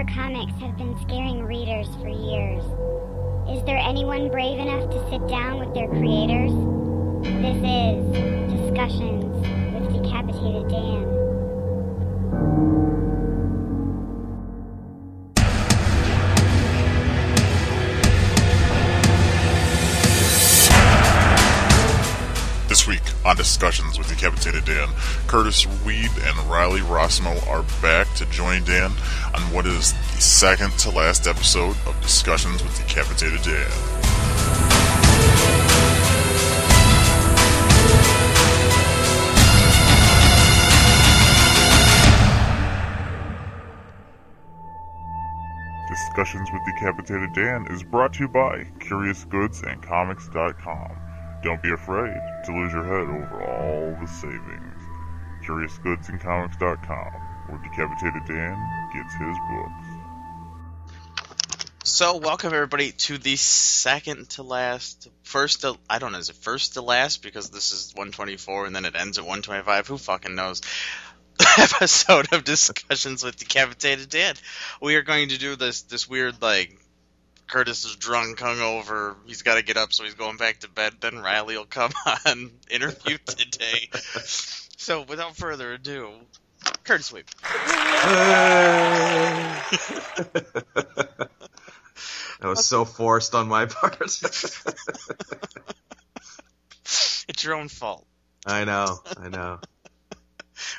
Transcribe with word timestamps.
horror 0.00 0.14
comics 0.14 0.52
have 0.60 0.76
been 0.78 0.96
scaring 1.02 1.42
readers 1.42 1.88
for 2.00 2.08
years. 2.08 2.64
Is 3.50 3.62
there 3.64 3.78
anyone 3.78 4.30
brave 4.30 4.58
enough 4.58 4.88
to 4.90 5.10
sit 5.10 5.26
down 5.28 5.58
with 5.58 5.74
their 5.74 5.88
creators? 5.88 6.52
This 7.22 7.56
is 7.56 8.00
Discussions 8.60 9.24
with 9.74 10.02
Decapitated 10.02 10.68
Dan. 10.68 11.09
On 23.30 23.36
Discussions 23.36 23.96
with 23.96 24.08
Decapitated 24.08 24.64
Dan, 24.64 24.88
Curtis 25.28 25.64
Wiebe 25.84 26.28
and 26.28 26.36
Riley 26.50 26.80
Rossmo 26.80 27.46
are 27.46 27.62
back 27.80 28.12
to 28.16 28.26
join 28.26 28.64
Dan 28.64 28.90
on 29.32 29.40
what 29.52 29.66
is 29.66 29.92
the 29.92 30.20
second 30.20 30.76
to 30.80 30.90
last 30.90 31.28
episode 31.28 31.76
of 31.86 31.96
Discussions 32.02 32.60
with 32.60 32.76
Decapitated 32.76 33.40
Dan. 33.42 33.70
Discussions 45.88 46.50
with 46.52 46.62
Decapitated 46.66 47.32
Dan 47.34 47.68
is 47.70 47.84
brought 47.84 48.14
to 48.14 48.24
you 48.24 48.28
by 48.28 48.64
CuriousGoodsAndComics.com. 48.80 51.09
Don't 51.42 51.62
be 51.62 51.70
afraid 51.70 52.20
to 52.44 52.52
lose 52.52 52.70
your 52.72 52.84
head 52.84 53.08
over 53.08 53.42
all 53.42 53.96
the 53.98 54.06
savings. 54.06 54.82
CuriousGoodsAndComics.com, 55.46 57.12
where 57.48 57.58
Decapitated 57.62 58.26
Dan 58.26 58.90
gets 58.92 59.14
his 59.14 59.38
books. 59.50 60.00
So, 61.82 62.18
welcome 62.18 62.52
everybody 62.52 62.92
to 62.92 63.16
the 63.16 63.36
second 63.36 64.28
to 64.30 64.42
last, 64.42 65.08
first 65.22 65.62
to, 65.62 65.76
I 65.88 65.98
don't 65.98 66.12
know, 66.12 66.18
is 66.18 66.28
it 66.28 66.36
first 66.36 66.74
to 66.74 66.82
last 66.82 67.22
because 67.22 67.48
this 67.48 67.72
is 67.72 67.92
124 67.94 68.66
and 68.66 68.76
then 68.76 68.84
it 68.84 68.94
ends 68.94 69.16
at 69.16 69.24
125? 69.24 69.86
Who 69.86 69.96
fucking 69.96 70.34
knows? 70.34 70.60
Episode 71.58 72.34
of 72.34 72.44
Discussions 72.44 73.24
with 73.24 73.36
Decapitated 73.36 74.10
Dan. 74.10 74.34
We 74.82 74.96
are 74.96 75.02
going 75.02 75.30
to 75.30 75.38
do 75.38 75.56
this, 75.56 75.80
this 75.82 76.06
weird, 76.06 76.42
like, 76.42 76.78
Curtis 77.50 77.84
is 77.84 77.96
drunk, 77.96 78.38
hungover, 78.38 79.16
he's 79.26 79.42
got 79.42 79.56
to 79.56 79.62
get 79.62 79.76
up, 79.76 79.92
so 79.92 80.04
he's 80.04 80.14
going 80.14 80.36
back 80.36 80.60
to 80.60 80.68
bed. 80.68 80.94
Then 81.00 81.18
Riley 81.18 81.56
will 81.56 81.64
come 81.64 81.90
on 82.26 82.52
interview 82.70 83.18
today. 83.26 83.88
so, 84.22 85.02
without 85.02 85.36
further 85.36 85.72
ado, 85.72 86.10
Curtis 86.84 87.12
Weep. 87.12 87.26
that 87.42 89.64
was 92.42 92.64
so 92.64 92.84
forced 92.84 93.34
on 93.34 93.48
my 93.48 93.66
part. 93.66 93.98
It's 94.00 94.62
your 97.42 97.54
own 97.54 97.68
fault. 97.68 98.06
I 98.46 98.64
know, 98.64 99.00
I 99.16 99.28
know. 99.28 99.58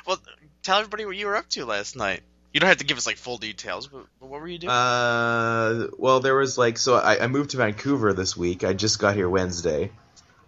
Well, 0.06 0.18
tell 0.62 0.78
everybody 0.78 1.04
what 1.04 1.16
you 1.16 1.26
were 1.26 1.36
up 1.36 1.50
to 1.50 1.66
last 1.66 1.96
night. 1.96 2.22
You 2.52 2.60
don't 2.60 2.68
have 2.68 2.78
to 2.78 2.84
give 2.84 2.98
us 2.98 3.06
like 3.06 3.16
full 3.16 3.38
details, 3.38 3.88
but, 3.88 4.06
what 4.20 4.40
were 4.40 4.48
you 4.48 4.58
doing? 4.58 4.70
Uh, 4.70 5.88
well, 5.96 6.20
there 6.20 6.34
was 6.34 6.58
like, 6.58 6.76
so 6.76 6.96
I, 6.96 7.24
I 7.24 7.26
moved 7.26 7.50
to 7.50 7.56
Vancouver 7.56 8.12
this 8.12 8.36
week. 8.36 8.62
I 8.62 8.74
just 8.74 8.98
got 8.98 9.14
here 9.14 9.28
Wednesday, 9.28 9.90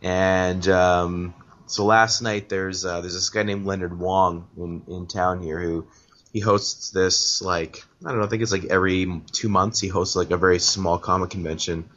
and 0.03 0.67
um, 0.69 1.35
so 1.67 1.87
last 1.87 2.21
night 2.21 2.51
there's 2.51 2.85
uh, 2.85 3.01
there's 3.01 3.15
this 3.15 3.31
guy 3.31 3.43
named 3.43 3.65
Leonard 3.65 3.99
Wong 3.99 4.49
in 4.59 4.83
in 4.89 5.07
town 5.07 5.43
here 5.43 5.59
who 5.59 5.87
he 6.33 6.41
hosts 6.41 6.91
this 6.91 7.41
like 7.41 7.83
I 8.05 8.11
don't 8.11 8.19
know, 8.19 8.27
I 8.27 8.29
think 8.29 8.43
it's 8.43 8.53
like 8.53 8.67
every 8.67 9.23
two 9.33 9.49
months 9.49 9.81
he 9.81 9.89
hosts 9.89 10.15
like 10.15 10.31
a 10.31 10.37
very 10.37 10.59
small 10.59 10.99
comic 10.99 11.31
convention, 11.31 11.89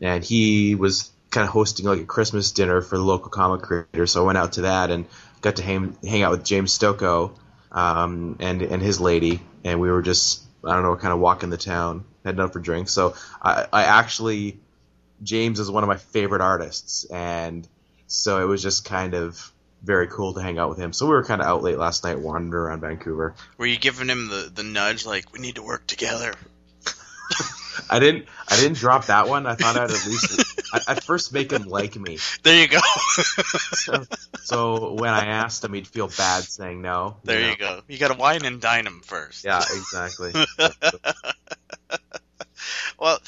and 0.00 0.24
he 0.24 0.76
was 0.76 1.10
kind 1.30 1.44
of 1.44 1.50
hosting 1.50 1.84
like 1.84 2.00
a 2.00 2.04
Christmas 2.04 2.52
dinner 2.52 2.80
for 2.80 2.96
the 2.96 3.04
local 3.04 3.28
comic 3.28 3.62
creators. 3.62 4.12
So 4.12 4.22
I 4.22 4.26
went 4.26 4.38
out 4.38 4.52
to 4.54 4.62
that 4.62 4.90
and 4.90 5.04
got 5.42 5.56
to 5.56 5.62
hang 5.62 5.94
hang 6.02 6.22
out 6.22 6.30
with 6.30 6.44
James 6.44 6.76
Stokoe 6.78 7.36
um, 7.72 8.36
and 8.40 8.62
and 8.62 8.82
his 8.82 9.00
lady, 9.00 9.40
and 9.64 9.80
we 9.80 9.90
were 9.90 10.02
just 10.02 10.42
I 10.64 10.74
don't 10.74 10.82
know, 10.82 10.96
kind 10.96 11.12
of 11.12 11.18
walking 11.18 11.50
the 11.50 11.56
town, 11.56 12.04
heading 12.24 12.40
out 12.40 12.52
for 12.52 12.60
drinks. 12.60 12.92
So 12.92 13.14
I, 13.40 13.66
I 13.72 13.84
actually 13.84 14.60
James 15.22 15.58
is 15.58 15.70
one 15.70 15.82
of 15.82 15.88
my 15.88 15.96
favorite 15.96 16.40
artists, 16.40 17.04
and 17.04 17.66
so 18.06 18.42
it 18.42 18.46
was 18.46 18.62
just 18.62 18.84
kind 18.84 19.14
of 19.14 19.52
very 19.82 20.06
cool 20.06 20.34
to 20.34 20.42
hang 20.42 20.58
out 20.58 20.68
with 20.68 20.78
him. 20.78 20.92
So 20.92 21.06
we 21.06 21.12
were 21.12 21.24
kind 21.24 21.40
of 21.40 21.46
out 21.46 21.62
late 21.62 21.78
last 21.78 22.04
night, 22.04 22.18
wandering 22.18 22.52
around 22.52 22.80
Vancouver. 22.80 23.34
were 23.58 23.66
you 23.66 23.78
giving 23.78 24.08
him 24.08 24.28
the, 24.28 24.50
the 24.54 24.62
nudge 24.62 25.04
like 25.04 25.32
we 25.32 25.40
need 25.40 25.56
to 25.56 25.62
work 25.62 25.86
together? 25.86 26.34
I 27.90 27.98
didn't 27.98 28.26
I 28.48 28.56
didn't 28.56 28.76
drop 28.76 29.06
that 29.06 29.28
one. 29.28 29.46
I 29.46 29.54
thought 29.54 29.76
I'd 29.76 29.90
at 29.90 30.06
least 30.06 30.51
I, 30.72 30.80
at 30.88 31.04
first 31.04 31.32
make 31.32 31.52
him 31.52 31.64
like 31.64 31.96
me. 31.96 32.18
There 32.42 32.60
you 32.60 32.68
go. 32.68 32.80
So, 33.72 34.04
so 34.42 34.94
when 34.94 35.12
I 35.12 35.26
asked 35.26 35.64
him, 35.64 35.74
he'd 35.74 35.86
feel 35.86 36.08
bad 36.08 36.44
saying 36.44 36.80
no. 36.80 37.16
there 37.24 37.40
know? 37.40 37.50
you 37.50 37.56
go. 37.56 37.80
You 37.88 37.98
got 37.98 38.08
to 38.08 38.14
wine 38.14 38.44
and 38.44 38.60
dine 38.60 38.86
him 38.86 39.00
first. 39.00 39.44
Yeah, 39.44 39.58
exactly. 39.58 40.32
well, 42.98 43.18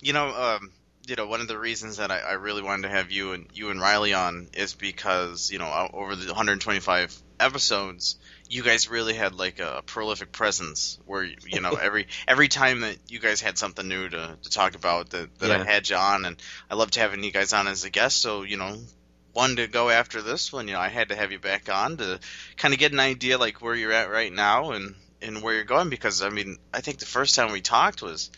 you 0.00 0.12
know, 0.12 0.28
um, 0.28 0.72
you 1.06 1.16
know, 1.16 1.26
one 1.26 1.40
of 1.40 1.48
the 1.48 1.58
reasons 1.58 1.98
that 1.98 2.10
I, 2.10 2.20
I 2.20 2.32
really 2.32 2.62
wanted 2.62 2.82
to 2.82 2.88
have 2.90 3.10
you 3.10 3.32
and 3.32 3.46
you 3.52 3.70
and 3.70 3.80
Riley 3.80 4.14
on 4.14 4.48
is 4.54 4.74
because 4.74 5.50
you 5.50 5.58
know 5.58 5.90
over 5.92 6.16
the 6.16 6.26
125 6.26 7.22
episodes, 7.40 8.16
you 8.48 8.62
guys 8.62 8.88
really 8.88 9.14
had 9.14 9.34
like 9.34 9.60
a 9.60 9.82
prolific 9.86 10.32
presence 10.32 10.98
where 11.06 11.24
you 11.24 11.60
know 11.60 11.72
every 11.82 12.06
every 12.26 12.48
time 12.48 12.80
that 12.80 12.96
you 13.08 13.18
guys 13.18 13.40
had 13.40 13.58
something 13.58 13.86
new 13.86 14.08
to, 14.08 14.36
to 14.42 14.50
talk 14.50 14.74
about 14.74 15.10
that, 15.10 15.38
that 15.38 15.50
I 15.50 15.64
had 15.64 15.88
you 15.88 15.96
on, 15.96 16.24
and 16.24 16.36
I 16.70 16.74
loved 16.74 16.94
having 16.94 17.22
you 17.22 17.32
guys 17.32 17.52
on 17.52 17.68
as 17.68 17.84
a 17.84 17.90
guest. 17.90 18.20
So 18.20 18.42
you 18.42 18.56
know. 18.56 18.76
One 19.34 19.54
to 19.56 19.68
go 19.68 19.88
after 19.88 20.20
this 20.20 20.52
one, 20.52 20.66
you 20.66 20.74
know, 20.74 20.80
I 20.80 20.88
had 20.88 21.10
to 21.10 21.14
have 21.14 21.30
you 21.30 21.38
back 21.38 21.68
on 21.68 21.98
to 21.98 22.18
kind 22.56 22.74
of 22.74 22.80
get 22.80 22.92
an 22.92 22.98
idea 22.98 23.38
like 23.38 23.62
where 23.62 23.74
you're 23.74 23.92
at 23.92 24.10
right 24.10 24.32
now 24.32 24.72
and 24.72 24.96
and 25.22 25.42
where 25.42 25.54
you're 25.54 25.64
going 25.64 25.90
because 25.90 26.22
I 26.22 26.30
mean 26.30 26.56
I 26.74 26.80
think 26.80 26.98
the 26.98 27.06
first 27.06 27.36
time 27.36 27.52
we 27.52 27.60
talked 27.60 28.02
was 28.02 28.30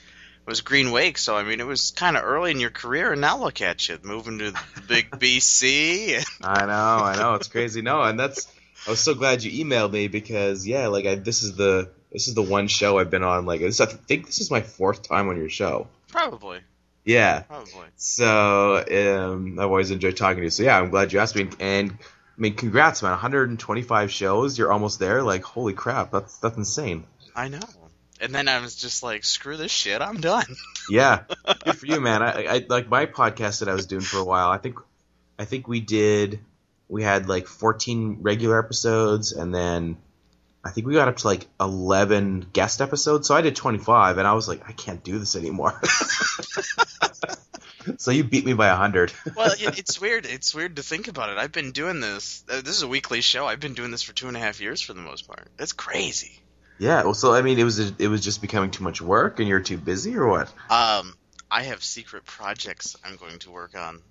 was 0.47 0.60
Green 0.60 0.91
Wake, 0.91 1.16
so 1.16 1.37
I 1.37 1.42
mean 1.42 1.60
it 1.60 1.66
was 1.66 1.92
kind 1.92 2.19
of 2.19 2.25
early 2.25 2.50
in 2.50 2.60
your 2.60 2.71
career, 2.71 3.12
and 3.12 3.21
now 3.21 3.38
look 3.38 3.62
at 3.62 3.88
you 3.88 3.98
moving 4.03 4.41
to 4.41 4.50
the 4.50 4.82
big 4.88 5.10
BC. 5.12 6.22
I 6.42 6.66
know, 6.66 7.04
I 7.04 7.16
know, 7.16 7.34
it's 7.34 7.48
crazy. 7.48 7.81
No, 7.81 8.03
and 8.03 8.19
that's 8.19 8.47
I 8.86 8.91
was 8.91 9.00
so 9.00 9.14
glad 9.14 9.42
you 9.42 9.64
emailed 9.64 9.92
me 9.92 10.08
because 10.08 10.66
yeah, 10.66 10.86
like 10.88 11.06
I, 11.06 11.14
this 11.16 11.42
is 11.42 11.56
the 11.56 11.91
this 12.10 12.28
is 12.28 12.34
the 12.34 12.42
one 12.42 12.66
show 12.68 12.98
I've 12.98 13.10
been 13.10 13.22
on. 13.22 13.46
Like 13.46 13.60
this, 13.60 13.80
I 13.80 13.86
think 13.86 14.26
this 14.26 14.41
is 14.41 14.50
my 14.50 14.62
fourth 14.62 15.02
time 15.02 15.28
on 15.28 15.36
your 15.36 15.50
show. 15.50 15.88
probably, 16.08 16.60
Yeah, 17.04 17.42
probably. 17.42 17.86
so 17.96 18.76
um, 18.76 19.58
I've 19.58 19.66
always 19.66 19.91
enjoyed 19.91 20.16
talking 20.16 20.38
to 20.38 20.44
you. 20.44 20.50
So 20.50 20.62
yeah, 20.62 20.78
I'm 20.78 20.91
glad 20.91 21.12
you 21.12 21.20
asked 21.20 21.36
me. 21.36 21.48
And 21.60 21.92
I 21.92 22.41
mean, 22.41 22.54
congrats, 22.54 23.02
man! 23.02 23.12
125 23.12 24.10
shows. 24.10 24.58
You're 24.58 24.72
almost 24.72 24.98
there. 24.98 25.22
Like, 25.22 25.42
holy 25.42 25.74
crap, 25.74 26.10
that's 26.10 26.38
that's 26.38 26.56
insane. 26.56 27.04
I 27.36 27.48
know. 27.48 27.60
And 28.22 28.34
then 28.34 28.48
I 28.48 28.60
was 28.60 28.76
just 28.76 29.02
like, 29.02 29.24
screw 29.24 29.56
this 29.56 29.70
shit, 29.70 30.02
I'm 30.02 30.20
done. 30.20 30.44
Yeah, 30.91 31.22
good 31.64 31.78
for 31.78 31.86
you, 31.86 32.00
man. 32.00 32.20
I, 32.20 32.47
I 32.47 32.66
like 32.68 32.88
my 32.88 33.06
podcast 33.06 33.60
that 33.60 33.68
I 33.68 33.74
was 33.74 33.86
doing 33.86 34.00
for 34.00 34.18
a 34.18 34.24
while. 34.24 34.48
I 34.50 34.58
think, 34.58 34.76
I 35.38 35.44
think 35.44 35.68
we 35.68 35.78
did. 35.78 36.41
We 36.91 37.03
had 37.03 37.28
like 37.28 37.47
14 37.47 38.19
regular 38.21 38.59
episodes, 38.59 39.33
and 39.33 39.55
then 39.55 39.97
I 40.65 40.71
think 40.71 40.87
we 40.87 40.95
got 40.95 41.09
up 41.09 41.17
to 41.19 41.27
like 41.27 41.47
11 41.61 42.49
guest 42.53 42.81
episodes. 42.81 43.28
So 43.28 43.34
I 43.34 43.41
did 43.41 43.56
25, 43.56 44.19
and 44.19 44.27
I 44.27 44.34
was 44.34 44.49
like, 44.49 44.69
I 44.69 44.73
can't 44.73 45.03
do 45.03 45.19
this 45.19 45.37
anymore. 45.37 45.81
so 47.97 48.11
you 48.11 48.25
beat 48.25 48.45
me 48.45 48.53
by 48.53 48.69
100. 48.69 49.12
well, 49.37 49.53
it's 49.56 50.01
weird. 50.01 50.27
It's 50.27 50.55
weird 50.55 50.77
to 50.77 50.83
think 50.83 51.09
about 51.09 51.31
it. 51.31 51.39
I've 51.39 51.53
been 51.53 51.72
doing 51.72 52.01
this. 52.01 52.45
Uh, 52.48 52.60
this 52.60 52.77
is 52.77 52.83
a 52.83 52.89
weekly 52.89 53.21
show. 53.21 53.47
I've 53.47 53.60
been 53.60 53.75
doing 53.75 53.91
this 53.91 54.03
for 54.03 54.13
two 54.13 54.28
and 54.28 54.36
a 54.36 54.41
half 54.41 54.60
years 54.60 54.81
for 54.81 54.93
the 54.93 55.01
most 55.01 55.27
part. 55.27 55.48
That's 55.57 55.72
crazy. 55.72 56.41
yeah. 56.78 57.04
Well, 57.04 57.15
so 57.15 57.33
I 57.33 57.43
mean, 57.43 57.59
it 57.59 57.65
was 57.65 57.78
it 57.78 58.09
was 58.09 58.22
just 58.22 58.41
becoming 58.41 58.71
too 58.71 58.84
much 58.84 59.01
work, 59.01 59.39
and 59.39 59.48
you're 59.48 59.60
too 59.60 59.78
busy, 59.78 60.16
or 60.16 60.27
what? 60.27 60.48
Um, 60.71 61.15
I 61.51 61.63
have 61.65 61.83
secret 61.83 62.25
projects 62.27 62.97
I'm 63.04 63.16
going 63.16 63.39
to 63.41 63.51
work 63.51 63.77
on, 63.77 64.03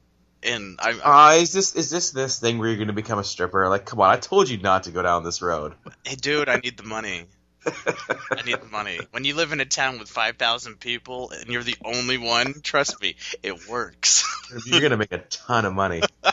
and 0.44 0.80
I'm. 0.81 1.01
Uh, 1.03 1.38
is 1.39 1.51
this 1.51 1.75
is 1.75 1.89
this 1.89 2.12
this 2.12 2.39
thing 2.39 2.59
where 2.59 2.68
you're 2.68 2.77
going 2.77 2.88
to 2.88 2.94
become 2.94 3.19
a 3.19 3.24
stripper? 3.24 3.68
Like, 3.69 3.86
come 3.86 4.01
on! 4.01 4.09
I 4.09 4.18
told 4.18 4.50
you 4.50 4.57
not 4.57 4.83
to 4.83 4.91
go 4.91 5.01
down 5.01 5.24
this 5.24 5.41
road. 5.41 5.74
Hey, 6.03 6.15
dude, 6.15 6.50
I 6.50 6.57
need 6.57 6.77
the 6.77 6.83
money. 6.83 7.25
I 7.65 8.41
need 8.45 8.62
the 8.62 8.69
money. 8.71 9.00
When 9.12 9.25
you 9.25 9.36
live 9.36 9.51
in 9.51 9.59
a 9.59 9.65
town 9.65 10.00
with 10.00 10.09
5,000 10.09 10.80
people 10.80 11.31
and 11.31 11.50
you're 11.50 11.63
the 11.63 11.77
only 11.83 12.18
one, 12.18 12.62
trust 12.62 13.01
me, 13.01 13.15
it 13.44 13.68
works. 13.68 14.25
You're 14.65 14.81
gonna 14.81 14.97
make 14.97 15.12
a 15.12 15.19
ton 15.19 15.65
of 15.65 15.74
money. 15.74 16.01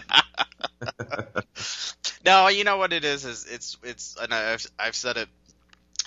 no, 2.24 2.48
you 2.48 2.64
know 2.64 2.78
what 2.78 2.92
it 2.92 3.04
is 3.04 3.24
is 3.24 3.46
it's 3.50 3.76
it's 3.82 4.16
and 4.20 4.32
I've 4.32 4.66
I've 4.78 4.94
said 4.94 5.16
it 5.16 5.28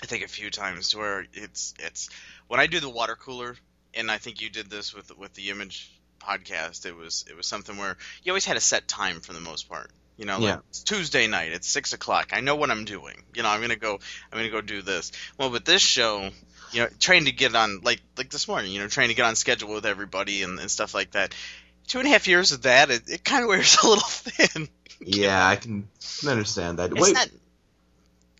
I 0.02 0.06
think 0.06 0.24
a 0.24 0.28
few 0.28 0.50
times 0.50 0.96
where 0.96 1.26
it's 1.32 1.74
it's 1.78 2.10
when 2.48 2.58
I 2.58 2.66
do 2.66 2.80
the 2.80 2.88
water 2.88 3.14
cooler 3.14 3.56
and 3.94 4.10
I 4.10 4.18
think 4.18 4.40
you 4.40 4.50
did 4.50 4.70
this 4.70 4.94
with 4.94 5.16
with 5.16 5.34
the 5.34 5.50
image 5.50 5.92
podcast 6.20 6.86
it 6.86 6.96
was 6.96 7.24
it 7.28 7.36
was 7.36 7.46
something 7.46 7.76
where 7.76 7.96
you 8.22 8.32
always 8.32 8.44
had 8.44 8.56
a 8.56 8.60
set 8.60 8.86
time 8.86 9.20
for 9.20 9.32
the 9.32 9.40
most 9.40 9.68
part 9.68 9.90
you 10.16 10.26
know 10.26 10.34
like 10.38 10.42
Yeah. 10.54 10.58
it's 10.68 10.82
Tuesday 10.82 11.26
night 11.26 11.52
it's 11.52 11.66
six 11.66 11.92
o'clock 11.92 12.30
I 12.32 12.40
know 12.40 12.56
what 12.56 12.70
I'm 12.70 12.84
doing 12.84 13.16
you 13.34 13.42
know 13.42 13.48
I'm 13.48 13.60
gonna 13.60 13.76
go 13.76 13.94
I'm 14.30 14.38
gonna 14.38 14.50
go 14.50 14.60
do 14.60 14.82
this 14.82 15.12
well 15.38 15.50
with 15.50 15.64
this 15.64 15.82
show 15.82 16.30
you 16.72 16.82
know, 16.82 16.88
trying 16.98 17.24
to 17.24 17.32
get 17.32 17.54
on 17.54 17.80
like 17.82 18.00
like 18.16 18.30
this 18.30 18.46
morning, 18.46 18.72
you 18.72 18.80
know, 18.80 18.86
trying 18.88 19.08
to 19.08 19.14
get 19.14 19.24
on 19.24 19.36
schedule 19.36 19.74
with 19.74 19.86
everybody 19.86 20.42
and, 20.42 20.58
and 20.60 20.70
stuff 20.70 20.94
like 20.94 21.12
that. 21.12 21.34
Two 21.88 21.98
and 21.98 22.06
a 22.06 22.10
half 22.10 22.28
years 22.28 22.52
of 22.52 22.62
that, 22.62 22.90
it, 22.90 23.10
it 23.10 23.24
kind 23.24 23.42
of 23.42 23.48
wears 23.48 23.76
a 23.82 23.88
little 23.88 24.04
thin. 24.08 24.68
Yeah, 25.00 25.46
I 25.46 25.56
can, 25.56 25.88
can 26.20 26.28
understand 26.28 26.78
that. 26.78 26.92
It's 26.92 27.00
Wait, 27.00 27.14
not. 27.14 27.28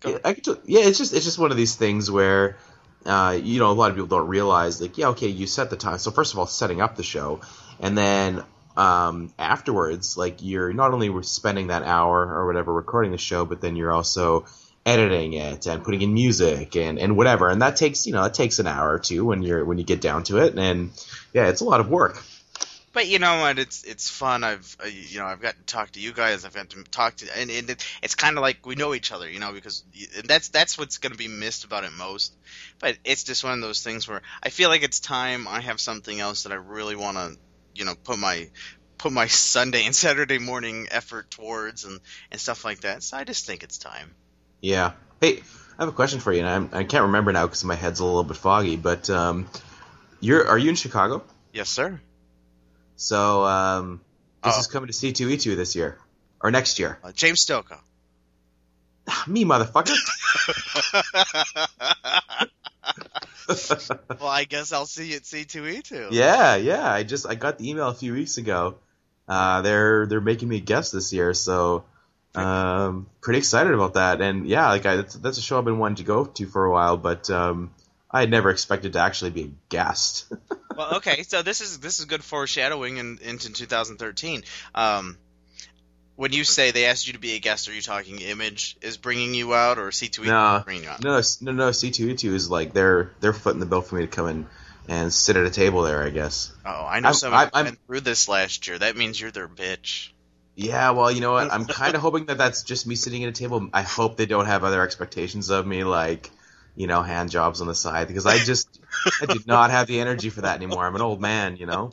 Yeah. 0.04 0.18
I 0.24 0.34
can 0.34 0.42
t- 0.42 0.60
yeah, 0.66 0.82
it's 0.82 0.98
just 0.98 1.12
it's 1.12 1.24
just 1.24 1.38
one 1.38 1.50
of 1.50 1.56
these 1.56 1.74
things 1.74 2.10
where 2.10 2.56
uh, 3.04 3.38
you 3.42 3.58
know 3.58 3.70
a 3.70 3.72
lot 3.72 3.90
of 3.90 3.96
people 3.96 4.06
don't 4.06 4.28
realize 4.28 4.80
like 4.80 4.96
yeah 4.96 5.08
okay 5.08 5.28
you 5.28 5.46
set 5.46 5.70
the 5.70 5.76
time 5.76 5.98
so 5.98 6.10
first 6.10 6.32
of 6.32 6.38
all 6.38 6.46
setting 6.46 6.80
up 6.80 6.96
the 6.96 7.02
show 7.02 7.40
and 7.80 7.96
then 7.96 8.44
um, 8.76 9.32
afterwards 9.38 10.16
like 10.16 10.42
you're 10.42 10.72
not 10.72 10.92
only 10.92 11.22
spending 11.22 11.68
that 11.68 11.82
hour 11.82 12.26
or 12.26 12.46
whatever 12.46 12.72
recording 12.72 13.10
the 13.10 13.18
show 13.18 13.44
but 13.44 13.60
then 13.60 13.76
you're 13.76 13.92
also 13.92 14.46
editing 14.86 15.34
it 15.34 15.66
and 15.66 15.84
putting 15.84 16.00
in 16.00 16.14
music 16.14 16.76
and, 16.76 16.98
and 16.98 17.16
whatever 17.16 17.48
and 17.50 17.60
that 17.62 17.76
takes 17.76 18.06
you 18.06 18.12
know 18.12 18.22
that 18.22 18.34
takes 18.34 18.58
an 18.58 18.66
hour 18.66 18.92
or 18.92 18.98
two 18.98 19.24
when 19.24 19.42
you're 19.42 19.64
when 19.64 19.78
you 19.78 19.84
get 19.84 20.00
down 20.00 20.22
to 20.22 20.38
it 20.38 20.56
and 20.56 20.90
yeah 21.32 21.48
it's 21.48 21.60
a 21.60 21.64
lot 21.64 21.80
of 21.80 21.88
work 21.90 22.22
But 22.92 23.06
you 23.06 23.20
know 23.20 23.40
what? 23.40 23.58
It's 23.58 23.84
it's 23.84 24.10
fun. 24.10 24.42
I've 24.42 24.76
uh, 24.82 24.88
you 24.88 25.20
know 25.20 25.26
I've 25.26 25.40
got 25.40 25.54
to 25.54 25.62
talk 25.62 25.92
to 25.92 26.00
you 26.00 26.12
guys. 26.12 26.44
I've 26.44 26.54
got 26.54 26.70
to 26.70 26.82
talk 26.82 27.16
to 27.16 27.38
and, 27.38 27.48
and 27.48 27.70
it, 27.70 27.86
it's 28.02 28.16
kind 28.16 28.36
of 28.36 28.42
like 28.42 28.66
we 28.66 28.74
know 28.74 28.94
each 28.94 29.12
other, 29.12 29.30
you 29.30 29.38
know, 29.38 29.52
because 29.52 29.84
that's 30.24 30.48
that's 30.48 30.76
what's 30.76 30.98
going 30.98 31.12
to 31.12 31.18
be 31.18 31.28
missed 31.28 31.64
about 31.64 31.84
it 31.84 31.92
most. 31.92 32.34
But 32.80 32.98
it's 33.04 33.22
just 33.22 33.44
one 33.44 33.52
of 33.52 33.60
those 33.60 33.82
things 33.82 34.08
where 34.08 34.22
I 34.42 34.48
feel 34.48 34.70
like 34.70 34.82
it's 34.82 34.98
time 34.98 35.46
I 35.46 35.60
have 35.60 35.80
something 35.80 36.18
else 36.18 36.42
that 36.42 36.52
I 36.52 36.56
really 36.56 36.96
want 36.96 37.16
to 37.16 37.36
you 37.80 37.86
know 37.86 37.94
put 38.04 38.18
my 38.18 38.48
put 38.98 39.12
my 39.12 39.26
Sunday 39.26 39.86
and 39.86 39.96
Saturday 39.96 40.38
morning 40.38 40.86
effort 40.90 41.30
towards 41.30 41.84
and 41.84 41.98
and 42.30 42.40
stuff 42.40 42.64
like 42.64 42.80
that. 42.80 43.02
So 43.02 43.16
I 43.16 43.24
just 43.24 43.46
think 43.46 43.62
it's 43.64 43.78
time. 43.78 44.14
Yeah. 44.60 44.92
Hey, 45.20 45.38
I 45.78 45.82
have 45.82 45.88
a 45.88 45.92
question 45.92 46.20
for 46.20 46.32
you, 46.32 46.40
and 46.40 46.48
I'm, 46.48 46.70
I 46.72 46.84
can't 46.84 47.04
remember 47.04 47.32
now 47.32 47.46
because 47.46 47.64
my 47.64 47.74
head's 47.74 48.00
a 48.00 48.04
little 48.04 48.22
bit 48.22 48.36
foggy. 48.36 48.76
But 48.76 49.08
um, 49.10 49.48
you're 50.20 50.46
are 50.46 50.58
you 50.58 50.68
in 50.68 50.76
Chicago? 50.76 51.24
Yes, 51.52 51.70
sir. 51.70 52.00
So 52.96 53.44
um, 53.46 54.00
this 54.44 54.54
Uh-oh. 54.54 54.60
is 54.60 54.66
coming 54.66 54.88
to 54.88 54.92
C2E2 54.92 55.56
this 55.56 55.74
year 55.74 55.98
or 56.40 56.50
next 56.50 56.78
year. 56.78 56.98
Uh, 57.02 57.12
James 57.12 57.44
Stokoe. 57.44 57.80
Me, 59.26 59.44
motherfucker. 59.44 59.96
well, 64.20 64.28
I 64.28 64.44
guess 64.44 64.72
I'll 64.72 64.86
see 64.86 65.10
you 65.10 65.16
at 65.16 65.22
C2E2. 65.22 66.08
yeah, 66.10 66.56
yeah. 66.56 66.90
I 66.90 67.02
just 67.02 67.26
I 67.26 67.34
got 67.34 67.58
the 67.58 67.70
email 67.70 67.88
a 67.88 67.94
few 67.94 68.12
weeks 68.12 68.38
ago. 68.38 68.76
Uh, 69.28 69.62
they're 69.62 70.06
they're 70.06 70.20
making 70.20 70.48
me 70.48 70.56
a 70.56 70.60
guest 70.60 70.92
this 70.92 71.12
year, 71.12 71.34
so 71.34 71.84
um, 72.34 73.06
pretty 73.20 73.38
excited 73.38 73.72
about 73.72 73.94
that. 73.94 74.20
And 74.20 74.46
yeah, 74.46 74.68
like 74.68 74.86
I, 74.86 74.96
that's, 74.96 75.14
that's 75.14 75.38
a 75.38 75.42
show 75.42 75.58
I've 75.58 75.64
been 75.64 75.78
wanting 75.78 75.96
to 75.96 76.04
go 76.04 76.24
to 76.24 76.46
for 76.46 76.64
a 76.64 76.70
while, 76.70 76.96
but 76.96 77.30
um, 77.30 77.72
I 78.10 78.20
had 78.20 78.30
never 78.30 78.50
expected 78.50 78.94
to 78.94 79.00
actually 79.00 79.30
be 79.30 79.42
a 79.42 79.50
guest. 79.68 80.32
well, 80.76 80.96
okay, 80.96 81.22
so 81.22 81.42
this 81.42 81.60
is 81.60 81.78
this 81.78 81.98
is 81.98 82.06
good 82.06 82.24
foreshadowing 82.24 82.96
in, 82.96 83.18
into 83.22 83.52
2013. 83.52 84.44
Um, 84.74 85.18
when 86.20 86.34
you 86.34 86.44
say 86.44 86.70
they 86.70 86.84
asked 86.84 87.06
you 87.06 87.14
to 87.14 87.18
be 87.18 87.32
a 87.32 87.38
guest, 87.38 87.66
are 87.66 87.72
you 87.72 87.80
talking 87.80 88.18
Image 88.20 88.76
is 88.82 88.98
bringing 88.98 89.32
you 89.32 89.54
out, 89.54 89.78
or 89.78 89.88
C2E 89.88 90.26
No. 90.26 90.56
is 90.56 90.64
bringing 90.64 90.82
you 90.84 90.90
out? 90.90 91.02
No, 91.02 91.18
no, 91.40 91.52
no. 91.52 91.72
C 91.72 91.90
two 91.90 92.10
E 92.10 92.14
two 92.14 92.34
is 92.34 92.50
like 92.50 92.74
they're 92.74 93.10
they're 93.20 93.32
footing 93.32 93.58
the 93.58 93.64
bill 93.64 93.80
for 93.80 93.94
me 93.96 94.02
to 94.02 94.06
come 94.06 94.28
in 94.28 94.46
and 94.86 95.10
sit 95.10 95.38
at 95.38 95.46
a 95.46 95.50
table 95.50 95.80
there. 95.80 96.02
I 96.02 96.10
guess. 96.10 96.52
Oh, 96.66 96.84
I 96.86 97.00
know 97.00 97.06
I'm- 97.08 97.14
someone 97.14 97.48
I'm- 97.54 97.64
went 97.64 97.78
through 97.86 98.00
this 98.00 98.28
last 98.28 98.68
year. 98.68 98.78
That 98.78 98.98
means 98.98 99.18
you're 99.18 99.30
their 99.30 99.48
bitch. 99.48 100.10
Yeah, 100.56 100.90
well, 100.90 101.10
you 101.10 101.22
know 101.22 101.32
what? 101.32 101.50
I'm 101.50 101.64
kind 101.64 101.94
of 101.94 102.02
hoping 102.02 102.26
that 102.26 102.36
that's 102.36 102.64
just 102.64 102.86
me 102.86 102.96
sitting 102.96 103.24
at 103.24 103.30
a 103.30 103.32
table. 103.32 103.70
I 103.72 103.80
hope 103.80 104.18
they 104.18 104.26
don't 104.26 104.44
have 104.44 104.62
other 104.62 104.82
expectations 104.82 105.48
of 105.48 105.66
me, 105.66 105.84
like 105.84 106.30
you 106.76 106.86
know, 106.86 107.02
hand 107.02 107.30
jobs 107.30 107.62
on 107.62 107.66
the 107.66 107.74
side, 107.74 108.08
because 108.08 108.26
I 108.26 108.36
just 108.36 108.68
I 109.22 109.26
did 109.26 109.46
not 109.46 109.70
have 109.70 109.86
the 109.86 110.00
energy 110.00 110.28
for 110.28 110.42
that 110.42 110.56
anymore. 110.56 110.86
I'm 110.86 110.94
an 110.94 111.00
old 111.00 111.20
man, 111.22 111.56
you 111.56 111.64
know. 111.64 111.92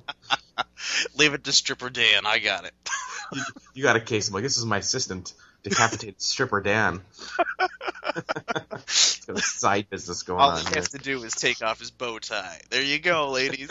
Leave 1.16 1.34
it 1.34 1.46
to 1.46 1.54
Stripper 1.54 1.90
Dan. 1.90 2.26
I 2.26 2.40
got 2.40 2.66
it. 2.66 2.74
You, 3.34 3.42
you 3.74 3.84
got 3.84 3.96
a 3.96 4.00
case. 4.00 4.28
I'm 4.28 4.34
like, 4.34 4.44
this 4.44 4.58
is 4.58 4.66
my 4.66 4.78
assistant, 4.78 5.34
decapitated 5.64 6.22
stripper 6.22 6.62
Dan. 6.62 7.02
Got 9.28 9.38
a 9.38 9.42
side 9.42 9.90
business 9.90 10.24
going 10.24 10.40
All 10.40 10.52
on 10.52 10.60
he 10.60 10.66
here. 10.68 10.76
has 10.76 10.90
to 10.90 10.98
do 10.98 11.22
is 11.24 11.34
take 11.34 11.62
off 11.62 11.80
his 11.80 11.92
bow 11.92 12.18
tie. 12.20 12.62
There 12.70 12.82
you 12.82 13.00
go, 13.00 13.30
ladies. 13.32 13.70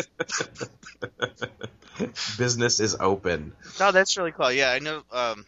business 2.39 2.81
is 2.81 2.97
open. 3.01 3.53
No, 3.81 3.93
that's 3.93 4.17
really 4.17 4.33
cool. 4.33 4.53
Yeah, 4.53 4.71
I 4.71 4.79
know. 4.79 5.03
Um, 5.11 5.47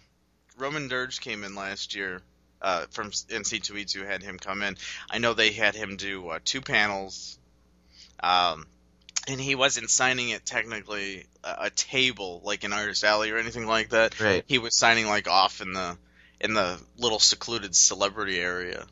Roman 0.56 0.88
Dirge 0.88 1.20
came 1.20 1.44
in 1.44 1.55
last 1.55 1.94
year 1.94 2.22
uh, 2.62 2.87
from 2.90 3.10
NC2E2 3.10 4.06
had 4.06 4.22
him 4.22 4.38
come 4.38 4.62
in. 4.62 4.76
I 5.10 5.19
know 5.19 5.34
they 5.34 5.52
had 5.52 5.75
him 5.75 5.96
do 5.96 6.28
uh, 6.28 6.38
two 6.44 6.60
panels, 6.60 7.38
um, 8.20 8.66
and 9.28 9.40
he 9.40 9.54
wasn't 9.54 9.90
signing 9.90 10.30
it 10.30 10.44
technically 10.46 11.26
a, 11.44 11.56
a 11.66 11.70
table 11.70 12.40
like 12.44 12.64
in 12.64 12.72
Artist 12.72 13.04
Alley 13.04 13.30
or 13.30 13.38
anything 13.38 13.66
like 13.66 13.90
that. 13.90 14.19
Right. 14.20 14.44
He 14.46 14.58
was 14.58 14.75
signing 14.75 15.06
like 15.06 15.28
off 15.28 15.60
in 15.60 15.72
the 15.72 15.96
in 16.40 16.54
the 16.54 16.80
little 16.96 17.19
secluded 17.19 17.75
celebrity 17.75 18.38
area. 18.38 18.84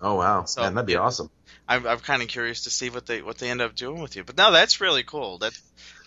Oh 0.00 0.14
wow, 0.14 0.44
So- 0.44 0.62
man, 0.62 0.74
that'd 0.74 0.86
be 0.86 0.96
awesome. 0.96 1.30
I'm, 1.68 1.86
I'm 1.86 1.98
kind 2.00 2.20
of 2.20 2.26
curious 2.26 2.64
to 2.64 2.70
see 2.70 2.90
what 2.90 3.06
they 3.06 3.22
what 3.22 3.38
they 3.38 3.48
end 3.48 3.60
up 3.60 3.76
doing 3.76 4.02
with 4.02 4.16
you. 4.16 4.24
But 4.24 4.36
no, 4.36 4.50
that's 4.50 4.80
really 4.80 5.04
cool. 5.04 5.38
That 5.38 5.56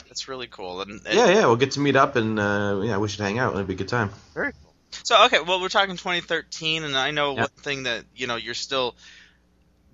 that's 0.07 0.27
really 0.27 0.47
cool. 0.47 0.81
And, 0.81 0.99
and 1.05 1.15
Yeah, 1.15 1.29
yeah, 1.29 1.45
we'll 1.45 1.55
get 1.55 1.71
to 1.71 1.79
meet 1.79 1.95
up 1.95 2.15
and 2.17 2.37
uh, 2.39 2.81
yeah, 2.83 2.97
we 2.97 3.07
should 3.07 3.21
hang 3.21 3.39
out. 3.39 3.53
It'd 3.53 3.67
be 3.67 3.73
a 3.75 3.77
good 3.77 3.87
time. 3.87 4.09
Very 4.33 4.51
cool. 4.51 4.73
So 5.03 5.25
okay, 5.25 5.39
well 5.39 5.61
we're 5.61 5.69
talking 5.69 5.95
2013, 5.95 6.83
and 6.83 6.97
I 6.97 7.11
know 7.11 7.33
Yeah. 7.35 7.41
one 7.41 7.49
thing 7.49 7.83
that 7.83 8.03
you 8.15 8.27
know 8.27 8.35
you're 8.35 8.53
still 8.55 8.95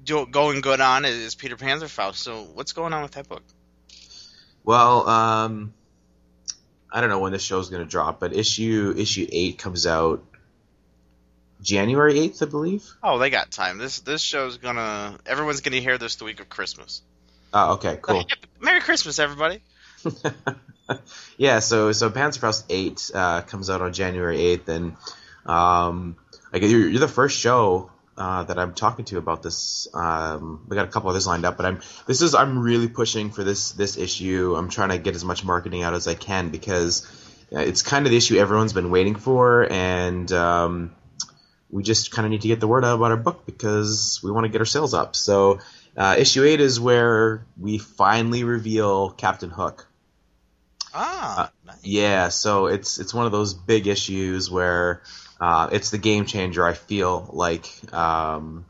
do, 0.04 0.25
going 0.25 0.62
good 0.62 0.81
on 0.81 1.06
is 1.06 1.36
Peter 1.36 1.56
Panzerfaust. 1.57 2.15
So 2.15 2.44
what's 2.54 2.74
going 2.74 2.94
on 2.94 3.04
with 3.04 3.12
that 3.12 3.27
book? 3.30 3.44
Well, 4.64 5.08
um, 5.08 5.74
I 6.92 7.02
don't 7.02 7.10
know 7.10 7.20
when 7.20 7.32
this 7.32 7.44
show's 7.44 7.70
going 7.70 7.84
to 7.84 7.90
drop, 7.90 8.20
but 8.20 8.34
issue 8.34 8.94
issue 8.98 9.28
eight 9.32 9.58
comes 9.58 9.86
out 9.86 10.24
January 11.62 12.20
eighth, 12.20 12.42
I 12.42 12.46
believe. 12.46 12.90
Oh, 13.04 13.18
they 13.20 13.30
got 13.30 13.52
time. 13.52 13.78
This 13.78 14.00
this 14.00 14.22
show's 14.22 14.58
gonna 14.58 15.18
everyone's 15.26 15.62
gonna 15.62 15.78
hear 15.78 15.98
this 15.98 16.16
the 16.16 16.26
week 16.26 16.40
of 16.40 16.50
Christmas. 16.50 17.02
Oh, 17.54 17.74
okay, 17.74 17.98
cool. 18.02 18.26
Merry 18.60 18.80
Christmas, 18.80 19.20
everybody. 19.20 19.62
yeah, 21.38 21.60
so 21.60 21.92
so 21.92 22.10
Panzerfaust 22.10 22.66
eight 22.70 23.12
uh, 23.14 23.42
comes 23.42 23.70
out 23.70 23.82
on 23.82 23.94
January 23.94 24.40
eighth, 24.40 24.70
and 24.70 24.96
um, 25.46 26.16
like 26.54 26.62
you're, 26.62 26.88
you're 26.88 27.00
the 27.00 27.08
first 27.08 27.38
show 27.38 27.92
uh, 28.20 28.44
that 28.44 28.60
I'm 28.60 28.74
talking 28.74 29.06
to 29.06 29.18
about 29.18 29.42
this. 29.42 29.88
Um, 29.94 30.66
we 30.68 30.76
got 30.76 30.86
a 30.86 30.92
couple 30.92 31.10
others 31.10 31.26
lined 31.26 31.46
up, 31.46 31.56
but 31.56 31.66
I'm 31.66 31.80
this 32.06 32.22
is 32.22 32.36
I'm 32.36 32.60
really 32.60 32.90
pushing 32.90 33.32
for 33.32 33.46
this 33.46 33.72
this 33.72 33.98
issue. 33.98 34.56
I'm 34.58 34.70
trying 34.70 34.90
to 34.90 34.98
get 34.98 35.16
as 35.16 35.24
much 35.24 35.46
marketing 35.46 35.84
out 35.84 35.94
as 35.94 36.08
I 36.08 36.16
can 36.16 36.50
because 36.50 37.08
uh, 37.56 37.60
it's 37.60 37.82
kind 37.82 38.06
of 38.06 38.12
the 38.12 38.18
issue 38.18 38.38
everyone's 38.38 38.74
been 38.74 38.92
waiting 38.92 39.16
for, 39.16 39.72
and 39.72 40.30
um, 40.34 40.96
we 41.72 41.82
just 41.82 42.12
kind 42.12 42.26
of 42.26 42.32
need 42.32 42.42
to 42.42 42.50
get 42.50 42.60
the 42.60 42.68
word 42.68 42.84
out 42.84 42.96
about 42.96 43.12
our 43.12 43.18
book 43.18 43.46
because 43.46 44.20
we 44.22 44.32
want 44.32 44.44
to 44.44 44.50
get 44.50 44.62
our 44.62 44.66
sales 44.66 44.94
up. 44.94 45.16
So. 45.16 45.60
Uh, 45.98 46.16
issue 46.18 46.46
8 46.46 46.62
is 46.62 46.80
where 46.80 47.46
we 47.60 47.78
finally 47.78 48.46
reveal 48.46 49.10
Captain 49.10 49.50
Hook. 49.50 49.86
Ah, 50.94 51.38
nice. 51.38 51.52
Yeah, 51.81 52.29
so 52.29 52.67
it's 52.67 53.00
it's 53.00 53.13
one 53.13 53.25
of 53.25 53.31
those 53.31 53.53
big 53.53 53.88
issues 53.88 54.50
where 54.51 55.01
uh, 55.39 55.69
it's 55.71 55.89
the 55.91 55.98
game 55.98 56.25
changer. 56.25 56.65
I 56.65 56.74
feel 56.74 57.29
like 57.31 57.69
um, 57.93 58.65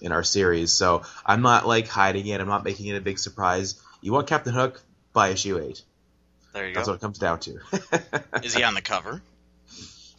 in 0.00 0.12
our 0.12 0.22
series. 0.22 0.72
So 0.72 1.02
I'm 1.26 1.42
not 1.42 1.66
like 1.66 1.88
hiding 1.88 2.26
it. 2.26 2.40
I'm 2.40 2.46
not 2.48 2.64
making 2.64 2.86
it 2.86 2.96
a 2.96 3.00
big 3.00 3.18
surprise. 3.18 3.74
You 4.00 4.12
want 4.12 4.26
Captain 4.28 4.52
Hook? 4.52 4.80
Buy 5.12 5.28
issue 5.30 5.58
eight. 5.58 5.82
there 6.52 6.68
you 6.68 6.74
That's 6.74 6.86
go. 6.86 6.92
what 6.92 6.96
it 6.98 7.00
comes 7.00 7.18
down 7.18 7.40
to. 7.40 7.58
Is 8.42 8.54
he 8.54 8.62
on 8.62 8.74
the 8.74 8.82
cover? 8.82 9.22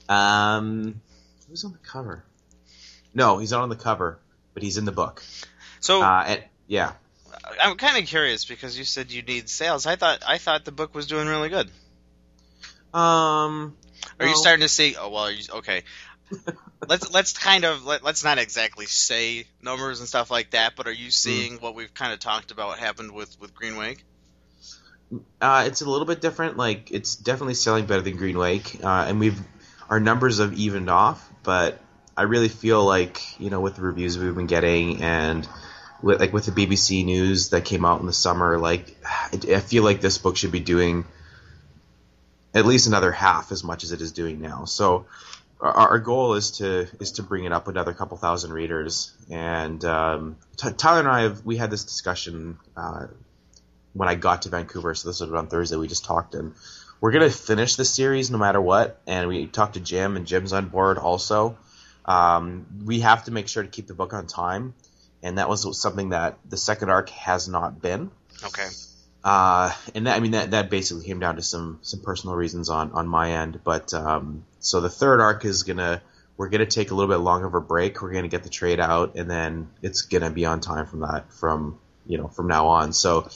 um, 0.10 1.02
who's 1.50 1.64
on 1.64 1.72
the 1.72 1.78
cover? 1.80 2.24
No, 3.14 3.38
he's 3.38 3.52
not 3.52 3.62
on 3.62 3.70
the 3.70 3.76
cover, 3.76 4.20
but 4.54 4.64
he's 4.64 4.78
in 4.78 4.86
the 4.86 4.92
book. 4.92 5.24
So 5.80 6.02
Uh, 6.02 6.24
and, 6.28 6.44
yeah. 6.68 6.94
I'm 7.62 7.78
kind 7.78 8.02
of 8.02 8.08
curious 8.10 8.46
because 8.46 8.78
you 8.78 8.84
said 8.86 9.12
you 9.12 9.22
need 9.22 9.50
sales. 9.50 9.86
I 9.86 9.96
thought 9.98 10.24
I 10.28 10.38
thought 10.38 10.66
the 10.66 10.72
book 10.72 10.96
was 10.96 11.08
doing 11.08 11.28
really 11.28 11.50
good. 11.50 11.70
Um, 12.96 13.76
Are 14.22 14.28
you 14.28 14.38
starting 14.38 14.62
to 14.62 14.70
see? 14.70 14.96
Oh 14.98 15.10
well, 15.10 15.30
you, 15.30 15.44
okay. 15.56 15.84
let's 16.88 17.14
let's 17.14 17.34
kind 17.34 17.66
of 17.66 17.86
let, 17.86 18.04
let's 18.04 18.24
not 18.24 18.38
exactly 18.38 18.86
say 18.86 19.46
numbers 19.62 20.00
and 20.00 20.08
stuff 20.08 20.32
like 20.32 20.52
that, 20.52 20.76
but 20.78 20.88
are 20.88 20.94
you 20.94 21.12
seeing 21.12 21.56
what 21.58 21.76
we've 21.76 21.94
kind 21.94 22.14
of 22.14 22.20
talked 22.20 22.52
about 22.52 22.80
happened 22.80 23.12
with 23.12 23.40
with 23.42 23.54
Green 23.54 23.76
Wake? 23.76 24.04
Uh, 25.42 25.66
it's 25.68 25.82
a 25.82 25.90
little 25.90 26.08
bit 26.08 26.22
different. 26.22 26.56
Like 26.56 26.90
it's 26.90 27.18
definitely 27.18 27.56
selling 27.56 27.86
better 27.86 28.02
than 28.02 28.16
Green 28.16 28.38
Wake, 28.38 28.80
uh, 28.82 29.06
and 29.10 29.20
we've 29.20 29.40
our 29.90 30.00
numbers 30.00 30.40
have 30.40 30.54
evened 30.54 30.90
off. 30.90 31.30
But 31.44 31.80
I 32.16 32.24
really 32.24 32.50
feel 32.50 32.86
like 32.86 33.40
you 33.42 33.50
know 33.50 33.60
with 33.60 33.76
the 33.76 33.82
reviews 33.82 34.18
we've 34.18 34.34
been 34.34 34.48
getting 34.48 35.04
and 35.04 35.46
with, 36.02 36.22
like 36.22 36.32
with 36.32 36.46
the 36.46 36.52
BBC 36.52 37.04
news 37.04 37.50
that 37.50 37.66
came 37.66 37.84
out 37.84 38.00
in 38.00 38.06
the 38.06 38.14
summer, 38.14 38.58
like 38.58 38.96
I, 39.06 39.56
I 39.56 39.60
feel 39.60 39.84
like 39.84 40.00
this 40.00 40.18
book 40.18 40.38
should 40.38 40.54
be 40.54 40.62
doing 40.62 41.04
at 42.56 42.66
least 42.66 42.88
another 42.88 43.12
half 43.12 43.52
as 43.52 43.64
much 43.64 43.84
as 43.84 43.92
it 43.92 44.02
is 44.02 44.14
doing 44.14 44.42
now. 44.42 44.64
So 44.64 45.06
our, 45.60 46.00
goal 46.00 46.34
is 46.36 46.52
to 46.52 46.88
is 47.00 47.14
to 47.14 47.24
bring 47.24 47.44
it 47.44 47.52
up 47.52 47.68
another 47.68 47.94
couple 47.94 48.18
thousand 48.18 48.54
readers. 48.54 49.14
And 49.30 49.84
um, 49.84 50.38
Tyler 50.58 51.00
and 51.00 51.08
I 51.08 51.22
have 51.24 51.46
we 51.46 51.58
had 51.58 51.70
this 51.70 51.84
discussion 51.84 52.58
uh, 52.76 53.08
when 53.94 54.08
I 54.08 54.16
got 54.16 54.44
to 54.44 54.50
Vancouver. 54.50 54.96
So 54.96 55.10
this 55.10 55.20
was 55.20 55.32
on 55.32 55.48
Thursday. 55.48 55.76
We 55.76 55.88
just 55.88 56.06
talked, 56.06 56.34
and 56.34 56.54
we're 57.02 57.12
gonna 57.12 57.30
finish 57.30 57.76
the 57.76 57.86
series 57.86 58.32
no 58.32 58.38
matter 58.38 58.62
what. 58.62 59.02
And 59.06 59.28
we 59.28 59.48
talked 59.48 59.74
to 59.74 59.80
Jim, 59.82 60.16
and 60.16 60.26
Jim's 60.26 60.54
on 60.54 60.70
board 60.70 60.98
also. 60.98 61.58
Um, 62.06 62.68
we 62.86 63.00
have 63.02 63.26
to 63.26 63.32
make 63.32 63.48
sure 63.48 63.64
to 63.64 63.70
keep 63.70 63.88
the 63.88 63.96
book 63.96 64.14
on 64.14 64.28
time, 64.28 64.76
and 65.24 65.40
that 65.40 65.50
was 65.50 65.80
something 65.80 66.10
that 66.10 66.38
the 66.48 66.58
second 66.58 66.90
arc 66.90 67.10
has 67.10 67.48
not 67.48 67.82
been. 67.82 68.12
Okay. 68.44 68.68
Uh, 69.26 69.74
and 69.96 70.06
that, 70.06 70.16
I 70.16 70.20
mean 70.20 70.32
that 70.32 70.52
that 70.52 70.70
basically 70.70 71.04
came 71.04 71.20
down 71.20 71.38
to 71.38 71.42
some 71.42 71.80
some 71.82 72.02
personal 72.02 72.36
reasons 72.36 72.70
on 72.70 72.92
on 72.92 73.08
my 73.08 73.32
end. 73.32 73.60
But 73.64 73.92
um, 73.92 74.46
so 74.60 74.82
the 74.82 74.90
third 74.90 75.20
arc 75.20 75.46
is 75.46 75.64
gonna 75.64 76.04
we're 76.38 76.50
gonna 76.50 76.68
take 76.68 76.92
a 76.92 76.96
little 76.96 77.12
bit 77.12 77.24
longer 77.24 77.48
of 77.48 77.56
a 77.56 77.60
break. 77.60 78.00
We're 78.04 78.14
gonna 78.14 78.28
get 78.28 78.44
the 78.44 78.50
trade 78.50 78.80
out, 78.80 79.16
and 79.16 79.28
then 79.30 79.70
it's 79.82 80.04
gonna 80.04 80.30
be 80.30 80.46
on 80.46 80.62
time 80.62 80.86
from 80.86 81.00
that 81.00 81.34
from 81.34 81.80
you 82.06 82.20
know 82.20 82.28
from 82.28 82.46
now 82.48 82.68
on. 82.68 82.94
So 82.94 83.28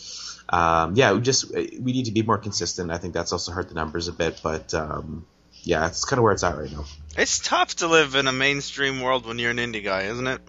um, 0.49 0.93
yeah, 0.95 1.13
we 1.13 1.21
just 1.21 1.51
we 1.51 1.91
need 1.91 2.05
to 2.05 2.11
be 2.11 2.21
more 2.21 2.37
consistent. 2.37 2.91
I 2.91 2.99
think 2.99 3.15
that's 3.15 3.31
also 3.31 3.51
hurt 3.51 3.69
the 3.69 3.75
numbers 3.75 4.07
a 4.07 4.13
bit, 4.13 4.41
but 4.43 4.75
um, 4.75 5.25
yeah, 5.63 5.87
it's 5.87 6.05
kind 6.05 6.19
of 6.19 6.23
where 6.23 6.33
it's 6.33 6.43
at 6.43 6.55
right 6.55 6.71
now. 6.71 6.85
It's 7.17 7.39
tough 7.39 7.77
to 7.77 7.87
live 7.87 8.13
in 8.13 8.27
a 8.27 8.31
mainstream 8.31 9.01
world 9.01 9.25
when 9.25 9.39
you're 9.39 9.51
an 9.51 9.57
indie 9.57 9.83
guy, 9.83 10.03
isn't 10.03 10.27
it? 10.27 10.41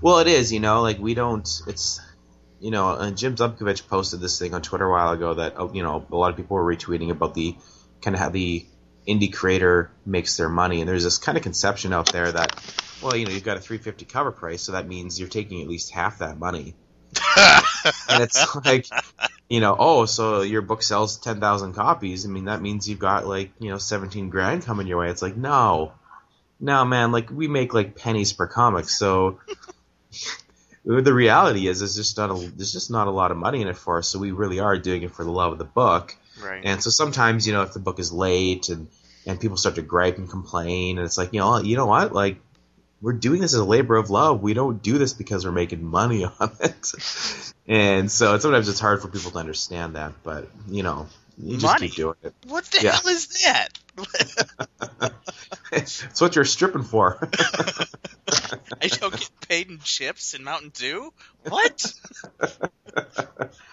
Well, 0.00 0.18
it 0.20 0.28
is. 0.28 0.50
You 0.50 0.60
know, 0.60 0.80
like 0.80 0.98
we 0.98 1.12
don't. 1.12 1.46
It's 1.66 2.00
you 2.60 2.70
know, 2.70 2.94
and 2.94 3.16
Jim 3.16 3.36
Zubkavich 3.36 3.86
posted 3.88 4.20
this 4.20 4.38
thing 4.38 4.54
on 4.54 4.62
Twitter 4.62 4.86
a 4.86 4.90
while 4.90 5.12
ago 5.12 5.34
that 5.34 5.58
uh, 5.58 5.68
you 5.72 5.82
know 5.82 6.06
a 6.10 6.16
lot 6.16 6.30
of 6.30 6.36
people 6.36 6.56
were 6.56 6.76
retweeting 6.76 7.10
about 7.10 7.34
the 7.34 7.56
kind 8.02 8.14
of 8.14 8.20
how 8.20 8.28
the 8.30 8.66
indie 9.06 9.32
creator 9.32 9.90
makes 10.04 10.36
their 10.36 10.48
money, 10.48 10.80
and 10.80 10.88
there's 10.88 11.04
this 11.04 11.18
kind 11.18 11.36
of 11.36 11.44
conception 11.44 11.92
out 11.92 12.12
there 12.12 12.30
that 12.30 12.60
well, 13.02 13.16
you 13.16 13.26
know, 13.26 13.32
you've 13.32 13.44
got 13.44 13.56
a 13.56 13.60
350 13.60 14.04
cover 14.06 14.32
price, 14.32 14.62
so 14.62 14.72
that 14.72 14.88
means 14.88 15.18
you're 15.18 15.28
taking 15.28 15.62
at 15.62 15.68
least 15.68 15.90
half 15.90 16.18
that 16.18 16.38
money. 16.38 16.74
and 18.08 18.22
it's 18.22 18.56
like, 18.64 18.86
you 19.48 19.60
know, 19.60 19.76
oh, 19.78 20.06
so 20.06 20.42
your 20.42 20.62
book 20.62 20.82
sells 20.82 21.18
10,000 21.18 21.72
copies. 21.74 22.26
I 22.26 22.28
mean, 22.28 22.46
that 22.46 22.60
means 22.60 22.88
you've 22.88 22.98
got 22.98 23.26
like, 23.26 23.52
you 23.58 23.70
know, 23.70 23.78
17 23.78 24.30
grand 24.30 24.64
coming 24.64 24.86
your 24.86 24.98
way. 24.98 25.10
It's 25.10 25.22
like, 25.22 25.36
no, 25.36 25.92
no, 26.58 26.84
man, 26.84 27.12
like 27.12 27.30
we 27.30 27.48
make 27.48 27.74
like 27.74 27.96
pennies 27.96 28.32
per 28.32 28.46
comic. 28.46 28.88
So 28.88 29.40
the 30.86 31.12
reality 31.12 31.66
is, 31.66 31.80
there's 31.80 31.96
just 31.96 32.16
not 32.16 32.30
a, 32.30 32.34
there's 32.34 32.72
just 32.72 32.90
not 32.90 33.08
a 33.08 33.10
lot 33.10 33.32
of 33.32 33.36
money 33.36 33.60
in 33.60 33.68
it 33.68 33.76
for 33.76 33.98
us. 33.98 34.08
So 34.08 34.18
we 34.20 34.30
really 34.30 34.60
are 34.60 34.78
doing 34.78 35.02
it 35.02 35.10
for 35.10 35.24
the 35.24 35.32
love 35.32 35.52
of 35.52 35.58
the 35.58 35.64
book. 35.64 36.16
Right. 36.40 36.62
And 36.64 36.82
so 36.82 36.90
sometimes, 36.90 37.46
you 37.46 37.52
know, 37.52 37.62
if 37.62 37.72
the 37.72 37.80
book 37.80 37.98
is 37.98 38.12
late 38.12 38.68
and, 38.68 38.86
and 39.26 39.40
people 39.40 39.56
start 39.56 39.74
to 39.74 39.82
gripe 39.82 40.18
and 40.18 40.30
complain, 40.30 40.98
and 40.98 41.04
it's 41.04 41.18
like, 41.18 41.32
you 41.32 41.40
know, 41.40 41.58
you 41.58 41.76
know 41.76 41.86
what, 41.86 42.12
like, 42.12 42.38
we're 43.02 43.12
doing 43.12 43.40
this 43.40 43.52
as 43.52 43.60
a 43.60 43.64
labor 43.64 43.96
of 43.96 44.10
love. 44.10 44.42
We 44.42 44.54
don't 44.54 44.82
do 44.82 44.96
this 44.96 45.12
because 45.12 45.44
we're 45.44 45.52
making 45.52 45.84
money 45.84 46.24
on 46.40 46.56
it. 46.60 46.92
and 47.66 48.10
so 48.10 48.38
sometimes 48.38 48.68
it's 48.68 48.80
hard 48.80 49.02
for 49.02 49.08
people 49.08 49.32
to 49.32 49.38
understand 49.38 49.96
that, 49.96 50.12
but 50.22 50.48
you 50.68 50.82
know, 50.82 51.08
you 51.38 51.58
just 51.58 51.62
Money? 51.64 51.88
keep 51.88 51.96
doing 51.96 52.14
it. 52.22 52.34
What 52.46 52.64
the 52.66 52.82
Yeah. 52.82 52.92
hell 52.92 53.08
is 53.08 53.28
that? 53.44 53.68
it's 55.72 56.20
what 56.20 56.34
you're 56.36 56.44
stripping 56.44 56.82
for. 56.82 57.18
I 58.28 58.88
don't 58.88 59.12
get 59.16 59.30
paid 59.48 59.70
in 59.70 59.78
chips 59.80 60.34
and 60.34 60.44
Mountain 60.44 60.70
Dew? 60.74 61.12
What? 61.48 61.92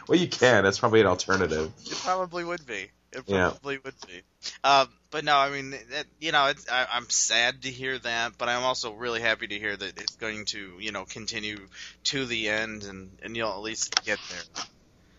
well, 0.07 0.19
you 0.19 0.27
can. 0.27 0.63
That's 0.63 0.79
probably 0.79 1.01
an 1.01 1.07
alternative. 1.07 1.71
It 1.85 1.97
probably 2.03 2.43
would 2.43 2.65
be. 2.65 2.89
It 3.11 3.23
Yeah. 3.27 3.49
probably 3.49 3.77
would 3.83 3.95
be. 4.07 4.21
Um, 4.63 4.89
but 5.11 5.23
no, 5.23 5.35
I 5.37 5.49
mean, 5.51 5.71
that, 5.91 6.05
you 6.19 6.31
know, 6.31 6.47
it's, 6.47 6.69
I, 6.69 6.87
I'm 6.91 7.09
sad 7.09 7.63
to 7.63 7.69
hear 7.69 7.99
that, 7.99 8.37
but 8.37 8.49
I'm 8.49 8.63
also 8.63 8.93
really 8.93 9.21
happy 9.21 9.47
to 9.47 9.59
hear 9.59 9.75
that 9.75 9.99
it's 9.99 10.15
going 10.15 10.45
to, 10.45 10.77
you 10.79 10.91
know, 10.91 11.05
continue 11.05 11.57
to 12.05 12.25
the 12.25 12.49
end, 12.49 12.83
and 12.83 13.11
and 13.21 13.37
you'll 13.37 13.51
at 13.51 13.61
least 13.61 14.03
get 14.03 14.19
there. 14.29 14.63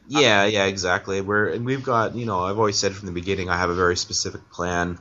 Yeah, 0.06 0.44
yeah, 0.44 0.66
exactly. 0.66 1.20
We're 1.20 1.49
and 1.49 1.64
we've 1.64 1.82
got 1.82 2.14
you 2.14 2.26
know 2.26 2.40
I've 2.40 2.58
always 2.58 2.78
said 2.78 2.94
from 2.94 3.06
the 3.06 3.12
beginning 3.12 3.49
I 3.49 3.56
have 3.56 3.70
a 3.70 3.75
very 3.75 3.96
specific 3.96 4.50
plan 4.50 4.99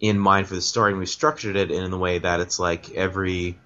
in 0.00 0.18
mind 0.18 0.48
for 0.48 0.54
the 0.54 0.62
story, 0.62 0.92
and 0.92 0.98
we 0.98 1.06
structured 1.06 1.56
it 1.56 1.70
in 1.70 1.90
the 1.90 1.98
way 1.98 2.18
that 2.18 2.40
it's 2.40 2.58
like 2.58 2.90
every 2.92 3.58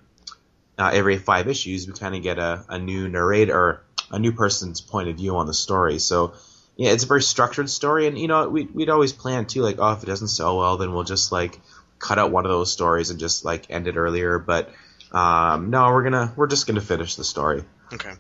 uh, 0.79 0.91
every 0.93 1.19
five 1.19 1.49
issues 1.49 1.87
we 1.87 1.93
kind 1.93 2.15
of 2.15 2.23
get 2.23 2.39
a, 2.39 2.65
a 2.69 2.79
new 2.79 3.09
narrator 3.09 3.57
or 3.57 3.85
a 4.11 4.19
new 4.19 4.33
person's 4.33 4.81
point 4.81 5.09
of 5.09 5.17
view 5.17 5.37
on 5.37 5.47
the 5.47 5.55
story. 5.55 5.99
So 5.99 6.35
yeah, 6.77 6.91
it's 6.91 7.05
a 7.05 7.07
very 7.07 7.23
structured 7.23 7.71
story, 7.71 8.07
and 8.07 8.19
you 8.19 8.27
know 8.27 8.49
we 8.49 8.65
we'd 8.65 8.91
always 8.91 9.13
plan 9.13 9.47
too 9.47 9.63
like 9.63 9.77
oh 9.79 9.93
if 9.93 10.03
it 10.03 10.07
doesn't 10.07 10.29
sell 10.29 10.59
well 10.59 10.77
then 10.77 10.93
we'll 10.93 11.05
just 11.05 11.31
like 11.31 11.61
cut 11.99 12.19
out 12.19 12.33
one 12.33 12.45
of 12.45 12.51
those 12.51 12.73
stories 12.73 13.11
and 13.11 13.21
just 13.21 13.45
like 13.45 13.71
end 13.71 13.87
it 13.87 13.97
earlier, 13.97 14.39
but 14.39 14.71
um, 15.13 15.71
no 15.71 15.89
we're 15.91 16.03
gonna 16.03 16.33
we're 16.35 16.49
just 16.49 16.67
gonna 16.67 16.81
finish 16.81 17.15
the 17.15 17.25
story. 17.25 17.63
Okay. 17.93 18.13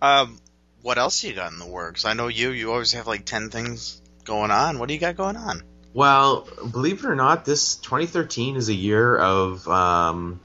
Um, 0.00 0.38
what 0.84 0.98
else 0.98 1.24
you 1.24 1.32
got 1.32 1.50
in 1.50 1.58
the 1.58 1.66
works? 1.66 2.04
I 2.04 2.12
know 2.12 2.28
you. 2.28 2.50
You 2.50 2.70
always 2.70 2.92
have 2.92 3.06
like 3.06 3.24
ten 3.24 3.48
things 3.48 4.02
going 4.24 4.50
on. 4.50 4.78
What 4.78 4.88
do 4.88 4.94
you 4.94 5.00
got 5.00 5.16
going 5.16 5.36
on? 5.36 5.62
Well, 5.94 6.46
believe 6.70 6.98
it 6.98 7.06
or 7.06 7.14
not, 7.14 7.46
this 7.46 7.76
2013 7.76 8.56
is 8.56 8.68
a 8.68 8.74
year 8.74 9.16
of 9.16 9.66
um, 9.66 10.40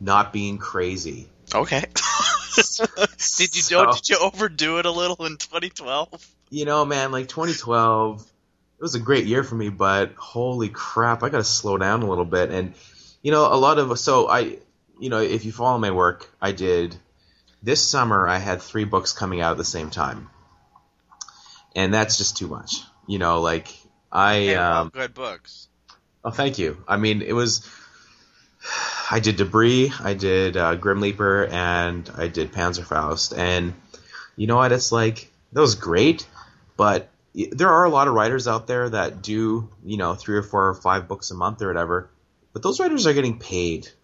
not 0.00 0.32
being 0.32 0.56
crazy. 0.56 1.28
Okay. 1.54 1.80
did 2.56 3.54
you 3.54 3.62
So- 3.62 3.92
did 3.92 4.08
you 4.08 4.16
overdo 4.18 4.78
it 4.78 4.86
a 4.86 4.90
little 4.90 5.26
in 5.26 5.36
2012? 5.36 6.26
You 6.48 6.64
know, 6.64 6.86
man, 6.86 7.12
like 7.12 7.28
2012, 7.28 8.22
it 8.22 8.82
was 8.82 8.94
a 8.94 9.00
great 9.00 9.26
year 9.26 9.44
for 9.44 9.56
me, 9.56 9.68
but 9.68 10.14
holy 10.14 10.70
crap, 10.70 11.22
I 11.22 11.28
got 11.28 11.38
to 11.38 11.44
slow 11.44 11.76
down 11.76 12.02
a 12.02 12.08
little 12.08 12.24
bit. 12.24 12.50
And 12.50 12.72
you 13.20 13.30
know, 13.30 13.52
a 13.52 13.56
lot 13.56 13.78
of 13.78 13.98
so 13.98 14.28
I, 14.28 14.56
you 14.98 15.10
know, 15.10 15.20
if 15.20 15.44
you 15.44 15.52
follow 15.52 15.76
my 15.78 15.90
work, 15.90 16.30
I 16.40 16.52
did 16.52 16.96
this 17.62 17.82
summer. 17.82 18.28
I 18.28 18.38
had 18.38 18.62
three 18.62 18.84
books 18.84 19.12
coming 19.12 19.40
out 19.40 19.52
at 19.52 19.56
the 19.58 19.64
same 19.64 19.90
time, 19.90 20.28
and 21.74 21.92
that's 21.94 22.18
just 22.18 22.36
too 22.36 22.48
much. 22.48 22.76
You 23.06 23.18
know, 23.18 23.40
like 23.40 23.68
I. 24.10 24.34
Hey, 24.34 24.54
um, 24.56 24.88
good 24.88 25.14
books. 25.14 25.68
Oh, 26.24 26.30
thank 26.30 26.58
you. 26.58 26.82
I 26.86 26.96
mean, 26.96 27.22
it 27.22 27.32
was. 27.32 27.68
I 29.10 29.20
did 29.20 29.36
Debris, 29.36 29.92
I 30.00 30.14
did 30.14 30.56
uh, 30.56 30.76
Grim 30.76 31.00
Leaper, 31.00 31.46
and 31.46 32.08
I 32.16 32.28
did 32.28 32.52
Panzerfaust. 32.52 33.36
And 33.36 33.74
you 34.36 34.46
know 34.46 34.56
what? 34.56 34.72
It's 34.72 34.92
like 34.92 35.30
that 35.52 35.60
was 35.60 35.74
great, 35.74 36.26
but 36.76 37.10
there 37.34 37.70
are 37.70 37.84
a 37.84 37.90
lot 37.90 38.08
of 38.08 38.14
writers 38.14 38.46
out 38.46 38.66
there 38.66 38.88
that 38.88 39.22
do 39.22 39.68
you 39.84 39.96
know 39.96 40.14
three 40.14 40.36
or 40.36 40.42
four 40.42 40.68
or 40.68 40.74
five 40.74 41.08
books 41.08 41.30
a 41.30 41.34
month 41.34 41.60
or 41.62 41.68
whatever. 41.68 42.10
But 42.52 42.62
those 42.62 42.78
writers 42.80 43.06
are 43.06 43.14
getting 43.14 43.38
paid. 43.38 43.88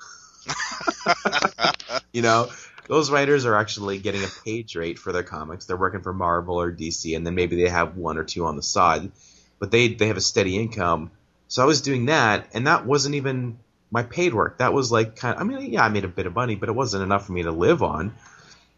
you 2.13 2.23
know, 2.23 2.49
those 2.89 3.11
writers 3.11 3.47
are 3.47 3.55
actually 3.55 3.99
getting 3.99 4.25
a 4.25 4.29
page 4.45 4.75
rate 4.75 4.99
for 4.99 5.13
their 5.13 5.23
comics. 5.23 5.67
They're 5.67 5.77
working 5.77 6.03
for 6.03 6.13
Marvel 6.13 6.61
or 6.61 6.73
DC, 6.73 7.15
and 7.15 7.27
then 7.27 7.35
maybe 7.35 7.63
they 7.63 7.69
have 7.69 7.97
one 7.97 8.17
or 8.19 8.25
two 8.25 8.47
on 8.47 8.57
the 8.57 8.63
side, 8.63 9.13
but 9.59 9.71
they 9.71 9.89
they 9.95 10.09
have 10.09 10.17
a 10.17 10.23
steady 10.23 10.57
income. 10.57 11.11
So 11.49 11.63
I 11.63 11.67
was 11.67 11.83
doing 11.83 12.07
that, 12.07 12.49
and 12.55 12.67
that 12.67 12.87
wasn't 12.87 13.15
even 13.15 13.59
my 13.91 14.03
paid 14.03 14.35
work. 14.35 14.59
That 14.59 14.73
was 14.73 14.91
like 14.91 15.17
kind 15.17 15.35
of, 15.37 15.41
I 15.41 15.45
mean, 15.45 15.73
yeah, 15.73 15.85
I 15.85 15.89
made 15.89 16.05
a 16.05 16.09
bit 16.09 16.27
of 16.27 16.35
money, 16.35 16.57
but 16.57 16.69
it 16.69 16.75
wasn't 16.75 17.03
enough 17.03 17.27
for 17.27 17.33
me 17.33 17.43
to 17.45 17.53
live 17.53 17.83
on. 17.83 18.15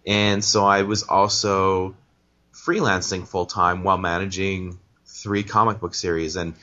And 0.07 0.45
so 0.45 0.65
I 0.65 0.83
was 0.83 1.03
also 1.03 1.95
freelancing 2.53 3.27
full 3.27 3.47
time 3.47 3.83
while 3.85 3.99
managing 3.99 4.79
three 5.07 5.43
comic 5.43 5.81
book 5.81 5.95
series. 5.95 6.37
And 6.37 6.55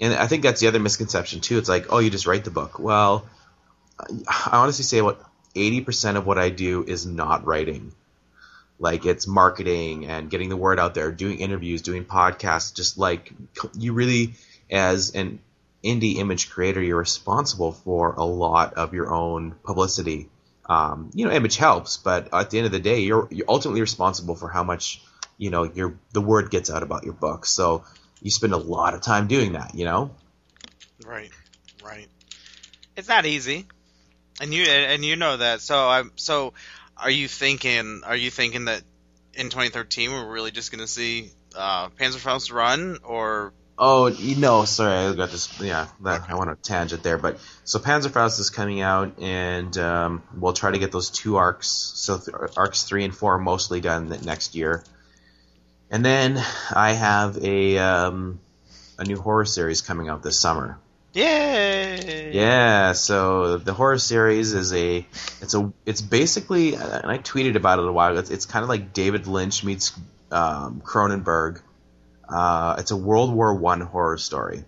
and 0.00 0.14
I 0.14 0.26
think 0.26 0.42
that's 0.42 0.60
the 0.60 0.68
other 0.68 0.78
misconception 0.78 1.40
too. 1.40 1.58
It's 1.58 1.68
like, 1.68 1.86
oh, 1.90 1.98
you 1.98 2.10
just 2.10 2.26
write 2.26 2.44
the 2.44 2.50
book. 2.50 2.78
Well, 2.78 3.26
I 3.98 4.50
honestly 4.52 4.84
say 4.84 5.02
what 5.02 5.20
eighty 5.54 5.80
percent 5.80 6.16
of 6.16 6.26
what 6.26 6.38
I 6.38 6.50
do 6.50 6.84
is 6.84 7.06
not 7.06 7.46
writing. 7.46 7.92
Like 8.78 9.04
it's 9.04 9.26
marketing 9.26 10.06
and 10.06 10.30
getting 10.30 10.48
the 10.48 10.56
word 10.56 10.78
out 10.78 10.94
there, 10.94 11.12
doing 11.12 11.40
interviews, 11.40 11.82
doing 11.82 12.04
podcasts. 12.04 12.74
Just 12.74 12.96
like 12.96 13.32
you 13.76 13.92
really, 13.92 14.34
as 14.70 15.10
an 15.14 15.40
indie 15.84 16.16
image 16.16 16.50
creator, 16.50 16.82
you're 16.82 16.98
responsible 16.98 17.72
for 17.72 18.12
a 18.12 18.24
lot 18.24 18.74
of 18.74 18.94
your 18.94 19.12
own 19.12 19.54
publicity. 19.64 20.28
Um, 20.66 21.10
you 21.14 21.26
know, 21.26 21.32
image 21.32 21.56
helps, 21.56 21.96
but 21.96 22.32
at 22.32 22.50
the 22.50 22.58
end 22.58 22.66
of 22.66 22.72
the 22.72 22.80
day, 22.80 23.00
you're 23.00 23.28
you're 23.30 23.46
ultimately 23.48 23.80
responsible 23.80 24.36
for 24.36 24.48
how 24.48 24.62
much 24.62 25.02
you 25.36 25.50
know 25.50 25.64
your 25.64 25.98
the 26.12 26.20
word 26.20 26.50
gets 26.50 26.70
out 26.70 26.82
about 26.82 27.04
your 27.04 27.14
book. 27.14 27.44
So 27.44 27.84
you 28.22 28.30
spend 28.30 28.52
a 28.52 28.58
lot 28.58 28.94
of 28.94 29.02
time 29.02 29.26
doing 29.26 29.52
that. 29.52 29.74
You 29.74 29.84
know. 29.84 30.10
Right, 31.04 31.30
right. 31.82 32.06
It's 32.96 33.08
not 33.08 33.26
easy, 33.26 33.66
and 34.40 34.52
you 34.52 34.64
and 34.64 35.04
you 35.04 35.16
know 35.16 35.36
that. 35.36 35.60
So 35.60 35.88
I'm 35.88 36.12
so. 36.16 36.54
Are 36.96 37.10
you 37.10 37.28
thinking? 37.28 38.02
Are 38.04 38.16
you 38.16 38.30
thinking 38.30 38.66
that 38.66 38.82
in 39.34 39.46
2013 39.46 40.10
we're 40.10 40.30
really 40.30 40.50
just 40.50 40.72
going 40.72 40.80
to 40.80 40.86
see 40.86 41.30
uh, 41.56 41.88
Panzerfaust 41.90 42.52
run, 42.52 42.98
or 43.04 43.52
Oh 43.82 44.08
know, 44.08 44.66
sorry, 44.66 44.92
I 44.92 45.14
got 45.14 45.30
this. 45.30 45.58
Yeah, 45.58 45.86
that, 46.02 46.28
I 46.28 46.34
went 46.34 46.50
on 46.50 46.56
a 46.56 46.56
tangent 46.56 47.02
there, 47.02 47.16
but 47.16 47.38
so 47.64 47.78
Panzerfaust 47.78 48.38
is 48.38 48.50
coming 48.50 48.82
out, 48.82 49.18
and 49.20 49.76
um, 49.78 50.22
we'll 50.36 50.52
try 50.52 50.70
to 50.70 50.78
get 50.78 50.92
those 50.92 51.08
two 51.08 51.36
arcs. 51.36 51.68
So 51.68 52.18
th- 52.18 52.36
arcs 52.58 52.84
three 52.84 53.04
and 53.04 53.16
four 53.16 53.38
mostly 53.38 53.80
done 53.80 54.10
next 54.22 54.54
year, 54.54 54.84
and 55.90 56.04
then 56.04 56.44
I 56.74 56.92
have 56.92 57.42
a 57.42 57.78
um, 57.78 58.40
a 58.98 59.04
new 59.04 59.18
horror 59.18 59.46
series 59.46 59.80
coming 59.80 60.10
out 60.10 60.22
this 60.22 60.38
summer. 60.38 60.78
Yay! 61.12 62.32
Yeah, 62.32 62.92
so 62.92 63.58
the 63.58 63.72
horror 63.72 63.98
series 63.98 64.52
is 64.52 64.72
a 64.72 65.04
it's 65.40 65.54
a 65.54 65.72
it's 65.84 66.00
basically 66.00 66.74
and 66.74 67.10
I 67.10 67.18
tweeted 67.18 67.56
about 67.56 67.80
it 67.80 67.86
a 67.86 67.92
while. 67.92 68.16
It's 68.18 68.30
it's 68.30 68.46
kind 68.46 68.62
of 68.62 68.68
like 68.68 68.92
David 68.92 69.26
Lynch 69.26 69.64
meets 69.64 69.92
um, 70.30 70.80
Cronenberg. 70.84 71.62
Uh, 72.28 72.76
it's 72.78 72.92
a 72.92 72.96
World 72.96 73.34
War 73.34 73.54
One 73.54 73.80
horror 73.80 74.18
story. 74.18 74.64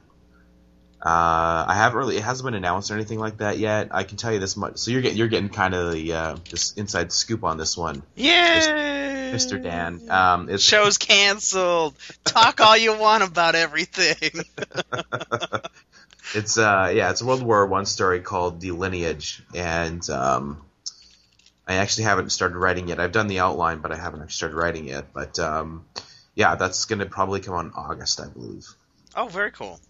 Uh, 1.01 1.65
I 1.69 1.75
haven't 1.75 1.99
really 1.99 2.17
it 2.17 2.23
hasn't 2.23 2.45
been 2.45 2.55
announced 2.55 2.91
or 2.91 2.95
anything 2.95 3.21
like 3.21 3.39
that 3.39 3.59
yet. 3.59 3.89
I 3.93 4.03
can 4.03 4.17
tell 4.17 4.33
you 4.33 4.41
this 4.41 4.57
much. 4.57 4.79
So 4.79 4.91
you're 4.91 5.03
getting 5.03 5.19
you're 5.19 5.29
getting 5.29 5.49
kind 5.49 5.75
of 5.75 5.93
the 5.93 6.13
uh, 6.13 6.37
this 6.51 6.73
inside 6.75 7.13
scoop 7.13 7.45
on 7.45 7.57
this 7.57 7.77
one, 7.77 8.03
Yay! 8.17 9.31
Mr. 9.33 9.63
Dan. 9.63 10.11
Um, 10.11 10.49
it's 10.49 10.63
Show's 10.63 10.99
canceled. 10.99 11.95
Talk 12.25 12.61
all 12.61 12.77
you 12.77 12.99
want 12.99 13.23
about 13.23 13.55
everything. 13.55 14.45
It's 16.35 16.57
uh 16.57 16.93
yeah, 16.95 17.11
it's 17.11 17.21
a 17.21 17.27
World 17.27 17.43
War 17.43 17.67
One 17.67 17.87
story 17.87 18.21
called 18.21 18.61
The 18.61 18.71
Lineage, 18.71 19.43
and 19.55 20.09
um, 20.11 20.63
I 21.67 21.75
actually 21.75 22.05
haven't 22.05 22.31
started 22.31 22.57
writing 22.57 22.89
yet. 22.89 23.01
I've 23.01 23.13
done 23.13 23.27
the 23.29 23.41
outline, 23.41 23.79
but 23.79 23.93
I 23.93 23.97
haven't 23.97 24.31
started 24.31 24.57
writing 24.57 24.87
yet. 24.87 25.13
But 25.13 25.39
um, 25.39 25.85
yeah, 26.35 26.55
that's 26.55 26.85
going 26.87 27.01
to 27.01 27.07
probably 27.07 27.41
come 27.41 27.55
on 27.55 27.73
August, 27.75 28.21
I 28.21 28.29
believe. 28.29 28.67
oh, 29.17 29.29
very 29.29 29.51
cool. 29.51 29.81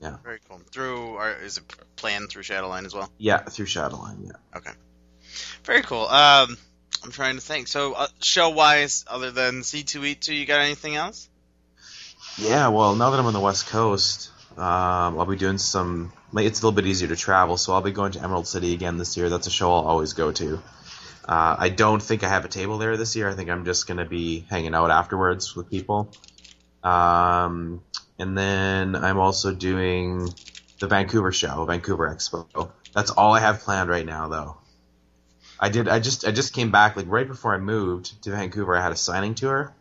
Yeah. 0.00 0.16
Very 0.24 0.38
cool. 0.48 0.60
Through, 0.72 1.16
or 1.16 1.30
is 1.30 1.58
it 1.58 1.64
planned 1.96 2.30
through 2.30 2.42
Shadowline 2.42 2.86
as 2.86 2.94
well? 2.94 3.10
Yeah, 3.18 3.38
through 3.38 3.66
Shadowline. 3.66 4.26
Yeah. 4.26 4.58
Okay. 4.58 4.70
Very 5.64 5.82
cool. 5.82 6.06
Um, 6.06 6.56
I'm 7.04 7.10
trying 7.10 7.34
to 7.34 7.42
think. 7.42 7.68
So, 7.68 7.92
uh, 7.92 8.06
show 8.22 8.48
wise, 8.50 9.04
other 9.08 9.30
than 9.30 9.60
C2E2, 9.60 10.34
you 10.34 10.46
got 10.46 10.60
anything 10.60 10.96
else? 10.96 11.28
Yeah. 12.38 12.68
Well, 12.68 12.94
now 12.94 13.10
that 13.10 13.20
I'm 13.20 13.26
on 13.26 13.34
the 13.34 13.40
West 13.40 13.66
Coast, 13.66 14.30
um, 14.56 15.18
I'll 15.18 15.26
be 15.26 15.36
doing 15.36 15.58
some. 15.58 16.12
It's 16.34 16.60
a 16.60 16.66
little 16.66 16.72
bit 16.72 16.86
easier 16.86 17.08
to 17.08 17.16
travel, 17.16 17.56
so 17.56 17.72
I'll 17.72 17.82
be 17.82 17.92
going 17.92 18.12
to 18.12 18.22
Emerald 18.22 18.46
City 18.46 18.74
again 18.74 18.98
this 18.98 19.16
year. 19.16 19.28
That's 19.28 19.46
a 19.46 19.50
show 19.50 19.72
I'll 19.72 19.86
always 19.86 20.12
go 20.12 20.32
to. 20.32 20.62
Uh, 21.24 21.56
I 21.58 21.68
don't 21.68 22.02
think 22.02 22.24
I 22.24 22.28
have 22.28 22.44
a 22.44 22.48
table 22.48 22.78
there 22.78 22.96
this 22.96 23.14
year. 23.14 23.28
I 23.28 23.34
think 23.34 23.50
I'm 23.50 23.64
just 23.64 23.86
going 23.86 23.98
to 23.98 24.04
be 24.04 24.46
hanging 24.50 24.74
out 24.74 24.90
afterwards 24.90 25.54
with 25.54 25.70
people. 25.70 26.12
Um, 26.82 27.82
and 28.18 28.36
then 28.36 28.96
I'm 28.96 29.18
also 29.18 29.54
doing 29.54 30.28
the 30.80 30.86
Vancouver 30.86 31.32
show, 31.32 31.64
Vancouver 31.64 32.12
Expo. 32.14 32.70
That's 32.94 33.10
all 33.10 33.32
I 33.32 33.40
have 33.40 33.60
planned 33.60 33.90
right 33.90 34.04
now, 34.04 34.28
though. 34.28 34.56
I 35.58 35.68
did. 35.68 35.88
I 35.88 36.00
just. 36.00 36.26
I 36.26 36.32
just 36.32 36.54
came 36.54 36.70
back 36.70 36.96
like 36.96 37.06
right 37.08 37.28
before 37.28 37.54
I 37.54 37.58
moved 37.58 38.22
to 38.22 38.30
Vancouver. 38.30 38.76
I 38.76 38.82
had 38.82 38.92
a 38.92 38.96
signing 38.96 39.34
tour, 39.34 39.74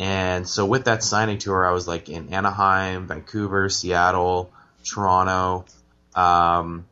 and 0.00 0.48
so 0.48 0.64
with 0.64 0.86
that 0.86 1.04
signing 1.04 1.36
tour, 1.36 1.66
I 1.66 1.72
was 1.72 1.86
like 1.86 2.08
in 2.08 2.32
Anaheim, 2.32 3.06
Vancouver, 3.06 3.68
Seattle, 3.68 4.50
Toronto. 4.82 5.66
Um, 6.14 6.86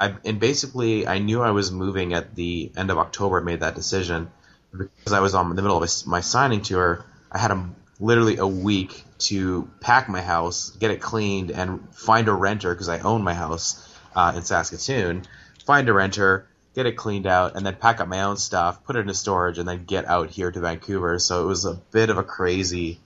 I 0.00 0.14
and 0.24 0.40
basically 0.40 1.06
I 1.06 1.18
knew 1.18 1.42
I 1.42 1.50
was 1.50 1.70
moving 1.70 2.14
at 2.14 2.34
the 2.34 2.72
end 2.74 2.90
of 2.90 2.96
October. 2.96 3.38
I 3.38 3.42
made 3.42 3.60
that 3.60 3.74
decision 3.74 4.30
because 4.72 5.12
I 5.12 5.20
was 5.20 5.34
on 5.34 5.50
in 5.50 5.56
the 5.56 5.62
middle 5.62 5.76
of 5.76 6.06
my 6.06 6.20
signing 6.20 6.62
tour. 6.62 7.04
I 7.30 7.36
had 7.36 7.50
a, 7.50 7.68
literally 8.00 8.38
a 8.38 8.46
week 8.46 9.04
to 9.18 9.68
pack 9.80 10.08
my 10.08 10.22
house, 10.22 10.70
get 10.70 10.90
it 10.90 11.02
cleaned, 11.02 11.50
and 11.50 11.94
find 11.94 12.28
a 12.28 12.32
renter 12.32 12.72
because 12.72 12.88
I 12.88 13.00
own 13.00 13.22
my 13.22 13.34
house 13.34 13.94
uh, 14.16 14.32
in 14.36 14.42
Saskatoon. 14.42 15.26
Find 15.66 15.86
a 15.90 15.92
renter, 15.92 16.46
get 16.74 16.86
it 16.86 16.92
cleaned 16.92 17.26
out, 17.26 17.54
and 17.56 17.64
then 17.64 17.76
pack 17.76 18.00
up 18.00 18.08
my 18.08 18.22
own 18.22 18.36
stuff, 18.36 18.84
put 18.84 18.96
it 18.96 19.00
into 19.00 19.14
storage, 19.14 19.58
and 19.58 19.68
then 19.68 19.84
get 19.84 20.04
out 20.06 20.30
here 20.30 20.50
to 20.50 20.60
Vancouver. 20.60 21.18
So 21.18 21.42
it 21.44 21.46
was 21.46 21.64
a 21.64 21.74
bit 21.74 22.10
of 22.10 22.18
a 22.18 22.24
crazy, 22.24 22.98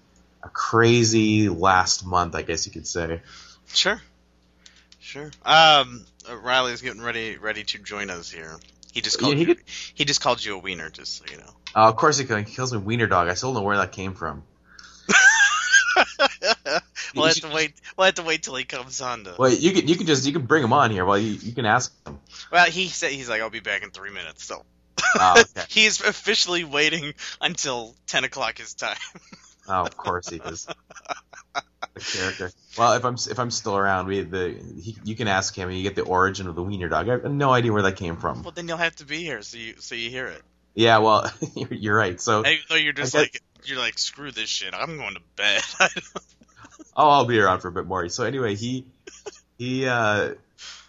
a 0.42 0.48
crazy 0.48 1.48
last 1.48 2.04
month, 2.06 2.34
I 2.34 2.42
guess 2.42 2.66
you 2.66 2.72
could 2.72 2.87
say. 2.87 3.20
Sure. 3.72 4.00
Sure. 5.00 5.30
Um, 5.44 6.04
Riley's 6.42 6.82
getting 6.82 7.00
ready 7.02 7.37
ready 7.37 7.64
to 7.64 7.78
join 7.78 8.10
us 8.10 8.30
here. 8.30 8.56
He 8.93 9.00
just 9.00 9.19
called 9.19 9.32
Yeah, 9.32 9.36
he 9.36 9.49
you. 9.49 9.54
could- 9.54 9.64
He 9.95 10.04
just 10.04 10.21
called 10.21 10.45
you 10.45 10.54
a 10.54 10.58
wiener, 10.58 10.90
just 10.90 11.16
so 11.19 11.25
you 11.30 11.36
know. 11.38 11.50
Uh, 11.75 11.88
of 11.88 11.97
course, 11.97 12.19
he 12.19 12.25
he 12.25 12.45
kills 12.45 12.73
me 12.73 12.78
wiener 12.78 13.06
dog. 13.06 13.28
I 13.28 13.34
still 13.34 13.52
don't 13.52 13.62
know 13.62 13.66
where 13.66 13.76
that 13.76 13.93
came 13.93 14.14
from. 14.14 14.43
we'll 17.14 17.26
have 17.26 17.36
to 17.36 17.49
wait. 17.49 17.75
We'll 17.97 18.06
have 18.06 18.14
to 18.14 18.23
wait 18.23 18.43
till 18.43 18.54
he 18.56 18.64
comes 18.64 19.00
on 19.00 19.25
to. 19.25 19.34
Well, 19.38 19.52
you 19.52 19.73
can 19.73 19.88
you 19.88 19.97
can 19.97 20.06
just 20.06 20.26
you 20.26 20.32
can 20.32 20.47
bring 20.47 20.62
him 20.64 20.73
on 20.73 20.91
here. 20.91 21.04
Well, 21.04 21.19
you, 21.19 21.32
you 21.32 21.52
can 21.52 21.67
ask 21.67 21.93
him. 22.06 22.19
Well, 22.52 22.67
he 22.67 22.88
said 22.88 23.12
he's 23.12 23.28
like, 23.28 23.41
I'll 23.41 23.50
be 23.50 23.60
back 23.60 23.82
in 23.82 23.91
three 23.91 24.10
minutes. 24.10 24.45
So 24.45 24.64
Oh, 25.14 25.41
okay. 25.41 25.67
he's 25.69 26.00
officially 26.00 26.64
waiting 26.64 27.14
until 27.41 27.95
ten 28.06 28.25
o'clock 28.25 28.58
his 28.58 28.75
time. 28.75 28.97
Oh, 29.69 29.82
of 29.82 29.97
course 29.97 30.30
he 30.30 30.36
is. 30.36 30.67
The 31.95 32.00
character. 32.00 32.50
Well, 32.76 32.95
if 32.95 33.04
I'm 33.04 33.14
if 33.14 33.38
I'm 33.38 33.50
still 33.50 33.76
around, 33.76 34.06
we 34.06 34.23
the 34.23 34.56
he, 34.80 34.97
you 35.04 35.14
can 35.14 35.28
ask 35.28 35.54
him, 35.54 35.69
and 35.69 35.76
you 35.76 35.82
get 35.82 35.95
the 35.95 36.02
origin 36.02 36.47
of 36.47 36.54
the 36.54 36.62
wiener 36.62 36.88
dog. 36.88 37.08
I 37.08 37.12
have 37.12 37.25
no 37.30 37.50
idea 37.50 37.73
where 37.73 37.82
that 37.82 37.97
came 37.97 38.17
from. 38.17 38.43
well, 38.43 38.52
then 38.52 38.69
you'll 38.69 38.76
have 38.76 38.97
to 38.97 39.04
be 39.04 39.19
here 39.19 39.43
so 39.43 39.58
you 39.58 39.75
so 39.78 39.95
you 39.95 40.10
hear 40.10 40.26
it. 40.26 40.43
Yeah, 40.75 40.99
well, 40.99 41.30
you're, 41.56 41.69
you're 41.75 41.97
right. 41.97 42.21
So, 42.21 42.41
Even 42.41 42.58
though 42.69 42.76
you're 42.76 42.93
just 42.93 43.14
I 43.14 43.21
like 43.21 43.43
you're 43.64 43.78
like 43.78 43.99
screw 43.99 44.30
this 44.30 44.49
shit. 44.49 44.75
I'm 44.75 44.97
going 44.97 45.14
to 45.14 45.21
bed. 45.36 45.62
Oh, 46.97 47.08
I'll 47.08 47.25
be 47.25 47.38
around 47.38 47.60
for 47.60 47.69
a 47.69 47.73
bit 47.73 47.86
more. 47.86 48.08
So 48.08 48.25
anyway, 48.25 48.54
he 48.54 48.84
he 49.58 49.86
uh 49.86 50.34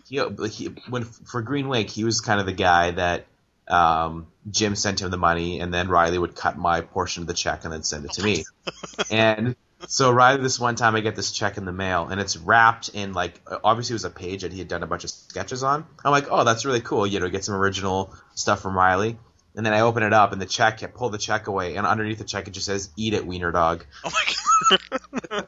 he, 0.07 0.21
he 0.49 0.65
when 0.89 1.03
for 1.03 1.41
Green 1.41 1.67
Wake, 1.67 1.89
he 1.89 2.03
was 2.03 2.21
kind 2.21 2.39
of 2.39 2.45
the 2.45 2.53
guy 2.53 2.91
that 2.91 3.25
um 3.67 4.27
Jim 4.49 4.75
sent 4.75 5.01
him 5.01 5.11
the 5.11 5.17
money, 5.17 5.59
and 5.59 5.73
then 5.73 5.87
Riley 5.87 6.17
would 6.17 6.35
cut 6.35 6.57
my 6.57 6.81
portion 6.81 7.21
of 7.21 7.27
the 7.27 7.33
check 7.33 7.63
and 7.63 7.73
then 7.73 7.83
send 7.83 8.05
it 8.05 8.13
to 8.13 8.23
me. 8.23 8.43
and 9.11 9.55
so 9.87 10.11
Riley, 10.11 10.41
this 10.41 10.59
one 10.59 10.75
time, 10.75 10.95
I 10.95 10.99
get 10.99 11.15
this 11.15 11.31
check 11.31 11.57
in 11.57 11.65
the 11.65 11.71
mail, 11.71 12.07
and 12.09 12.19
it's 12.19 12.35
wrapped 12.35 12.89
in 12.89 13.13
like 13.13 13.39
obviously 13.63 13.93
it 13.93 13.95
was 13.95 14.05
a 14.05 14.09
page 14.09 14.41
that 14.41 14.51
he 14.51 14.59
had 14.59 14.67
done 14.67 14.83
a 14.83 14.87
bunch 14.87 15.03
of 15.03 15.09
sketches 15.09 15.63
on. 15.63 15.85
I'm 16.03 16.11
like, 16.11 16.27
oh, 16.29 16.43
that's 16.43 16.65
really 16.65 16.81
cool. 16.81 17.07
You 17.07 17.19
know, 17.19 17.29
get 17.29 17.45
some 17.45 17.55
original 17.55 18.13
stuff 18.35 18.61
from 18.61 18.75
Riley. 18.75 19.17
And 19.55 19.65
then 19.65 19.73
I 19.73 19.81
open 19.81 20.03
it 20.03 20.13
up, 20.13 20.31
and 20.31 20.41
the 20.41 20.45
check, 20.45 20.83
I 20.83 20.87
pull 20.87 21.09
the 21.09 21.17
check 21.17 21.47
away, 21.47 21.75
and 21.75 21.85
underneath 21.87 22.19
the 22.19 22.23
check 22.23 22.47
it 22.47 22.51
just 22.51 22.67
says 22.67 22.89
"Eat 22.95 23.13
it, 23.13 23.25
Wiener 23.25 23.51
Dog." 23.51 23.85
oh 24.03 24.11
my 24.11 25.25
god. 25.29 25.47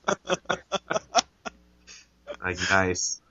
Like 2.43 2.57
nice. 2.69 3.21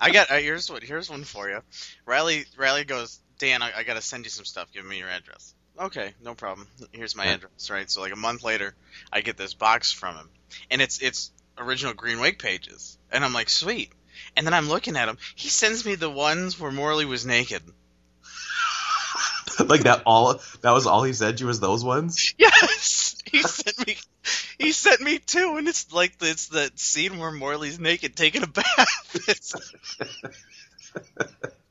I 0.00 0.10
got 0.12 0.30
uh, 0.30 0.34
here's 0.36 0.70
what 0.70 0.82
here's 0.84 1.10
one 1.10 1.24
for 1.24 1.48
you. 1.48 1.60
Riley 2.06 2.44
Riley 2.56 2.84
goes, 2.84 3.18
Dan, 3.38 3.60
I, 3.62 3.72
I 3.78 3.82
got 3.82 3.94
to 3.94 4.00
send 4.02 4.24
you 4.24 4.30
some 4.30 4.44
stuff. 4.44 4.72
Give 4.72 4.84
me 4.84 4.98
your 4.98 5.08
address. 5.08 5.54
Okay, 5.78 6.14
no 6.22 6.34
problem. 6.34 6.68
Here's 6.92 7.16
my 7.16 7.24
Yeah. 7.24 7.34
address. 7.34 7.70
Right. 7.70 7.90
So 7.90 8.00
like 8.02 8.12
a 8.12 8.16
month 8.16 8.44
later, 8.44 8.74
I 9.12 9.20
get 9.22 9.36
this 9.36 9.54
box 9.54 9.90
from 9.90 10.14
him, 10.16 10.28
and 10.70 10.80
it's 10.80 11.00
it's 11.02 11.32
original 11.58 11.94
Green 11.94 12.20
Wake 12.20 12.38
pages, 12.38 12.98
and 13.10 13.24
I'm 13.24 13.32
like, 13.32 13.50
sweet. 13.50 13.90
And 14.36 14.46
then 14.46 14.54
I'm 14.54 14.68
looking 14.68 14.96
at 14.96 15.08
him. 15.08 15.18
He 15.34 15.48
sends 15.48 15.84
me 15.84 15.94
the 15.96 16.10
ones 16.10 16.60
where 16.60 16.70
Morley 16.70 17.06
was 17.06 17.26
naked. 17.26 17.62
like 19.66 19.82
that 19.82 20.02
all 20.06 20.40
that 20.62 20.70
was 20.70 20.86
all 20.86 21.02
he 21.02 21.12
said 21.12 21.36
to 21.36 21.42
you 21.42 21.46
was 21.48 21.60
those 21.60 21.84
ones 21.84 22.34
Yes, 22.38 23.16
he 23.30 23.42
sent 23.42 23.86
me. 23.86 23.96
He 24.58 24.72
sent 24.72 25.00
me 25.00 25.18
two, 25.18 25.56
and 25.56 25.66
it's 25.68 25.92
like 25.92 26.12
it's 26.20 26.48
that 26.48 26.78
scene 26.78 27.18
where 27.18 27.32
Morley's 27.32 27.80
naked 27.80 28.14
taking 28.16 28.42
a 28.42 28.46
bath. 28.46 29.16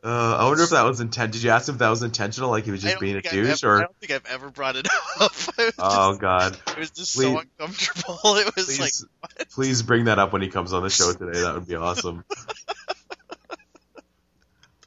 Uh, 0.00 0.36
i 0.38 0.44
wonder 0.44 0.62
if 0.62 0.70
that 0.70 0.84
was 0.84 1.00
intent 1.00 1.32
did 1.32 1.42
you 1.42 1.50
ask 1.50 1.68
if 1.68 1.78
that 1.78 1.88
was 1.88 2.04
intentional 2.04 2.50
like 2.50 2.64
he 2.64 2.70
was 2.70 2.80
just 2.80 3.00
being 3.00 3.16
a 3.16 3.20
douche 3.20 3.64
ever- 3.64 3.78
I 3.78 3.80
don't 3.80 3.96
think 3.96 4.12
I've 4.12 4.32
ever 4.32 4.48
brought 4.48 4.76
it 4.76 4.86
up. 5.20 5.32
Oh 5.76 6.10
just- 6.12 6.20
god 6.20 6.56
It 6.68 6.78
was 6.78 6.90
just 6.92 7.16
Please- 7.16 7.32
so 7.32 7.40
uncomfortable. 7.40 8.36
It 8.36 8.54
was 8.54 8.66
please 8.66 8.80
like, 8.80 8.92
what? 9.36 9.48
please 9.50 9.82
bring 9.82 10.04
that 10.04 10.20
up 10.20 10.32
when 10.32 10.40
he 10.40 10.48
comes 10.48 10.72
on 10.72 10.84
the 10.84 10.88
show 10.90 11.12
today 11.12 11.40
that 11.40 11.52
would 11.54 11.66
be 11.66 11.74
awesome 11.74 12.24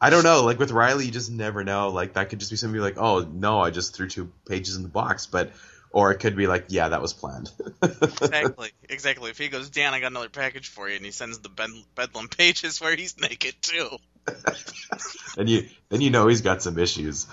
i 0.02 0.10
don't 0.10 0.24
know 0.24 0.44
like 0.44 0.60
with 0.60 0.72
riley 0.72 1.06
you 1.06 1.12
just 1.12 1.32
never 1.32 1.64
know 1.64 1.90
like 1.90 2.14
that 2.14 2.30
could 2.30 2.40
just 2.40 2.52
be 2.52 2.58
somebody 2.58 2.82
like 2.82 2.98
oh 2.98 3.20
no 3.32 3.60
i 3.62 3.70
just 3.70 3.96
threw 3.96 4.08
two 4.10 4.30
pages 4.48 4.76
in 4.76 4.84
the 4.84 4.90
box 4.90 5.28
but 5.28 5.52
or 5.92 6.12
it 6.12 6.18
could 6.20 6.36
be 6.36 6.48
like 6.48 6.66
yeah 6.70 6.90
that 6.90 7.02
was 7.02 7.14
planned 7.14 7.52
exactly, 7.84 8.72
exactly. 8.90 9.30
If 9.30 9.38
he 9.38 9.50
goes, 9.50 9.70
Dan, 9.70 9.94
I 9.94 10.00
got 10.00 10.08
another 10.12 10.30
package 10.30 10.70
for 10.70 10.88
you, 10.88 10.96
and 10.96 11.04
he 11.04 11.12
sends 11.12 11.40
the 11.40 11.50
ben- 11.50 11.84
Bedlam 11.96 12.30
pages 12.30 12.80
where 12.80 12.96
he's 12.96 13.20
naked 13.20 13.56
too. 13.62 13.90
then 15.36 15.48
you 15.48 15.68
then 15.90 16.00
you 16.00 16.10
know 16.12 16.28
he's 16.28 16.42
got 16.42 16.62
some 16.62 16.78
issues 16.80 17.28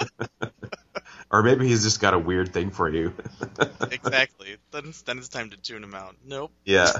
or 1.30 1.42
maybe 1.44 1.68
he's 1.68 1.84
just 1.84 2.00
got 2.00 2.14
a 2.14 2.18
weird 2.18 2.52
thing 2.52 2.70
for 2.70 2.88
you 2.88 3.12
Exactly. 3.90 4.56
then, 4.72 4.80
it's- 4.80 5.02
then 5.02 5.18
it's 5.18 5.28
time 5.28 5.50
to 5.50 5.56
tune 5.56 5.84
him 5.84 5.94
out. 5.94 6.16
Nope. 6.26 6.50
yeah 6.64 6.90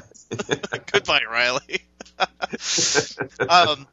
Goodbye, 0.92 1.22
Riley. 1.28 1.82
um, 3.48 3.88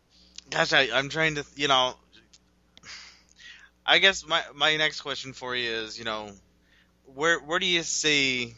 gosh, 0.49 0.73
I, 0.73 0.89
I'm 0.93 1.10
trying 1.10 1.36
to, 1.36 1.45
you 1.55 1.67
know, 1.67 1.95
I 3.86 3.99
guess 3.99 4.27
my 4.27 4.41
my 4.53 4.75
next 4.75 5.01
question 5.01 5.33
for 5.33 5.55
you 5.55 5.69
is, 5.69 5.97
you 5.97 6.05
know, 6.05 6.31
where 7.05 7.39
where 7.39 7.60
do 7.60 7.65
you 7.65 7.83
see, 7.83 8.53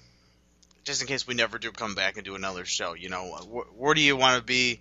just 0.84 1.02
in 1.02 1.08
case 1.08 1.28
we 1.28 1.36
never 1.36 1.60
do 1.60 1.72
come 1.72 1.94
back 1.94 2.16
and 2.16 2.26
do 2.26 2.36
another 2.36 2.66
show, 2.66 2.94
you 2.94 3.10
know, 3.10 3.38
where, 3.48 3.66
where 3.66 3.94
do 3.94 4.02
you 4.02 4.18
want 4.18 4.38
to 4.38 4.44
be 4.44 4.80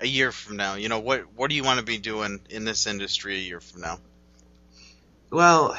a 0.00 0.06
year 0.06 0.32
from 0.32 0.56
now? 0.56 0.74
You 0.74 0.88
know, 0.88 0.98
what 0.98 1.32
what 1.36 1.50
do 1.50 1.56
you 1.56 1.62
want 1.62 1.78
to 1.78 1.84
be 1.84 1.98
doing 1.98 2.40
in 2.50 2.64
this 2.64 2.86
industry 2.86 3.36
a 3.36 3.40
year 3.40 3.60
from 3.60 3.82
now? 3.82 3.98
Well, 5.30 5.78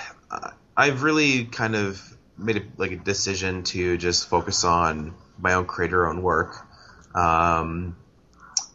I've 0.75 1.03
really 1.03 1.45
kind 1.45 1.75
of 1.75 2.01
made 2.37 2.57
a, 2.57 2.61
like 2.77 2.91
a 2.91 2.97
decision 2.97 3.63
to 3.63 3.97
just 3.97 4.29
focus 4.29 4.63
on 4.63 5.15
my 5.37 5.53
own 5.53 5.65
creator 5.65 6.07
own 6.07 6.21
work. 6.21 6.65
Um, 7.15 7.97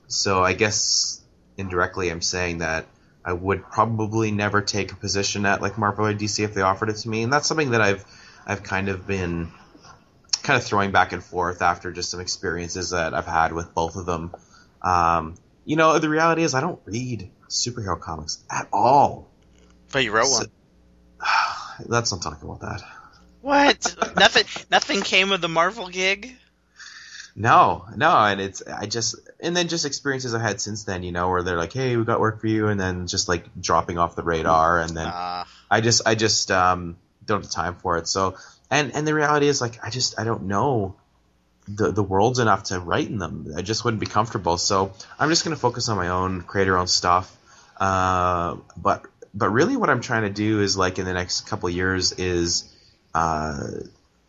so 0.08 0.42
I 0.42 0.52
guess 0.52 1.21
indirectly 1.56 2.10
I'm 2.10 2.22
saying 2.22 2.58
that 2.58 2.86
I 3.24 3.32
would 3.32 3.62
probably 3.62 4.30
never 4.32 4.60
take 4.62 4.92
a 4.92 4.96
position 4.96 5.46
at 5.46 5.62
like 5.62 5.78
Marvel 5.78 6.06
or 6.06 6.14
DC 6.14 6.44
if 6.44 6.54
they 6.54 6.62
offered 6.62 6.88
it 6.88 6.96
to 6.96 7.08
me, 7.08 7.22
and 7.22 7.32
that's 7.32 7.46
something 7.46 7.70
that 7.70 7.80
I've 7.80 8.04
I've 8.46 8.62
kind 8.62 8.88
of 8.88 9.06
been 9.06 9.52
kind 10.42 10.56
of 10.56 10.64
throwing 10.64 10.90
back 10.90 11.12
and 11.12 11.22
forth 11.22 11.62
after 11.62 11.92
just 11.92 12.10
some 12.10 12.20
experiences 12.20 12.90
that 12.90 13.14
I've 13.14 13.26
had 13.26 13.52
with 13.52 13.72
both 13.74 13.94
of 13.96 14.06
them. 14.06 14.34
Um, 14.82 15.36
you 15.64 15.76
know, 15.76 15.98
the 16.00 16.08
reality 16.08 16.42
is 16.42 16.54
I 16.54 16.60
don't 16.60 16.80
read 16.84 17.30
superhero 17.48 18.00
comics 18.00 18.42
at 18.50 18.66
all. 18.72 19.28
But 19.92 20.02
you 20.02 20.10
wrote 20.12 20.26
So- 20.26 20.38
one. 20.38 20.50
Let's 21.86 22.10
not 22.12 22.22
talk 22.22 22.42
about 22.42 22.60
that. 22.60 22.82
What? 23.40 23.96
nothing. 24.16 24.44
Nothing 24.70 25.02
came 25.02 25.32
of 25.32 25.40
the 25.40 25.48
Marvel 25.48 25.88
gig. 25.88 26.36
No, 27.34 27.86
no, 27.96 28.10
and 28.10 28.40
it's 28.40 28.62
I 28.66 28.86
just 28.86 29.16
and 29.40 29.56
then 29.56 29.68
just 29.68 29.86
experiences 29.86 30.34
I've 30.34 30.42
had 30.42 30.60
since 30.60 30.84
then, 30.84 31.02
you 31.02 31.12
know, 31.12 31.30
where 31.30 31.42
they're 31.42 31.56
like, 31.56 31.72
"Hey, 31.72 31.96
we 31.96 32.04
got 32.04 32.20
work 32.20 32.40
for 32.40 32.46
you," 32.46 32.68
and 32.68 32.78
then 32.78 33.06
just 33.06 33.28
like 33.28 33.44
dropping 33.58 33.98
off 33.98 34.14
the 34.16 34.22
radar, 34.22 34.80
and 34.80 34.96
then 34.96 35.06
Uh, 35.06 35.44
I 35.70 35.80
just 35.80 36.02
I 36.06 36.14
just 36.14 36.50
um, 36.50 36.96
don't 37.24 37.42
have 37.42 37.50
time 37.50 37.76
for 37.76 37.96
it. 37.96 38.06
So 38.06 38.36
and 38.70 38.94
and 38.94 39.06
the 39.06 39.14
reality 39.14 39.48
is 39.48 39.60
like 39.60 39.82
I 39.82 39.88
just 39.88 40.18
I 40.20 40.24
don't 40.24 40.44
know 40.44 40.94
the 41.68 41.90
the 41.90 42.02
worlds 42.02 42.38
enough 42.38 42.64
to 42.64 42.80
write 42.80 43.08
in 43.08 43.18
them. 43.18 43.54
I 43.56 43.62
just 43.62 43.84
wouldn't 43.84 44.00
be 44.00 44.06
comfortable. 44.06 44.58
So 44.58 44.92
I'm 45.18 45.30
just 45.30 45.42
gonna 45.44 45.56
focus 45.56 45.88
on 45.88 45.96
my 45.96 46.08
own, 46.08 46.42
create 46.42 46.68
our 46.68 46.76
own 46.76 46.86
stuff. 46.86 47.34
Uh, 47.78 48.56
but 48.76 49.06
but 49.32 49.48
really, 49.48 49.76
what 49.78 49.88
I'm 49.88 50.02
trying 50.02 50.22
to 50.22 50.30
do 50.30 50.60
is 50.60 50.76
like 50.76 50.98
in 50.98 51.06
the 51.06 51.14
next 51.14 51.46
couple 51.48 51.70
years 51.70 52.12
is 52.12 52.70
uh, 53.14 53.58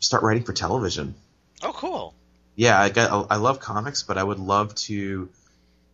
start 0.00 0.22
writing 0.22 0.44
for 0.44 0.54
television. 0.54 1.14
oh, 1.62 1.72
cool. 1.72 2.14
Yeah, 2.56 2.80
I 2.80 2.88
got 2.88 3.26
I 3.30 3.36
love 3.36 3.60
comics, 3.60 4.02
but 4.02 4.16
I 4.18 4.22
would 4.22 4.38
love 4.38 4.74
to 4.86 5.28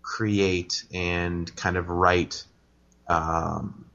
create 0.03 0.85
and 0.93 1.55
kind 1.57 1.77
of 1.77 1.89
write 1.89 2.45
um, 3.09 3.87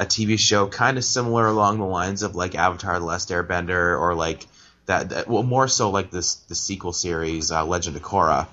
a 0.00 0.04
TV 0.06 0.38
show 0.38 0.66
kind 0.66 0.98
of 0.98 1.04
similar 1.04 1.46
along 1.46 1.78
the 1.78 1.84
lines 1.84 2.22
of 2.22 2.34
like 2.34 2.54
Avatar: 2.54 2.98
The 2.98 3.04
Last 3.04 3.28
Airbender, 3.30 3.98
or 4.00 4.14
like 4.14 4.46
that. 4.86 5.10
that 5.10 5.28
well, 5.28 5.42
more 5.42 5.68
so 5.68 5.90
like 5.90 6.10
this 6.10 6.34
the 6.34 6.54
sequel 6.54 6.92
series, 6.92 7.52
uh, 7.52 7.64
Legend 7.64 7.96
of 7.96 8.02
Korra. 8.02 8.48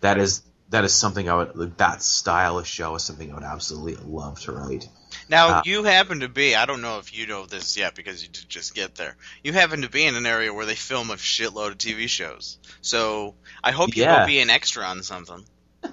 That 0.00 0.18
is 0.18 0.42
that 0.70 0.84
is 0.84 0.94
something 0.94 1.28
I 1.28 1.34
would 1.34 1.56
like, 1.56 1.76
that 1.78 2.02
style 2.02 2.58
of 2.58 2.66
show 2.66 2.94
is 2.94 3.02
something 3.02 3.30
I 3.30 3.34
would 3.34 3.44
absolutely 3.44 3.96
love 3.96 4.40
to 4.40 4.52
write. 4.52 4.88
Now 5.28 5.48
Uh, 5.48 5.62
you 5.64 5.84
happen 5.84 6.20
to 6.20 6.28
be. 6.28 6.54
I 6.54 6.66
don't 6.66 6.82
know 6.82 6.98
if 6.98 7.14
you 7.14 7.26
know 7.26 7.46
this 7.46 7.76
yet 7.76 7.94
because 7.94 8.22
you 8.22 8.28
did 8.28 8.48
just 8.48 8.74
get 8.74 8.94
there. 8.94 9.16
You 9.42 9.52
happen 9.52 9.82
to 9.82 9.88
be 9.88 10.04
in 10.04 10.14
an 10.16 10.26
area 10.26 10.52
where 10.52 10.66
they 10.66 10.74
film 10.74 11.10
a 11.10 11.14
shitload 11.14 11.72
of 11.72 11.78
TV 11.78 12.08
shows. 12.08 12.58
So 12.80 13.34
I 13.62 13.70
hope 13.70 13.96
you 13.96 14.02
Yeah. 14.02 14.20
go 14.20 14.26
be 14.26 14.40
an 14.40 14.50
extra 14.50 14.84
on 14.84 15.02
something. 15.02 15.44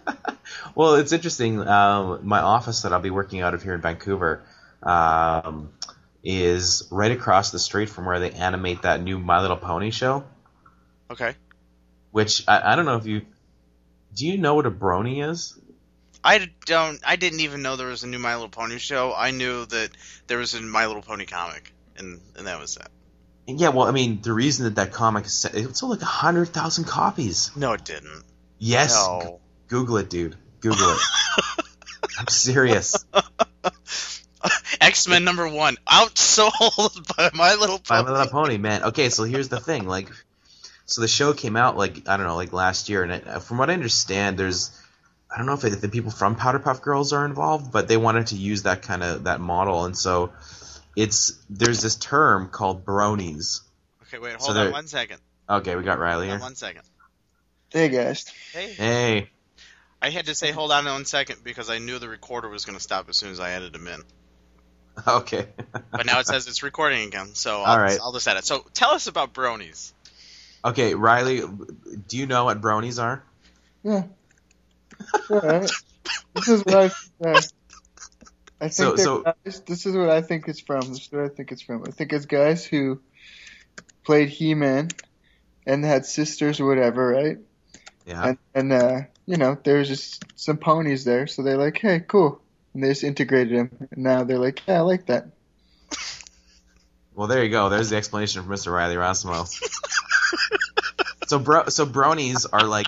Well, 0.75 0.95
it's 0.95 1.11
interesting. 1.11 1.59
Um, 1.67 2.19
my 2.25 2.39
office 2.39 2.81
that 2.83 2.93
I'll 2.93 2.99
be 3.01 3.09
working 3.09 3.41
out 3.41 3.53
of 3.53 3.63
here 3.63 3.73
in 3.73 3.81
Vancouver 3.81 4.43
um, 4.83 5.69
is 6.23 6.87
right 6.91 7.11
across 7.11 7.51
the 7.51 7.59
street 7.59 7.89
from 7.89 8.05
where 8.05 8.19
they 8.19 8.31
animate 8.31 8.83
that 8.83 9.01
new 9.01 9.19
My 9.19 9.41
Little 9.41 9.57
Pony 9.57 9.91
show. 9.91 10.23
Okay. 11.11 11.35
Which 12.11 12.43
I, 12.47 12.73
I 12.73 12.75
don't 12.75 12.85
know 12.85 12.97
if 12.97 13.05
you 13.05 13.21
do. 14.15 14.27
You 14.27 14.37
know 14.37 14.55
what 14.55 14.65
a 14.65 14.71
brony 14.71 15.27
is? 15.27 15.58
I 16.23 16.49
don't. 16.65 16.99
I 17.05 17.15
didn't 17.15 17.39
even 17.41 17.61
know 17.61 17.75
there 17.75 17.87
was 17.87 18.03
a 18.03 18.07
new 18.07 18.19
My 18.19 18.35
Little 18.35 18.49
Pony 18.49 18.77
show. 18.77 19.13
I 19.15 19.31
knew 19.31 19.65
that 19.65 19.89
there 20.27 20.37
was 20.37 20.53
a 20.53 20.61
My 20.61 20.85
Little 20.87 21.01
Pony 21.01 21.25
comic, 21.25 21.73
and 21.97 22.19
and 22.37 22.47
that 22.47 22.59
was 22.59 22.77
it. 22.77 22.87
Yeah, 23.47 23.69
well, 23.69 23.87
I 23.87 23.91
mean, 23.91 24.21
the 24.21 24.33
reason 24.33 24.65
that 24.65 24.75
that 24.75 24.91
comic 24.91 25.25
is 25.25 25.45
it 25.45 25.75
sold 25.75 25.91
like 25.91 26.01
a 26.01 26.05
hundred 26.05 26.49
thousand 26.49 26.83
copies. 26.85 27.55
No, 27.55 27.73
it 27.73 27.83
didn't. 27.83 28.23
Yes, 28.59 28.93
No. 28.93 29.39
Google 29.67 29.97
it, 29.97 30.09
dude. 30.09 30.35
Google 30.59 30.91
it. 30.91 30.99
I'm 32.19 32.27
serious. 32.27 33.05
X 34.81 35.07
Men 35.07 35.23
number 35.23 35.47
one 35.47 35.77
outsold 35.87 37.07
by 37.17 37.29
My 37.33 37.55
Little 37.55 37.79
Pony. 37.79 38.03
My. 38.03 38.11
Little 38.11 38.27
Pony, 38.31 38.57
man. 38.57 38.83
Okay, 38.83 39.09
so 39.09 39.23
here's 39.23 39.49
the 39.49 39.59
thing. 39.59 39.87
Like, 39.87 40.09
so 40.85 41.01
the 41.01 41.07
show 41.07 41.33
came 41.33 41.55
out 41.55 41.77
like 41.77 42.07
I 42.07 42.17
don't 42.17 42.27
know, 42.27 42.35
like 42.35 42.53
last 42.53 42.89
year, 42.89 43.03
and 43.03 43.11
it, 43.11 43.41
from 43.43 43.57
what 43.57 43.69
I 43.69 43.73
understand, 43.73 44.37
there's 44.37 44.71
I 45.31 45.37
don't 45.37 45.45
know 45.45 45.53
if, 45.53 45.63
it, 45.63 45.79
the 45.81 45.89
people 45.89 46.11
from 46.11 46.35
Powerpuff 46.35 46.81
Girls 46.81 47.13
are 47.13 47.25
involved, 47.25 47.71
but 47.71 47.87
they 47.87 47.97
wanted 47.97 48.27
to 48.27 48.35
use 48.35 48.63
that 48.63 48.81
kind 48.81 49.03
of 49.03 49.25
that 49.25 49.39
model, 49.39 49.85
and 49.85 49.95
so 49.95 50.31
it's 50.95 51.37
there's 51.49 51.81
this 51.81 51.95
term 51.95 52.49
called 52.49 52.83
bronies. 52.85 53.61
Okay, 54.03 54.17
wait, 54.17 54.41
So 54.41 54.47
hold 54.53 54.57
on 54.57 54.71
one 54.71 54.87
second. 54.87 55.19
Okay, 55.47 55.75
we 55.75 55.83
got 55.83 55.99
Riley 55.99 56.27
Hold 56.27 56.33
on 56.35 56.39
here. 56.39 56.43
one 56.45 56.55
second. 56.55 56.81
Hey 57.71 57.89
guys. 57.89 58.25
Hey, 58.53 58.73
Hey, 58.73 59.29
I 60.01 60.09
had 60.09 60.25
to 60.25 60.33
say 60.35 60.51
hold 60.51 60.71
on 60.71 60.85
one 60.85 61.05
second 61.05 61.43
because 61.43 61.69
I 61.69 61.77
knew 61.77 61.99
the 61.99 62.09
recorder 62.09 62.49
was 62.49 62.65
going 62.65 62.77
to 62.77 62.83
stop 62.83 63.07
as 63.09 63.17
soon 63.17 63.31
as 63.31 63.39
I 63.39 63.51
added 63.51 63.75
him 63.75 63.87
in. 63.87 64.01
okay. 65.07 65.49
But 65.91 66.05
now 66.05 66.19
it 66.19 66.25
says 66.27 66.47
it's 66.47 66.63
recording 66.63 67.07
again, 67.07 67.35
so 67.35 67.57
All 67.57 67.65
I'll, 67.65 67.77
right. 67.77 67.89
just, 67.89 68.01
I'll 68.01 68.13
just 68.13 68.27
add 68.27 68.37
it. 68.37 68.45
So 68.45 68.65
tell 68.73 68.91
us 68.91 69.07
about 69.07 69.33
bronies. 69.33 69.91
okay, 70.65 70.95
Riley, 70.95 71.41
do 72.07 72.17
you 72.17 72.25
know 72.25 72.45
what 72.45 72.61
bronies 72.61 73.01
are? 73.01 73.23
Yeah. 73.83 74.03
This 75.29 76.47
is 76.47 76.63
what 76.63 76.75
I 76.75 76.85
uh, 77.29 77.41
I 78.61 78.67
think 78.69 78.73
So- 78.73 78.95
so- 78.95 79.23
guys, 79.23 79.61
this 79.61 79.85
is 79.85 79.95
what 79.95 80.09
I 80.09 80.21
think 80.21 80.47
it's 80.47 80.59
from. 80.59 80.81
This 80.81 81.01
is 81.05 81.11
what 81.11 81.23
I 81.23 81.29
think 81.29 81.51
it's 81.51 81.61
from. 81.61 81.83
I 81.87 81.91
think 81.91 82.13
it's 82.13 82.25
guys 82.25 82.65
who 82.65 82.99
played 84.05 84.29
He 84.29 84.53
Man 84.53 84.89
and 85.65 85.83
had 85.83 86.05
sisters 86.05 86.59
or 86.59 86.65
whatever, 86.65 87.07
right? 87.07 87.37
Yeah. 88.05 88.27
And 88.29 88.37
and 88.55 88.73
uh 88.73 89.01
you 89.25 89.37
know, 89.37 89.57
there's 89.63 89.87
just 89.87 90.25
some 90.35 90.57
ponies 90.57 91.03
there, 91.05 91.27
so 91.27 91.43
they're 91.43 91.57
like, 91.57 91.77
Hey, 91.77 91.99
cool 91.99 92.41
and 92.73 92.83
they 92.83 92.89
just 92.89 93.03
integrated 93.03 93.57
them 93.57 93.87
and 93.91 94.03
now 94.03 94.23
they're 94.23 94.39
like, 94.39 94.61
Yeah, 94.67 94.79
I 94.79 94.81
like 94.81 95.05
that. 95.07 95.27
Well, 97.13 97.27
there 97.27 97.43
you 97.43 97.49
go. 97.49 97.67
There's 97.69 97.89
the 97.89 97.97
explanation 97.97 98.43
from 98.43 98.51
Mr. 98.55 98.71
Riley 98.73 98.95
Rossmo. 98.95 99.45
so, 101.27 101.37
bro, 101.39 101.67
so 101.67 101.85
bronies 101.85 102.45
are 102.51 102.63
like 102.63 102.87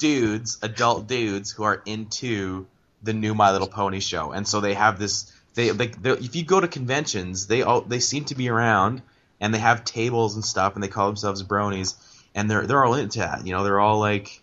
dudes, 0.00 0.58
adult 0.62 1.06
dudes 1.06 1.52
who 1.52 1.62
are 1.62 1.80
into 1.86 2.66
the 3.02 3.12
new 3.12 3.34
My 3.34 3.52
Little 3.52 3.68
Pony 3.68 4.00
show, 4.00 4.32
and 4.32 4.46
so 4.46 4.60
they 4.60 4.74
have 4.74 4.98
this. 4.98 5.32
They 5.54 5.70
like 5.72 5.96
if 6.04 6.34
you 6.34 6.44
go 6.44 6.60
to 6.60 6.68
conventions, 6.68 7.46
they 7.46 7.62
all 7.62 7.82
they 7.82 8.00
seem 8.00 8.24
to 8.26 8.34
be 8.34 8.48
around, 8.48 9.02
and 9.40 9.54
they 9.54 9.58
have 9.58 9.84
tables 9.84 10.34
and 10.34 10.44
stuff, 10.44 10.74
and 10.74 10.82
they 10.82 10.88
call 10.88 11.06
themselves 11.06 11.42
bronies, 11.42 11.94
and 12.34 12.50
they're 12.50 12.66
they're 12.66 12.84
all 12.84 12.94
into 12.94 13.20
that. 13.20 13.46
You 13.46 13.52
know, 13.52 13.62
they're 13.62 13.80
all 13.80 14.00
like, 14.00 14.42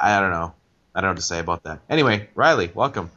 I 0.00 0.20
don't 0.20 0.30
know. 0.30 0.54
I 0.94 1.00
don't 1.00 1.08
know 1.08 1.12
what 1.12 1.16
to 1.18 1.22
say 1.22 1.38
about 1.38 1.62
that. 1.64 1.80
Anyway, 1.88 2.28
Riley, 2.34 2.70
welcome. 2.74 3.10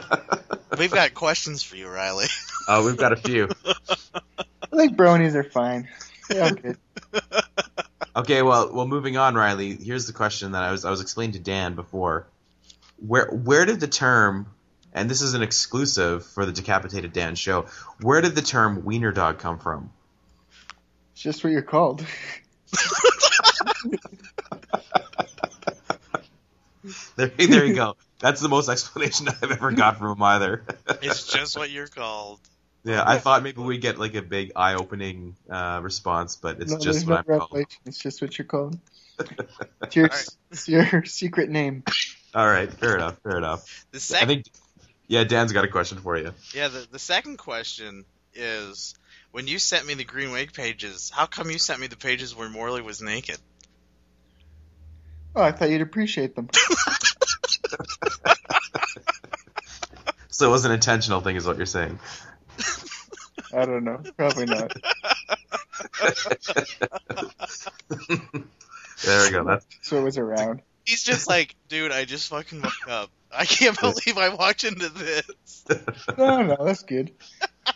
We've 0.78 0.90
got 0.90 1.12
questions 1.12 1.62
for 1.62 1.76
you, 1.76 1.88
Riley. 1.88 2.26
uh, 2.66 2.82
we've 2.84 2.96
got 2.96 3.12
a 3.12 3.16
few. 3.16 3.48
I 3.66 4.76
think 4.76 4.96
bronies 4.96 5.34
are 5.34 5.44
fine. 5.44 5.88
Yeah, 6.32 6.50
okay. 6.52 6.74
Okay, 8.14 8.42
well, 8.42 8.70
well, 8.72 8.86
moving 8.86 9.16
on, 9.16 9.34
Riley. 9.34 9.74
Here's 9.74 10.06
the 10.06 10.12
question 10.12 10.52
that 10.52 10.62
I 10.62 10.70
was 10.70 10.84
I 10.84 10.90
was 10.90 11.00
explaining 11.00 11.32
to 11.32 11.38
Dan 11.38 11.74
before. 11.74 12.26
Where 12.98 13.26
where 13.26 13.64
did 13.64 13.80
the 13.80 13.88
term, 13.88 14.46
and 14.92 15.10
this 15.10 15.22
is 15.22 15.34
an 15.34 15.42
exclusive 15.42 16.24
for 16.26 16.44
the 16.44 16.52
Decapitated 16.52 17.12
Dan 17.12 17.34
show, 17.34 17.66
where 18.00 18.20
did 18.20 18.34
the 18.34 18.42
term 18.42 18.84
wiener 18.84 19.12
dog 19.12 19.38
come 19.38 19.58
from? 19.58 19.90
It's 21.12 21.22
just 21.22 21.42
what 21.42 21.52
you're 21.52 21.62
called. 21.62 22.04
There, 27.14 27.28
there 27.28 27.64
you 27.64 27.74
go. 27.74 27.96
That's 28.18 28.40
the 28.40 28.48
most 28.48 28.68
explanation 28.68 29.28
I've 29.28 29.52
ever 29.52 29.70
got 29.70 29.98
from 29.98 30.16
him 30.16 30.22
either. 30.22 30.64
it's 31.02 31.26
just 31.26 31.56
what 31.56 31.70
you're 31.70 31.86
called. 31.86 32.40
Yeah, 32.84 33.02
I 33.06 33.18
thought 33.18 33.42
maybe 33.42 33.60
we'd 33.60 33.80
get 33.80 33.98
like 33.98 34.14
a 34.14 34.22
big 34.22 34.52
eye-opening 34.56 35.36
uh, 35.48 35.80
response, 35.82 36.36
but 36.36 36.60
it's 36.60 36.72
no, 36.72 36.78
just 36.78 37.06
what 37.06 37.26
no 37.28 37.34
I'm 37.34 37.40
called. 37.40 37.66
It's 37.86 37.98
just 37.98 38.20
what 38.22 38.36
you're 38.38 38.46
called. 38.46 38.78
It's 39.82 39.94
your, 39.96 40.06
Alright. 40.06 40.28
it's 40.50 40.68
your 40.68 41.04
secret 41.04 41.50
name. 41.50 41.84
All 42.34 42.46
right, 42.46 42.72
fair 42.72 42.96
enough, 42.96 43.18
fair 43.22 43.36
enough. 43.36 43.86
The 43.90 43.96
I 43.96 44.00
second, 44.00 44.28
think, 44.28 44.46
yeah, 45.06 45.24
Dan's 45.24 45.52
got 45.52 45.64
a 45.64 45.68
question 45.68 45.98
for 45.98 46.16
you. 46.16 46.32
yeah, 46.54 46.68
the, 46.68 46.86
the 46.90 46.98
second 46.98 47.36
question 47.36 48.04
is 48.34 48.94
when 49.30 49.46
you 49.46 49.58
sent 49.58 49.86
me 49.86 49.94
the 49.94 50.04
Green 50.04 50.32
Wake 50.32 50.54
pages, 50.54 51.10
how 51.14 51.26
come 51.26 51.50
you 51.50 51.58
sent 51.58 51.78
me 51.78 51.88
the 51.88 51.96
pages 51.96 52.34
where 52.34 52.48
Morley 52.48 52.80
was 52.80 53.02
naked? 53.02 53.38
Oh, 55.36 55.42
I 55.42 55.52
thought 55.52 55.70
you'd 55.70 55.82
appreciate 55.82 56.34
them. 56.34 56.48
So 60.32 60.48
it 60.48 60.50
was 60.50 60.64
an 60.64 60.72
intentional 60.72 61.20
thing, 61.20 61.36
is 61.36 61.46
what 61.46 61.58
you're 61.58 61.66
saying. 61.66 62.00
I 63.52 63.66
don't 63.66 63.84
know. 63.84 64.00
Probably 64.16 64.46
not. 64.46 64.72
there 69.04 69.24
we 69.24 69.30
go. 69.30 69.44
That's 69.44 69.66
So 69.82 69.98
it 69.98 70.02
was 70.02 70.18
around. 70.18 70.62
He's 70.84 71.02
just 71.02 71.28
like, 71.28 71.54
dude, 71.68 71.92
I 71.92 72.04
just 72.04 72.28
fucking 72.28 72.60
woke 72.62 72.88
up. 72.88 73.10
I 73.30 73.44
can't 73.44 73.78
believe 73.78 74.18
I 74.18 74.30
walked 74.30 74.64
into 74.64 74.88
this. 74.88 75.64
No, 76.18 76.42
no, 76.42 76.56
that's 76.64 76.82
good. 76.82 77.12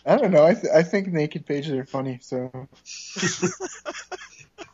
I 0.05 0.17
don't 0.17 0.33
know. 0.33 0.45
I 0.45 0.55
th- 0.55 0.73
I 0.75 0.83
think 0.83 1.09
naked 1.09 1.47
pages 1.47 1.73
are 1.73 1.87
funny. 1.87 2.19
So 2.21 2.51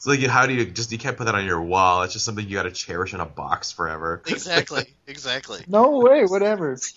So 0.02 0.10
like, 0.10 0.20
how 0.22 0.46
do 0.46 0.52
you 0.52 0.64
just 0.66 0.90
you 0.90 0.98
can't 0.98 1.16
put 1.16 1.26
that 1.26 1.36
on 1.36 1.44
your 1.44 1.62
wall? 1.62 2.02
It's 2.02 2.12
just 2.12 2.24
something 2.24 2.44
you 2.44 2.56
got 2.56 2.64
to 2.64 2.72
cherish 2.72 3.14
in 3.14 3.20
a 3.20 3.24
box 3.24 3.70
forever. 3.70 4.20
Exactly, 4.26 4.92
exactly. 5.06 5.62
No 5.68 6.00
way, 6.00 6.24
whatever. 6.24 6.74
this 6.74 6.92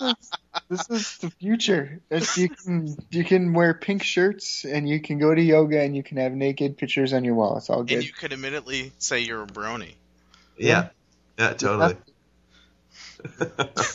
is 0.00 0.30
this 0.68 0.90
is 0.90 1.18
the 1.18 1.30
future. 1.38 2.00
It's, 2.10 2.36
you 2.36 2.48
can 2.48 2.96
you 3.12 3.22
can 3.22 3.52
wear 3.52 3.72
pink 3.72 4.02
shirts 4.02 4.64
and 4.64 4.88
you 4.88 5.00
can 5.00 5.20
go 5.20 5.32
to 5.32 5.40
yoga 5.40 5.80
and 5.80 5.94
you 5.94 6.02
can 6.02 6.16
have 6.16 6.32
naked 6.32 6.76
pictures 6.76 7.12
on 7.12 7.22
your 7.22 7.36
wall. 7.36 7.56
It's 7.58 7.70
all 7.70 7.84
good. 7.84 7.98
And 7.98 8.04
you 8.04 8.12
could 8.12 8.32
admittedly 8.32 8.90
say 8.98 9.20
you're 9.20 9.44
a 9.44 9.46
brony. 9.46 9.92
Yeah, 10.58 10.88
yeah, 11.38 11.52
totally. 11.52 11.94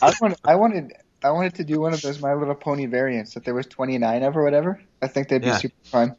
I 0.00 0.14
wanted 0.18 0.38
I 0.42 0.54
wanted 0.54 0.92
I 1.22 1.30
wanted 1.32 1.56
to 1.56 1.64
do 1.64 1.78
one 1.78 1.92
of 1.92 2.00
those 2.00 2.22
My 2.22 2.32
Little 2.32 2.54
Pony 2.54 2.86
variants 2.86 3.34
that 3.34 3.44
there 3.44 3.52
was 3.52 3.66
29 3.66 4.22
of 4.22 4.34
or 4.34 4.44
whatever. 4.44 4.80
I 5.02 5.08
think 5.08 5.28
they'd 5.28 5.42
be 5.42 5.48
Yeah. 5.48 5.58
super 5.58 5.74
fun. 5.84 6.16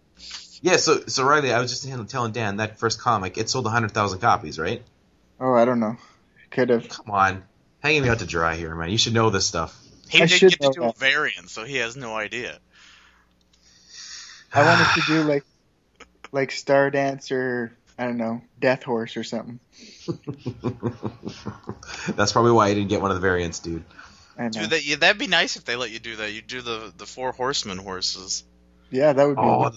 Yeah. 0.61 0.77
So 0.77 1.01
so 1.07 1.23
Riley, 1.23 1.53
I 1.53 1.59
was 1.59 1.71
just 1.71 2.09
telling 2.09 2.31
Dan 2.31 2.57
that 2.57 2.79
first 2.79 2.99
comic 2.99 3.37
it 3.37 3.49
sold 3.49 3.67
hundred 3.67 3.91
thousand 3.91 4.19
copies, 4.19 4.57
right? 4.59 4.81
Oh, 5.39 5.53
I 5.53 5.65
don't 5.65 5.79
know. 5.79 5.97
Could 6.51 6.69
have. 6.69 6.89
Come 6.89 7.11
on, 7.11 7.43
hanging 7.79 8.03
me 8.03 8.09
out 8.09 8.19
to 8.19 8.25
dry 8.25 8.55
here, 8.55 8.75
man. 8.75 8.89
You 8.89 8.97
should 8.97 9.13
know 9.13 9.29
this 9.29 9.45
stuff. 9.45 9.77
He 10.09 10.21
I 10.21 10.25
did 10.25 10.31
should 10.31 10.49
get 10.51 10.59
to 10.59 10.67
know 10.67 10.73
do 10.73 10.83
a 10.83 10.93
variant, 10.93 11.49
so 11.49 11.63
he 11.63 11.77
has 11.77 11.95
no 11.95 12.15
idea. 12.15 12.59
I 14.53 14.65
wanted 14.65 15.01
to 15.01 15.07
do 15.07 15.23
like 15.23 15.45
like 16.31 16.51
Star 16.51 16.89
Dance 16.89 17.31
or 17.31 17.71
I 17.97 18.05
don't 18.05 18.17
know 18.17 18.41
Death 18.59 18.83
Horse 18.83 19.15
or 19.17 19.23
something. 19.23 19.59
That's 22.15 22.31
probably 22.31 22.51
why 22.51 22.69
you 22.69 22.75
didn't 22.75 22.89
get 22.89 23.01
one 23.01 23.11
of 23.11 23.15
the 23.15 23.21
variants, 23.21 23.59
dude. 23.59 23.83
Dude, 24.49 24.71
that, 24.71 24.85
yeah, 24.85 24.95
that'd 24.95 25.19
be 25.19 25.27
nice 25.27 25.55
if 25.55 25.65
they 25.65 25.75
let 25.75 25.91
you 25.91 25.99
do 25.99 26.15
that. 26.15 26.31
You 26.33 26.41
do 26.41 26.61
the 26.61 26.91
the 26.97 27.05
four 27.05 27.31
horsemen 27.31 27.77
horses. 27.77 28.43
Yeah, 28.89 29.13
that 29.13 29.23
would 29.23 29.35
be. 29.35 29.41
Oh, 29.41 29.71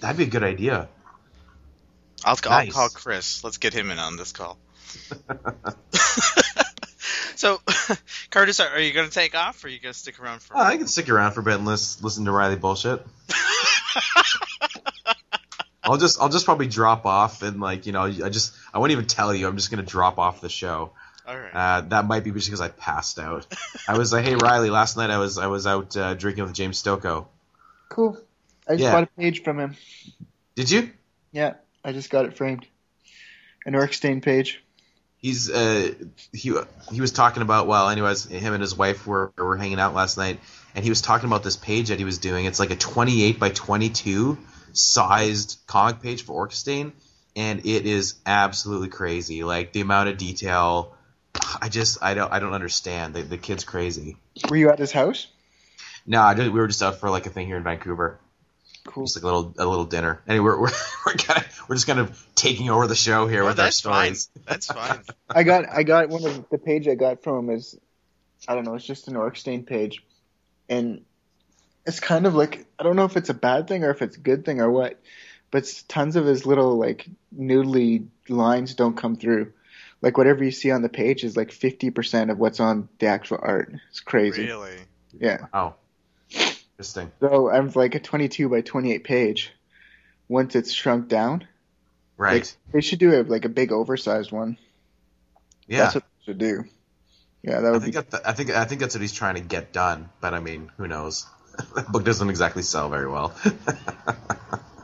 that'd 0.00 0.16
be 0.16 0.24
a 0.24 0.26
good 0.26 0.42
idea. 0.42 0.88
I'll, 2.24 2.36
Nice. 2.44 2.68
I'll 2.68 2.72
call 2.72 2.88
Chris. 2.90 3.44
Let's 3.44 3.58
get 3.58 3.72
him 3.72 3.90
in 3.90 3.98
on 3.98 4.16
this 4.16 4.32
call. 4.32 4.58
so, 7.34 7.60
Curtis, 8.30 8.60
are, 8.60 8.68
are 8.68 8.80
you 8.80 8.92
going 8.92 9.08
to 9.08 9.12
take 9.12 9.34
off, 9.34 9.64
or 9.64 9.68
are 9.68 9.70
you 9.70 9.80
going 9.80 9.92
to 9.92 9.98
stick 9.98 10.20
around 10.20 10.42
for? 10.42 10.56
Oh, 10.56 10.60
I 10.60 10.76
can 10.76 10.86
stick 10.86 11.08
around 11.08 11.32
for 11.32 11.40
a 11.40 11.42
bit 11.42 11.54
and 11.54 11.64
listen, 11.64 12.04
listen 12.04 12.24
to 12.26 12.32
Riley 12.32 12.56
bullshit. 12.56 13.04
I'll 15.82 15.96
just 15.96 16.20
I'll 16.20 16.28
just 16.28 16.44
probably 16.44 16.68
drop 16.68 17.06
off 17.06 17.42
and 17.42 17.58
like 17.58 17.86
you 17.86 17.92
know 17.92 18.02
I 18.02 18.28
just 18.28 18.54
I 18.72 18.78
won't 18.78 18.92
even 18.92 19.06
tell 19.06 19.34
you 19.34 19.48
I'm 19.48 19.56
just 19.56 19.70
gonna 19.70 19.82
drop 19.82 20.18
off 20.18 20.40
the 20.40 20.48
show. 20.48 20.92
All 21.26 21.36
right. 21.36 21.50
Uh, 21.52 21.80
that 21.88 22.06
might 22.06 22.22
be 22.22 22.30
just 22.30 22.46
because 22.46 22.60
I 22.60 22.68
passed 22.68 23.18
out. 23.18 23.46
I 23.88 23.98
was 23.98 24.12
like, 24.12 24.24
hey 24.24 24.36
Riley, 24.36 24.70
last 24.70 24.96
night 24.96 25.10
I 25.10 25.18
was 25.18 25.36
I 25.38 25.46
was 25.48 25.66
out 25.66 25.96
uh, 25.96 26.14
drinking 26.14 26.44
with 26.44 26.52
James 26.52 26.80
Stokoe. 26.80 27.26
cool. 27.88 28.18
I 28.70 28.74
just 28.74 28.84
Yeah. 28.84 28.92
bought 28.92 29.02
a 29.02 29.06
page 29.18 29.42
from 29.42 29.58
him. 29.58 29.76
Did 30.54 30.70
you? 30.70 30.90
Yeah, 31.32 31.54
I 31.84 31.92
just 31.92 32.08
got 32.08 32.24
it 32.24 32.36
framed. 32.36 32.66
An 33.66 33.74
orc 33.74 33.92
stain 33.92 34.20
page. 34.20 34.62
He's 35.16 35.50
uh 35.50 35.92
he 36.32 36.56
he 36.92 37.00
was 37.00 37.12
talking 37.12 37.42
about 37.42 37.66
well 37.66 37.90
anyways 37.90 38.24
him 38.24 38.54
and 38.54 38.62
his 38.62 38.74
wife 38.74 39.06
were 39.06 39.32
were 39.36 39.56
hanging 39.56 39.80
out 39.80 39.92
last 39.92 40.16
night 40.16 40.40
and 40.74 40.82
he 40.84 40.90
was 40.90 41.02
talking 41.02 41.26
about 41.26 41.42
this 41.42 41.56
page 41.56 41.88
that 41.88 41.98
he 41.98 42.04
was 42.04 42.18
doing. 42.18 42.44
It's 42.46 42.58
like 42.60 42.70
a 42.70 42.76
28 42.76 43.38
by 43.38 43.50
22 43.50 44.38
sized 44.72 45.58
comic 45.66 46.00
page 46.00 46.22
for 46.24 46.32
Orc 46.32 46.52
Stain 46.52 46.92
and 47.36 47.66
it 47.66 47.86
is 47.86 48.14
absolutely 48.24 48.88
crazy. 48.88 49.42
Like 49.44 49.72
the 49.72 49.80
amount 49.82 50.08
of 50.08 50.16
detail 50.16 50.94
I 51.60 51.68
just 51.68 51.98
I 52.02 52.14
don't 52.14 52.32
I 52.32 52.38
don't 52.38 52.54
understand. 52.54 53.14
The, 53.14 53.22
the 53.22 53.38
kid's 53.38 53.64
crazy. 53.64 54.16
Were 54.48 54.56
you 54.56 54.70
at 54.70 54.78
his 54.78 54.92
house? 54.92 55.26
No, 56.06 56.22
I 56.22 56.32
did, 56.34 56.50
we 56.50 56.60
were 56.60 56.66
just 56.66 56.82
out 56.82 56.98
for 56.98 57.10
like 57.10 57.26
a 57.26 57.30
thing 57.30 57.46
here 57.46 57.56
in 57.58 57.62
Vancouver. 57.62 58.18
Cool. 58.84 59.04
Just 59.04 59.16
like 59.16 59.24
a 59.24 59.26
little 59.26 59.54
a 59.58 59.66
little 59.66 59.84
dinner. 59.84 60.22
Anyway, 60.26 60.44
we're 60.44 60.58
we're 60.60 60.70
we're, 61.06 61.12
kind 61.14 61.44
of, 61.44 61.68
we're 61.68 61.76
just 61.76 61.86
kind 61.86 61.98
of 61.98 62.26
taking 62.34 62.70
over 62.70 62.86
the 62.86 62.94
show 62.94 63.26
here 63.26 63.44
with 63.44 63.58
our 63.58 63.66
that's 63.66 63.80
fine. 63.80 64.14
stories. 64.14 64.28
That's 64.46 64.66
fine. 64.66 65.00
I 65.30 65.42
got 65.42 65.68
I 65.68 65.82
got 65.82 66.08
one 66.08 66.24
of 66.24 66.48
the 66.48 66.58
page 66.58 66.88
I 66.88 66.94
got 66.94 67.22
from 67.22 67.50
him 67.50 67.56
is 67.56 67.78
I 68.48 68.54
don't 68.54 68.64
know, 68.64 68.74
it's 68.74 68.86
just 68.86 69.08
an 69.08 69.16
orc 69.16 69.36
stain 69.36 69.64
page. 69.64 70.02
And 70.68 71.04
it's 71.86 72.00
kind 72.00 72.26
of 72.26 72.34
like 72.34 72.66
I 72.78 72.82
don't 72.82 72.96
know 72.96 73.04
if 73.04 73.16
it's 73.16 73.28
a 73.28 73.34
bad 73.34 73.68
thing 73.68 73.84
or 73.84 73.90
if 73.90 74.02
it's 74.02 74.16
a 74.16 74.20
good 74.20 74.44
thing 74.44 74.60
or 74.60 74.70
what, 74.70 75.00
but 75.50 75.82
tons 75.88 76.16
of 76.16 76.24
his 76.24 76.46
little 76.46 76.78
like 76.78 77.06
noodly 77.36 78.06
lines 78.28 78.74
don't 78.74 78.96
come 78.96 79.16
through. 79.16 79.52
Like 80.02 80.16
whatever 80.16 80.42
you 80.42 80.50
see 80.50 80.70
on 80.70 80.80
the 80.80 80.88
page 80.88 81.24
is 81.24 81.36
like 81.36 81.52
fifty 81.52 81.90
percent 81.90 82.30
of 82.30 82.38
what's 82.38 82.60
on 82.60 82.88
the 82.98 83.06
actual 83.06 83.38
art. 83.42 83.72
It's 83.90 84.00
crazy. 84.00 84.46
Really? 84.46 84.78
Yeah. 85.18 85.46
Oh, 85.52 85.74
interesting. 86.80 87.12
So 87.20 87.50
I'm 87.50 87.70
like 87.74 87.94
a 87.94 88.00
twenty 88.00 88.28
two 88.28 88.48
by 88.48 88.62
twenty 88.62 88.92
eight 88.92 89.04
page. 89.04 89.52
Once 90.28 90.56
it's 90.56 90.72
shrunk 90.72 91.08
down. 91.08 91.46
Right. 92.16 92.42
Like, 92.42 92.72
they 92.72 92.80
should 92.80 92.98
do 92.98 93.20
a 93.20 93.22
like 93.22 93.44
a 93.44 93.48
big 93.50 93.70
oversized 93.70 94.32
one. 94.32 94.56
yeah. 95.66 95.78
That's 95.84 95.96
what 95.96 96.04
they 96.04 96.24
should 96.32 96.38
do. 96.38 96.64
Yeah, 97.42 97.60
that 97.60 97.70
would 97.72 97.82
I 97.82 97.84
think 97.84 97.94
be 97.96 98.00
that, 98.10 98.26
I 98.28 98.32
think 98.32 98.50
I 98.50 98.64
think 98.64 98.80
that's 98.80 98.94
what 98.94 99.02
he's 99.02 99.12
trying 99.12 99.34
to 99.34 99.40
get 99.42 99.72
done. 99.72 100.08
But 100.22 100.32
I 100.34 100.40
mean, 100.40 100.70
who 100.78 100.86
knows? 100.88 101.26
that 101.74 101.88
book 101.88 102.04
doesn't 102.04 102.30
exactly 102.30 102.62
sell 102.62 102.88
very 102.88 103.08
well. 103.08 103.34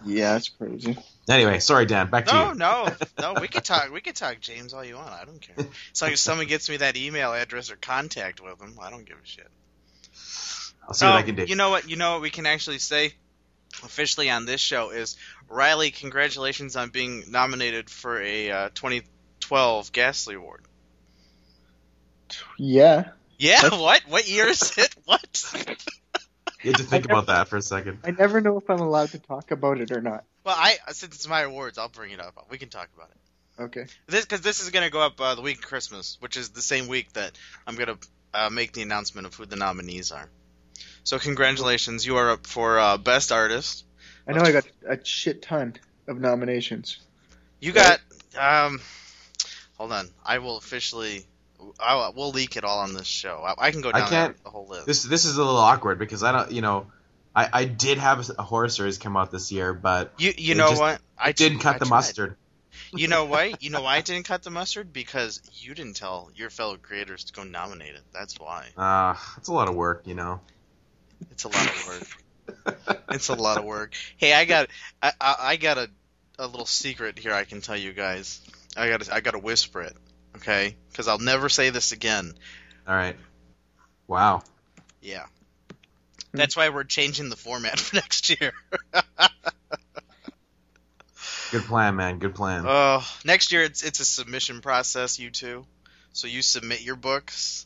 Yeah, 0.08 0.34
that's 0.34 0.50
crazy. 0.50 0.96
anyway, 1.28 1.58
sorry, 1.58 1.84
Dan. 1.84 2.08
Back 2.10 2.26
to 2.26 2.32
No, 2.32 2.48
you. 2.52 2.54
no, 2.54 2.88
no. 3.18 3.40
We 3.40 3.48
could 3.48 3.64
talk. 3.64 3.90
We 3.92 4.00
could 4.00 4.14
talk 4.14 4.38
James 4.40 4.72
all 4.72 4.84
you 4.84 4.94
want. 4.94 5.10
I 5.10 5.24
don't 5.24 5.40
care. 5.40 5.66
As 5.92 6.00
long 6.00 6.12
as 6.12 6.20
someone 6.20 6.46
gets 6.46 6.68
me 6.68 6.76
that 6.76 6.96
email 6.96 7.32
address 7.32 7.72
or 7.72 7.76
contact 7.76 8.40
with 8.40 8.60
him, 8.60 8.78
I 8.80 8.90
don't 8.90 9.04
give 9.04 9.16
a 9.16 9.26
shit. 9.26 9.48
I'll 10.86 10.94
see 10.94 11.04
what 11.06 11.14
Oh, 11.14 11.18
I 11.18 11.22
can 11.22 11.34
do. 11.34 11.44
You 11.44 11.56
know 11.56 11.70
what? 11.70 11.88
You 11.90 11.96
know 11.96 12.12
what 12.12 12.22
we 12.22 12.30
can 12.30 12.46
actually 12.46 12.78
say 12.78 13.12
officially 13.82 14.30
on 14.30 14.46
this 14.46 14.60
show 14.60 14.90
is 14.90 15.16
Riley. 15.48 15.90
Congratulations 15.90 16.76
on 16.76 16.90
being 16.90 17.24
nominated 17.30 17.90
for 17.90 18.20
a 18.22 18.50
uh, 18.50 18.68
2012 18.74 19.92
Ghastly 19.92 20.34
Award. 20.36 20.62
Yeah. 22.58 23.10
Yeah. 23.38 23.62
That's- 23.62 23.80
What? 23.80 24.02
What 24.08 24.28
year 24.28 24.46
is 24.48 24.76
it? 24.78 24.94
What? 25.04 25.52
You 26.62 26.72
have 26.72 26.80
to 26.80 26.86
think 26.86 27.04
never- 27.06 27.12
about 27.20 27.26
that 27.26 27.48
for 27.48 27.56
a 27.58 27.62
second. 27.62 27.98
I 28.04 28.10
never 28.10 28.40
know 28.40 28.58
if 28.58 28.68
I'm 28.68 28.80
allowed 28.80 29.10
to 29.10 29.18
talk 29.18 29.50
about 29.50 29.80
it 29.80 29.92
or 29.92 30.00
not. 30.00 30.24
Well, 30.44 30.56
I 30.56 30.76
since 30.92 31.14
it's 31.14 31.28
my 31.28 31.42
awards, 31.42 31.78
I'll 31.78 31.88
bring 31.88 32.12
it 32.12 32.20
up. 32.20 32.46
We 32.50 32.58
can 32.58 32.68
talk 32.70 32.88
about 32.96 33.10
it. 33.10 33.62
Okay. 33.62 33.86
This 34.06 34.24
because 34.24 34.40
this 34.40 34.60
is 34.60 34.70
gonna 34.70 34.90
go 34.90 35.00
up 35.00 35.20
uh, 35.20 35.34
the 35.34 35.42
week 35.42 35.58
of 35.58 35.64
Christmas, 35.64 36.16
which 36.20 36.36
is 36.36 36.48
the 36.50 36.62
same 36.62 36.88
week 36.88 37.12
that 37.12 37.32
I'm 37.66 37.76
gonna 37.76 37.98
uh, 38.34 38.50
make 38.50 38.72
the 38.72 38.82
announcement 38.82 39.26
of 39.26 39.34
who 39.34 39.46
the 39.46 39.56
nominees 39.56 40.10
are. 40.12 40.28
So 41.06 41.20
congratulations, 41.20 42.04
you 42.04 42.16
are 42.16 42.32
up 42.32 42.48
for 42.48 42.80
uh, 42.80 42.98
best 42.98 43.30
artist. 43.30 43.84
I 44.26 44.32
know 44.32 44.40
I 44.42 44.50
got 44.50 44.64
a 44.88 44.98
shit 45.04 45.40
ton 45.40 45.76
of 46.08 46.18
nominations. 46.18 46.98
You 47.60 47.70
got 47.70 48.00
um, 48.36 48.80
hold 49.78 49.92
on, 49.92 50.08
I 50.24 50.38
will 50.38 50.56
officially. 50.56 51.24
I 51.78 52.10
we'll 52.12 52.32
leak 52.32 52.56
it 52.56 52.64
all 52.64 52.80
on 52.80 52.92
this 52.92 53.06
show. 53.06 53.40
I, 53.46 53.68
I 53.68 53.70
can 53.70 53.82
go 53.82 53.92
down 53.92 54.02
I 54.02 54.08
can't- 54.08 54.42
the 54.42 54.50
whole 54.50 54.66
list. 54.66 54.86
This 54.86 55.04
this 55.04 55.26
is 55.26 55.36
a 55.36 55.44
little 55.44 55.56
awkward 55.56 56.00
because 56.00 56.24
I 56.24 56.32
don't, 56.32 56.50
you 56.50 56.60
know, 56.60 56.88
I, 57.36 57.48
I 57.52 57.64
did 57.66 57.98
have 57.98 58.28
a 58.36 58.42
horror 58.42 58.68
series 58.68 58.98
come 58.98 59.16
out 59.16 59.30
this 59.30 59.52
year, 59.52 59.74
but 59.74 60.12
you 60.18 60.34
you 60.36 60.56
know 60.56 60.70
just- 60.70 60.80
what? 60.80 61.00
I 61.16 61.28
I 61.28 61.32
didn't 61.32 61.60
cut 61.60 61.76
I 61.76 61.78
the 61.78 61.84
tried. 61.84 61.96
mustard. 61.96 62.36
You 62.92 63.06
know 63.06 63.26
why? 63.26 63.54
You 63.60 63.70
know 63.70 63.82
why 63.82 63.98
I 63.98 64.00
didn't 64.00 64.26
cut 64.26 64.42
the 64.42 64.50
mustard? 64.50 64.92
Because 64.92 65.40
you 65.52 65.72
didn't 65.72 65.94
tell 65.94 66.32
your 66.34 66.50
fellow 66.50 66.76
creators 66.76 67.22
to 67.26 67.32
go 67.32 67.44
nominate 67.44 67.94
it. 67.94 68.02
That's 68.12 68.40
why. 68.40 68.66
Uh, 68.76 69.14
it's 69.36 69.46
a 69.46 69.52
lot 69.52 69.68
of 69.68 69.76
work, 69.76 70.02
you 70.04 70.14
know. 70.14 70.40
It's 71.30 71.44
a 71.44 71.48
lot 71.48 71.66
of 71.66 71.86
work. 71.86 72.98
it's 73.10 73.28
a 73.28 73.34
lot 73.34 73.58
of 73.58 73.64
work. 73.64 73.94
Hey, 74.16 74.32
I 74.32 74.44
got 74.44 74.68
I, 75.02 75.12
I, 75.20 75.34
I 75.40 75.56
got 75.56 75.78
a, 75.78 75.90
a 76.38 76.46
little 76.46 76.66
secret 76.66 77.18
here. 77.18 77.32
I 77.32 77.44
can 77.44 77.60
tell 77.60 77.76
you 77.76 77.92
guys. 77.92 78.40
I 78.76 78.88
got 78.88 79.10
I 79.12 79.20
got 79.20 79.32
to 79.32 79.38
whisper 79.38 79.82
it, 79.82 79.96
okay? 80.36 80.76
Because 80.90 81.08
I'll 81.08 81.18
never 81.18 81.48
say 81.48 81.70
this 81.70 81.92
again. 81.92 82.32
All 82.86 82.94
right. 82.94 83.16
Wow. 84.06 84.42
Yeah. 85.00 85.26
That's 86.32 86.56
why 86.56 86.68
we're 86.68 86.84
changing 86.84 87.28
the 87.28 87.36
format 87.36 87.78
for 87.80 87.96
next 87.96 88.28
year. 88.28 88.52
Good 91.50 91.64
plan, 91.64 91.96
man. 91.96 92.18
Good 92.18 92.34
plan. 92.34 92.64
Oh, 92.66 93.06
next 93.24 93.52
year 93.52 93.62
it's 93.62 93.82
it's 93.82 94.00
a 94.00 94.04
submission 94.04 94.60
process. 94.60 95.18
You 95.18 95.30
two, 95.30 95.64
so 96.12 96.26
you 96.26 96.42
submit 96.42 96.82
your 96.82 96.96
books, 96.96 97.65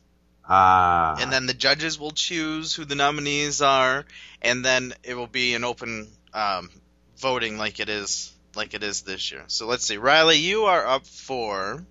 Ah. 0.52 1.16
and 1.20 1.32
then 1.32 1.46
the 1.46 1.54
judges 1.54 1.98
will 1.98 2.10
choose 2.10 2.74
who 2.74 2.84
the 2.84 2.96
nominees 2.96 3.62
are, 3.62 4.04
and 4.42 4.64
then 4.64 4.92
it 5.04 5.14
will 5.14 5.28
be 5.28 5.54
an 5.54 5.62
open 5.62 6.08
um, 6.34 6.70
voting 7.18 7.56
like 7.56 7.78
it 7.78 7.88
is 7.88 8.32
like 8.56 8.74
it 8.74 8.82
is 8.82 9.02
this 9.02 9.30
year. 9.30 9.44
So 9.46 9.68
let's 9.68 9.86
see, 9.86 9.96
Riley, 9.96 10.38
you 10.38 10.64
are 10.64 10.84
up 10.84 11.06
for 11.06 11.84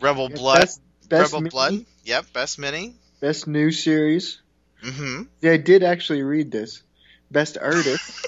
Rebel 0.00 0.30
Blood. 0.30 0.60
Best, 0.60 0.80
best 1.08 1.32
Rebel 1.32 1.42
mini, 1.42 1.50
Blood. 1.50 1.86
Yep, 2.04 2.32
best 2.32 2.58
mini. 2.58 2.94
Best 3.20 3.46
new 3.46 3.70
series. 3.70 4.40
Mm-hmm. 4.82 5.24
Yeah, 5.42 5.52
I 5.52 5.56
did 5.58 5.82
actually 5.82 6.22
read 6.22 6.50
this. 6.50 6.82
Best 7.30 7.58
artist. 7.60 8.26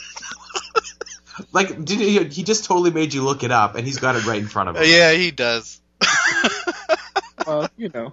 like, 1.52 1.82
did 1.84 1.98
he? 1.98 2.22
He 2.24 2.42
just 2.42 2.64
totally 2.64 2.90
made 2.90 3.14
you 3.14 3.24
look 3.24 3.42
it 3.42 3.50
up, 3.50 3.74
and 3.74 3.86
he's 3.86 3.98
got 3.98 4.16
it 4.16 4.26
right 4.26 4.38
in 4.38 4.48
front 4.48 4.68
of 4.68 4.76
him. 4.76 4.82
Yeah, 4.86 5.12
he 5.12 5.30
does. 5.30 5.80
well, 7.46 7.68
you 7.76 7.88
know. 7.88 8.12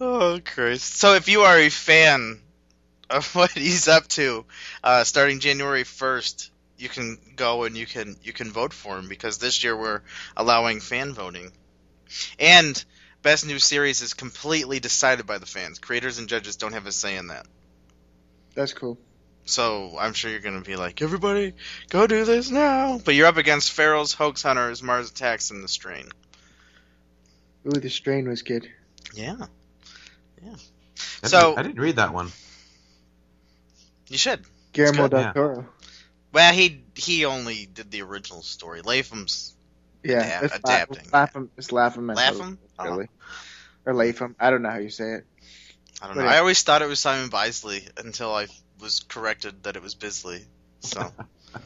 Oh 0.00 0.40
Christ! 0.44 0.96
So 0.96 1.14
if 1.14 1.28
you 1.28 1.42
are 1.42 1.58
a 1.58 1.70
fan 1.70 2.40
of 3.08 3.34
what 3.34 3.52
he's 3.52 3.88
up 3.88 4.06
to, 4.08 4.44
uh, 4.84 5.04
starting 5.04 5.40
January 5.40 5.84
first, 5.84 6.50
you 6.76 6.88
can 6.88 7.18
go 7.34 7.64
and 7.64 7.76
you 7.76 7.86
can 7.86 8.16
you 8.22 8.32
can 8.32 8.52
vote 8.52 8.72
for 8.72 8.98
him 8.98 9.08
because 9.08 9.38
this 9.38 9.64
year 9.64 9.76
we're 9.76 10.02
allowing 10.36 10.80
fan 10.80 11.14
voting, 11.14 11.50
and 12.38 12.84
best 13.22 13.46
new 13.46 13.58
series 13.58 14.02
is 14.02 14.12
completely 14.12 14.80
decided 14.80 15.26
by 15.26 15.38
the 15.38 15.46
fans. 15.46 15.78
Creators 15.78 16.18
and 16.18 16.28
judges 16.28 16.56
don't 16.56 16.74
have 16.74 16.86
a 16.86 16.92
say 16.92 17.16
in 17.16 17.28
that. 17.28 17.46
That's 18.54 18.74
cool. 18.74 18.98
So 19.46 19.96
I'm 19.98 20.12
sure 20.12 20.30
you're 20.30 20.40
gonna 20.40 20.60
be 20.60 20.76
like, 20.76 21.00
everybody, 21.00 21.54
go 21.88 22.06
do 22.06 22.24
this 22.24 22.50
now. 22.50 23.00
But 23.02 23.14
you're 23.14 23.28
up 23.28 23.36
against 23.36 23.72
Pharaohs, 23.72 24.12
Hoax 24.12 24.42
Hunters, 24.42 24.82
Mars 24.82 25.10
Attacks, 25.10 25.50
and 25.50 25.62
The 25.62 25.68
Strain. 25.68 26.08
Ooh, 27.66 27.80
the 27.80 27.90
strain 27.90 28.28
was 28.28 28.42
good. 28.42 28.68
Yeah, 29.14 29.46
I 31.22 31.26
So- 31.26 31.40
didn't, 31.50 31.58
I 31.58 31.62
didn't 31.62 31.80
read 31.80 31.96
that 31.96 32.12
one. 32.12 32.30
you 34.08 34.18
should. 34.18 34.44
Guillermo 34.72 35.02
good, 35.04 35.10
del 35.10 35.20
yeah. 35.20 35.32
Toro. 35.32 35.68
Well, 36.32 36.52
he 36.52 36.82
he 36.94 37.24
only 37.24 37.66
did 37.66 37.90
the 37.90 38.02
original 38.02 38.42
story. 38.42 38.82
Latham's 38.82 39.54
Yeah, 40.02 40.22
Adap- 40.22 40.42
it's 40.44 40.54
adapting, 40.56 40.96
Laugh, 41.04 41.12
Lapham, 41.12 41.50
it's 41.56 41.72
Lapham. 41.72 42.10
and 42.10 42.16
Lapham? 42.16 42.58
Hope, 42.78 42.86
oh. 42.88 42.90
Really. 42.90 43.08
Or 43.86 43.94
Lapham. 43.94 44.36
I 44.38 44.50
don't 44.50 44.62
know 44.62 44.70
how 44.70 44.78
you 44.78 44.90
say 44.90 45.12
it. 45.14 45.26
I 46.02 46.06
don't 46.08 46.16
know. 46.16 46.24
Yeah. 46.24 46.30
I 46.30 46.38
always 46.38 46.62
thought 46.62 46.82
it 46.82 46.88
was 46.88 47.00
Simon 47.00 47.30
Bisley 47.30 47.86
until 47.96 48.34
I 48.34 48.48
was 48.80 49.00
corrected 49.00 49.62
that 49.62 49.76
it 49.76 49.82
was 49.82 49.94
Bisley. 49.94 50.44
So 50.80 51.10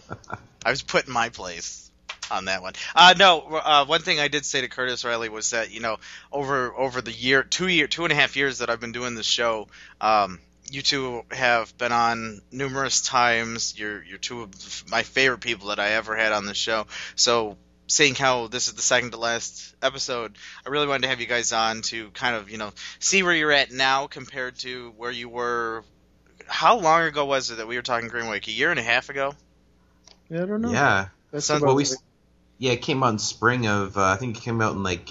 I 0.65 0.71
was 0.71 0.83
put 0.83 1.07
in 1.07 1.13
my 1.13 1.31
place 1.31 1.90
on 2.31 2.47
that 2.47 2.63
one. 2.63 2.73
Uh, 2.95 3.15
no, 3.19 3.41
uh, 3.41 3.85
one 3.87 4.03
thing 4.03 4.21
I 4.21 4.29
did 4.29 4.45
say 4.45 4.61
to 4.61 4.69
Curtis 4.69 5.05
Riley 5.05 5.29
was 5.29 5.51
that 5.51 5.73
you 5.73 5.81
know 5.81 5.99
over 6.33 6.75
over 6.77 7.01
the 7.01 7.13
year 7.13 7.43
two 7.43 7.69
year 7.69 7.87
two 7.87 8.05
and 8.05 8.13
a 8.13 8.17
half 8.17 8.37
years 8.37 8.59
that 8.59 8.71
I've 8.71 8.81
been 8.81 8.93
doing 8.93 9.15
this 9.15 9.27
show, 9.27 9.69
um, 10.01 10.39
you 10.71 10.83
two 10.83 11.25
have 11.31 11.77
been 11.79 11.93
on 11.93 12.41
numerous 12.53 13.01
times. 13.03 13.79
You're 13.79 14.03
you're 14.05 14.19
two 14.19 14.43
of 14.43 14.85
my 14.89 15.03
favorite 15.03 15.41
people 15.41 15.69
that 15.69 15.81
I 15.81 15.91
ever 15.93 16.17
had 16.17 16.33
on 16.33 16.47
the 16.47 16.55
show. 16.55 16.87
So 17.17 17.57
seeing 17.87 18.15
how 18.15 18.47
this 18.47 18.69
is 18.69 18.75
the 18.75 18.83
second 18.83 19.11
to 19.11 19.17
last 19.17 19.75
episode, 19.83 20.37
I 20.65 20.69
really 20.69 20.87
wanted 20.87 21.03
to 21.03 21.09
have 21.09 21.21
you 21.21 21.27
guys 21.27 21.53
on 21.53 21.83
to 21.83 22.11
kind 22.11 22.37
of, 22.37 22.49
you 22.49 22.57
know, 22.57 22.71
see 23.01 23.25
where 23.25 23.35
you're 23.35 23.51
at 23.51 23.73
now 23.73 24.07
compared 24.07 24.57
to 24.61 24.93
where 24.97 25.11
you 25.11 25.29
were. 25.29 25.83
How 26.47 26.79
long 26.79 27.03
ago 27.03 27.25
was 27.27 27.51
it 27.51 27.57
that 27.57 27.67
we 27.67 27.75
were 27.75 27.83
talking 27.83 28.09
Green 28.09 28.29
Wake? 28.29 28.47
A 28.47 28.53
year 28.53 28.71
and 28.71 28.79
a 28.79 28.83
half 28.85 29.09
ago? 29.09 29.35
Yeah, 30.29 30.45
I 30.45 30.47
don't 30.47 30.61
know. 30.61 30.71
Yeah. 30.71 31.09
That's 31.33 31.47
So- 31.47 31.57
about 31.57 31.67
Well, 31.67 31.75
we, 31.77 31.83
right. 31.85 31.93
Yeah, 32.61 32.73
it 32.73 32.83
came 32.83 33.03
out 33.03 33.09
in 33.09 33.19
spring 33.19 33.67
of, 33.67 33.97
uh, 33.97 34.05
I 34.05 34.17
think 34.17 34.37
it 34.37 34.43
came 34.43 34.61
out 34.61 34.75
in 34.75 34.83
like 34.83 35.09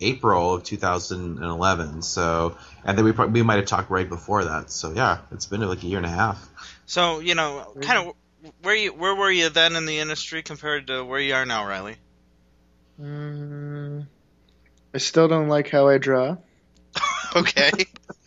April 0.00 0.54
of 0.54 0.62
2011. 0.62 2.02
So, 2.02 2.56
and 2.84 2.96
then 2.96 3.04
we 3.04 3.10
probably, 3.10 3.40
we 3.40 3.44
might 3.44 3.56
have 3.56 3.66
talked 3.66 3.90
right 3.90 4.08
before 4.08 4.44
that. 4.44 4.70
So 4.70 4.92
yeah, 4.92 5.18
it's 5.32 5.46
been 5.46 5.60
like 5.62 5.82
a 5.82 5.86
year 5.86 5.98
and 5.98 6.06
a 6.06 6.10
half. 6.10 6.48
So, 6.86 7.18
you 7.18 7.34
know, 7.34 7.74
kind 7.80 7.98
of 7.98 8.14
where 8.62 8.76
you 8.76 8.94
where 8.94 9.14
were 9.14 9.30
you 9.30 9.48
then 9.48 9.74
in 9.74 9.86
the 9.86 9.98
industry 9.98 10.44
compared 10.44 10.86
to 10.86 11.04
where 11.04 11.18
you 11.18 11.34
are 11.34 11.44
now, 11.44 11.66
Riley? 11.66 11.96
Mm, 13.00 14.06
I 14.94 14.98
still 14.98 15.26
don't 15.26 15.48
like 15.48 15.70
how 15.70 15.88
I 15.88 15.98
draw. 15.98 16.36
okay. 17.36 17.72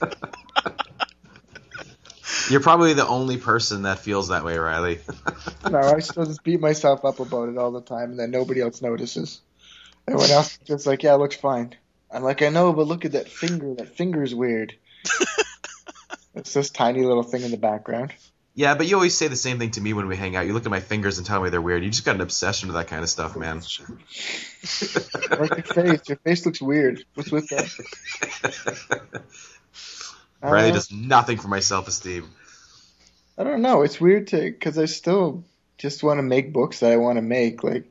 You're 2.49 2.61
probably 2.61 2.93
the 2.93 3.07
only 3.07 3.37
person 3.37 3.83
that 3.83 3.99
feels 3.99 4.29
that 4.29 4.43
way, 4.45 4.57
Riley. 4.57 4.99
No, 5.69 5.79
I 5.79 5.99
still 5.99 6.25
just 6.25 6.43
beat 6.43 6.61
myself 6.61 7.03
up 7.03 7.19
about 7.19 7.49
it 7.49 7.57
all 7.57 7.71
the 7.71 7.81
time, 7.81 8.11
and 8.11 8.19
then 8.19 8.31
nobody 8.31 8.61
else 8.61 8.81
notices. 8.81 9.41
Everyone 10.07 10.29
else 10.31 10.53
is 10.53 10.59
just 10.65 10.87
like, 10.87 11.03
yeah, 11.03 11.15
it 11.15 11.17
looks 11.17 11.35
fine. 11.35 11.75
I'm 12.09 12.23
like, 12.23 12.41
I 12.41 12.47
know, 12.49 12.71
but 12.71 12.87
look 12.87 13.03
at 13.03 13.11
that 13.13 13.27
finger. 13.27 13.73
That 13.73 13.97
finger's 13.97 14.33
weird. 14.33 14.75
it's 16.35 16.53
this 16.53 16.69
tiny 16.69 17.03
little 17.03 17.23
thing 17.23 17.41
in 17.41 17.51
the 17.51 17.57
background. 17.57 18.13
yeah, 18.55 18.75
but 18.75 18.87
you 18.87 18.95
always 18.95 19.17
say 19.17 19.27
the 19.27 19.35
same 19.35 19.59
thing 19.59 19.71
to 19.71 19.81
me 19.81 19.91
when 19.91 20.07
we 20.07 20.15
hang 20.15 20.37
out. 20.37 20.45
You 20.45 20.53
look 20.53 20.65
at 20.65 20.71
my 20.71 20.79
fingers 20.79 21.17
and 21.17 21.27
tell 21.27 21.41
me 21.41 21.49
they're 21.49 21.61
weird. 21.61 21.83
You 21.83 21.89
just 21.89 22.05
got 22.05 22.15
an 22.15 22.21
obsession 22.21 22.69
with 22.69 22.77
that 22.77 22.87
kind 22.87 23.03
of 23.03 23.09
stuff, 23.09 23.35
man. 23.35 23.61
Like 25.29 25.57
your 25.57 25.63
face. 25.63 26.01
Your 26.07 26.17
face 26.17 26.45
looks 26.45 26.61
weird. 26.61 27.03
What's 27.15 27.31
with 27.31 27.49
that? 27.49 29.23
Riley 30.41 30.71
Uh, 30.71 30.73
does 30.73 30.91
nothing 30.91 31.37
for 31.37 31.47
my 31.47 31.59
self-esteem. 31.59 32.29
I 33.37 33.43
don't 33.43 33.61
know. 33.61 33.83
It's 33.83 34.01
weird 34.01 34.27
to 34.27 34.41
because 34.41 34.77
I 34.77 34.85
still 34.85 35.43
just 35.77 36.03
want 36.03 36.17
to 36.17 36.23
make 36.23 36.53
books 36.53 36.79
that 36.79 36.91
I 36.91 36.97
want 36.97 37.17
to 37.17 37.21
make. 37.21 37.63
Like 37.63 37.85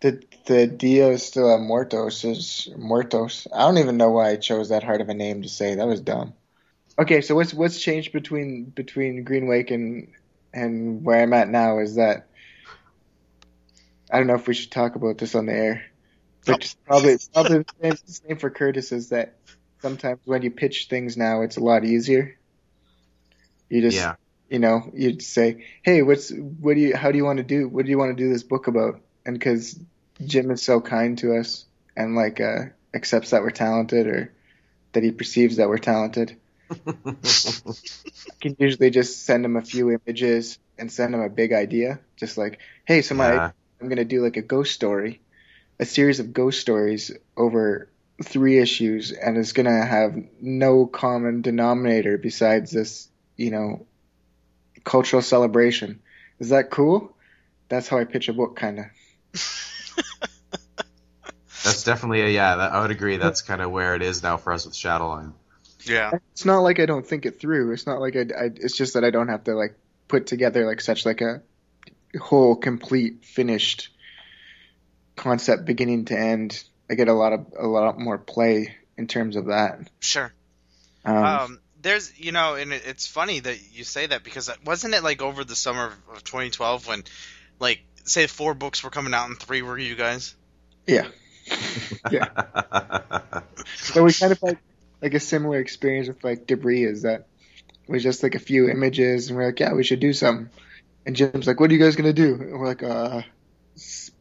the 0.00 0.22
the 0.46 0.98
is 0.98 1.24
still 1.24 1.48
la 1.48 1.58
Muertos 1.58 2.24
is 2.24 2.68
Muertos. 2.76 3.46
I 3.52 3.60
don't 3.60 3.78
even 3.78 3.96
know 3.96 4.10
why 4.10 4.30
I 4.30 4.36
chose 4.36 4.68
that 4.68 4.82
hard 4.82 5.00
of 5.00 5.08
a 5.08 5.14
name 5.14 5.42
to 5.42 5.48
say. 5.48 5.74
That 5.74 5.86
was 5.86 6.00
dumb. 6.00 6.34
Okay, 6.98 7.20
so 7.20 7.34
what's 7.34 7.54
what's 7.54 7.80
changed 7.80 8.12
between 8.12 8.64
between 8.64 9.24
Green 9.24 9.46
Wake 9.46 9.70
and 9.70 10.08
and 10.52 11.04
where 11.04 11.22
I'm 11.22 11.32
at 11.32 11.48
now 11.48 11.78
is 11.78 11.96
that 11.96 12.26
I 14.10 14.18
don't 14.18 14.26
know 14.26 14.34
if 14.34 14.46
we 14.46 14.54
should 14.54 14.70
talk 14.70 14.94
about 14.94 15.18
this 15.18 15.34
on 15.34 15.46
the 15.46 15.54
air. 15.54 15.84
But 16.44 16.60
just 16.60 16.84
probably 16.84 17.16
probably 17.32 17.58
the 17.58 17.64
same, 17.80 17.90
the 18.06 18.12
same 18.12 18.36
for 18.36 18.50
Curtis 18.50 18.92
is 18.92 19.08
that 19.10 19.34
sometimes 19.82 20.20
when 20.24 20.42
you 20.42 20.50
pitch 20.50 20.86
things 20.88 21.16
now, 21.16 21.42
it's 21.42 21.56
a 21.58 21.62
lot 21.64 21.84
easier. 21.84 22.38
You 23.68 23.82
just 23.82 23.96
Yeah. 23.96 24.16
you 24.48 24.58
know, 24.58 24.90
you'd 24.94 25.22
say, 25.22 25.64
"Hey, 25.82 26.02
what's 26.02 26.30
what 26.30 26.74
do 26.74 26.80
you 26.80 26.96
how 26.96 27.10
do 27.10 27.18
you 27.18 27.24
want 27.24 27.38
to 27.38 27.42
do? 27.44 27.68
What 27.68 27.84
do 27.84 27.90
you 27.90 27.98
want 27.98 28.16
to 28.16 28.22
do 28.22 28.30
this 28.30 28.42
book 28.42 28.66
about?" 28.68 29.00
And 29.26 29.38
because 29.38 29.78
Jim 30.24 30.50
is 30.50 30.62
so 30.62 30.80
kind 30.80 31.18
to 31.18 31.36
us 31.36 31.64
and 31.96 32.14
like 32.14 32.40
uh, 32.40 32.66
accepts 32.94 33.30
that 33.30 33.42
we're 33.42 33.50
talented 33.50 34.06
or 34.06 34.32
that 34.92 35.02
he 35.02 35.10
perceives 35.10 35.56
that 35.56 35.68
we're 35.68 35.78
talented, 35.78 36.36
I 36.70 36.76
can 38.40 38.56
usually 38.58 38.90
just 38.90 39.24
send 39.24 39.44
him 39.44 39.56
a 39.56 39.62
few 39.62 39.90
images 39.90 40.58
and 40.78 40.92
send 40.92 41.14
him 41.14 41.20
a 41.20 41.30
big 41.30 41.52
idea, 41.52 42.00
just 42.16 42.38
like, 42.38 42.60
"Hey, 42.86 43.02
so 43.02 43.14
my. 43.14 43.52
I'm 43.80 43.88
gonna 43.88 44.04
do 44.04 44.22
like 44.22 44.36
a 44.36 44.42
ghost 44.42 44.72
story, 44.74 45.22
a 45.80 45.84
series 45.84 46.20
of 46.20 46.32
ghost 46.32 46.60
stories 46.60 47.10
over." 47.36 47.91
Three 48.22 48.58
issues, 48.58 49.12
and 49.12 49.36
it's 49.36 49.52
gonna 49.52 49.84
have 49.84 50.16
no 50.40 50.86
common 50.86 51.42
denominator 51.42 52.18
besides 52.18 52.70
this, 52.70 53.08
you 53.36 53.50
know, 53.50 53.86
cultural 54.84 55.22
celebration. 55.22 56.00
Is 56.38 56.50
that 56.50 56.70
cool? 56.70 57.14
That's 57.68 57.88
how 57.88 57.98
I 57.98 58.04
pitch 58.04 58.28
a 58.28 58.32
book, 58.32 58.56
kind 58.56 58.80
of. 58.80 58.84
That's 61.64 61.84
definitely 61.84 62.22
a 62.22 62.28
yeah. 62.28 62.56
That, 62.56 62.72
I 62.72 62.80
would 62.80 62.90
agree. 62.90 63.16
That's 63.16 63.42
kind 63.42 63.62
of 63.62 63.70
where 63.70 63.94
it 63.94 64.02
is 64.02 64.22
now 64.22 64.36
for 64.36 64.52
us 64.52 64.64
with 64.64 64.74
Shadowline. 64.74 65.32
Yeah. 65.84 66.10
It's 66.32 66.44
not 66.44 66.60
like 66.60 66.80
I 66.80 66.86
don't 66.86 67.06
think 67.06 67.26
it 67.26 67.40
through. 67.40 67.72
It's 67.72 67.86
not 67.86 68.00
like 68.00 68.16
I, 68.16 68.20
I. 68.20 68.50
It's 68.56 68.76
just 68.76 68.94
that 68.94 69.04
I 69.04 69.10
don't 69.10 69.28
have 69.28 69.44
to 69.44 69.54
like 69.54 69.76
put 70.08 70.26
together 70.26 70.66
like 70.66 70.80
such 70.80 71.06
like 71.06 71.20
a 71.20 71.42
whole 72.20 72.56
complete 72.56 73.24
finished 73.24 73.90
concept 75.16 75.64
beginning 75.64 76.06
to 76.06 76.18
end. 76.18 76.62
I 76.90 76.94
get 76.94 77.08
a 77.08 77.12
lot 77.12 77.32
of 77.32 77.46
a 77.58 77.66
lot 77.66 77.98
more 77.98 78.18
play 78.18 78.74
in 78.96 79.06
terms 79.06 79.36
of 79.36 79.46
that. 79.46 79.90
Sure. 80.00 80.32
Um, 81.04 81.16
Um, 81.16 81.60
there's, 81.80 82.16
you 82.18 82.30
know, 82.32 82.54
and 82.54 82.72
it, 82.72 82.82
it's 82.86 83.06
funny 83.06 83.40
that 83.40 83.58
you 83.72 83.82
say 83.84 84.06
that 84.06 84.22
because 84.22 84.50
wasn't 84.64 84.94
it 84.94 85.02
like 85.02 85.20
over 85.20 85.42
the 85.44 85.56
summer 85.56 85.86
of- 85.86 86.16
of 86.16 86.24
2012 86.24 86.86
when, 86.86 87.02
like, 87.58 87.80
say 88.04 88.26
four 88.26 88.54
books 88.54 88.84
were 88.84 88.90
coming 88.90 89.14
out 89.14 89.28
and 89.28 89.38
three 89.38 89.62
were 89.62 89.78
you 89.78 89.94
guys? 89.96 90.34
yeah. 90.86 91.08
Yeah. 92.10 92.28
so 93.76 94.02
we 94.04 94.12
kind 94.12 94.32
of 94.32 94.40
had 94.40 94.58
like 95.00 95.14
a 95.14 95.20
similar 95.20 95.58
experience 95.58 96.08
with 96.08 96.22
like 96.22 96.46
debris. 96.46 96.84
Is 96.84 97.02
that 97.02 97.26
it 97.88 97.90
was 97.90 98.02
just 98.02 98.22
like 98.22 98.34
a 98.36 98.38
few 98.40 98.68
images, 98.68 99.28
and 99.28 99.36
we're 99.36 99.46
like, 99.46 99.58
yeah, 99.60 99.72
we 99.72 99.82
should 99.84 100.00
do 100.00 100.12
something. 100.12 100.50
And 101.04 101.16
Jim's 101.16 101.46
like, 101.46 101.58
what 101.58 101.70
are 101.70 101.74
you 101.74 101.80
guys 101.80 101.96
gonna 101.96 102.12
do? 102.12 102.34
And 102.34 102.58
we're 102.60 102.66
like, 102.66 102.82
uh, 102.82 103.22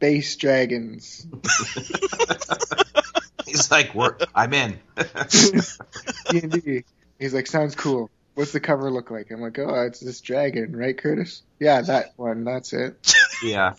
space 0.01 0.35
dragons. 0.35 1.27
He's 3.45 3.69
like, 3.69 3.93
We're, 3.93 4.17
I'm 4.33 4.51
in. 4.51 4.79
D&D. 6.31 6.85
He's 7.19 7.35
like, 7.35 7.45
sounds 7.45 7.75
cool. 7.75 8.09
What's 8.33 8.51
the 8.51 8.59
cover 8.59 8.89
look 8.89 9.11
like? 9.11 9.29
I'm 9.29 9.41
like, 9.41 9.59
oh, 9.59 9.85
it's 9.85 9.99
this 9.99 10.21
dragon, 10.21 10.75
right, 10.75 10.97
Curtis? 10.97 11.43
Yeah, 11.59 11.81
that 11.81 12.13
one. 12.15 12.45
That's 12.45 12.73
it. 12.73 13.13
yeah, 13.43 13.75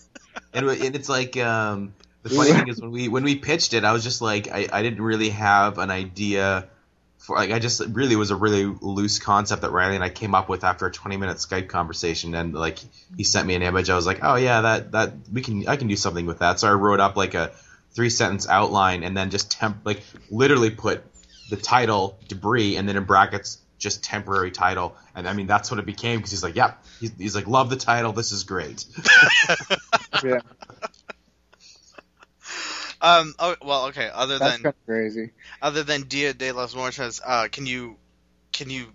and, 0.53 0.69
and 0.69 0.95
it's 0.95 1.09
like 1.09 1.37
um, 1.39 1.93
the 2.23 2.31
funny 2.31 2.53
thing 2.53 2.69
is 2.69 2.81
when 2.81 2.93
we 2.93 3.09
when 3.09 3.25
we 3.25 3.35
pitched 3.35 3.75
it, 3.75 3.83
I 3.83 3.93
was 3.93 4.05
just 4.05 4.23
like, 4.23 4.47
I, 4.47 4.69
I 4.73 4.83
didn't 4.83 5.03
really 5.03 5.31
have 5.31 5.79
an 5.79 5.91
idea 5.91 6.69
for 7.23 7.37
like 7.37 7.53
I 7.53 7.61
just 7.61 7.81
really 7.91 8.17
was 8.17 8.33
a 8.33 8.37
really 8.37 8.65
loose 8.65 9.21
concept 9.21 9.63
that 9.63 9.71
Riley 9.71 9.95
and 9.95 10.03
I 10.03 10.09
came 10.09 10.35
up 10.35 10.49
with 10.49 10.65
after 10.65 10.87
a 10.87 10.93
20 10.93 11.17
minute 11.17 11.37
Skype 11.37 11.69
conversation, 11.69 12.35
and 12.35 12.53
like 12.53 12.81
he 13.17 13.23
sent 13.23 13.47
me 13.47 13.55
an 13.55 13.63
image. 13.63 13.91
I 13.91 13.97
was 13.97 14.07
like, 14.07 14.19
oh 14.23 14.35
yeah, 14.35 14.63
that 14.63 14.93
that 14.93 15.13
we 15.33 15.41
can 15.41 15.69
I 15.69 15.77
can 15.77 15.87
do 15.87 15.95
something 15.95 16.27
with 16.27 16.41
that. 16.41 16.59
So 16.59 16.69
I 16.69 16.73
wrote 16.73 16.99
up 16.99 17.17
like 17.17 17.35
a 17.35 17.53
three 17.93 18.11
sentence 18.11 18.49
outline 18.49 19.05
and 19.05 19.17
then 19.17 19.31
just 19.31 19.53
temp 19.53 19.79
like 19.85 20.03
literally 20.31 20.71
put 20.71 21.05
the 21.49 21.57
title 21.57 22.19
debris 22.27 22.77
and 22.77 22.89
then 22.89 22.97
in 22.97 23.05
brackets 23.05 23.59
just 23.79 24.03
temporary 24.03 24.51
title. 24.51 24.97
And 25.15 25.29
i 25.29 25.33
mean 25.33 25.47
that's 25.47 25.71
what 25.71 25.79
it 25.79 25.87
became 25.87 26.19
because 26.19 26.33
he's 26.33 26.43
like 26.43 26.57
yep. 26.57 26.85
He's, 26.99 27.13
he's 27.17 27.35
like 27.37 27.47
love 27.47 27.71
the 27.71 27.77
title. 27.77 28.13
This 28.13 28.33
is 28.33 28.45
great. 28.45 28.85
Yeah, 30.23 30.39
Um. 33.03 33.35
Oh, 33.41 33.57
well, 33.63 33.87
okay. 33.89 34.11
Other 34.13 34.39
that's 34.39 34.59
than 34.59 34.75
crazy. 34.87 35.33
other 35.63 35.85
than 35.85 36.05
Dia 36.05 36.35
de 36.35 36.53
los 36.53 36.75
Muertos, 36.77 37.21
uh, 37.27 37.49
can 37.53 37.67
you 37.67 37.99
can 38.53 38.71
you 38.71 38.87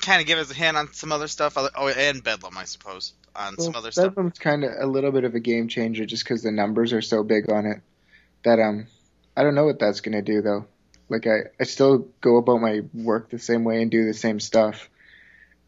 kind 0.00 0.20
of 0.22 0.26
give 0.28 0.38
us 0.38 0.50
a 0.50 0.54
hand 0.54 0.76
on 0.78 0.92
some 0.94 1.12
other 1.12 1.28
stuff? 1.28 1.58
Other, 1.58 1.70
oh, 1.76 1.88
and 1.88 2.24
Bedlam, 2.24 2.56
I 2.58 2.64
suppose. 2.64 3.14
on 3.36 3.58
Well, 3.58 3.66
some 3.66 3.76
other 3.76 3.92
that 3.96 4.12
stuff. 4.12 4.16
one's 4.16 4.38
kind 4.38 4.64
of 4.64 4.72
a 4.78 4.86
little 4.86 5.12
bit 5.12 5.24
of 5.24 5.34
a 5.34 5.40
game 5.40 5.68
changer 5.68 6.06
just 6.06 6.24
because 6.24 6.42
the 6.42 6.52
numbers 6.52 6.92
are 6.92 7.02
so 7.02 7.22
big 7.24 7.50
on 7.50 7.66
it. 7.66 7.82
That 8.44 8.60
um, 8.60 8.88
I 9.36 9.42
don't 9.42 9.54
know 9.54 9.66
what 9.66 9.78
that's 9.78 10.00
gonna 10.00 10.22
do 10.22 10.42
though. 10.42 10.66
Like 11.08 11.26
I, 11.26 11.50
I 11.60 11.64
still 11.64 12.08
go 12.20 12.36
about 12.38 12.60
my 12.60 12.82
work 12.94 13.30
the 13.30 13.38
same 13.38 13.64
way 13.64 13.82
and 13.82 13.90
do 13.90 14.06
the 14.06 14.14
same 14.14 14.40
stuff, 14.40 14.90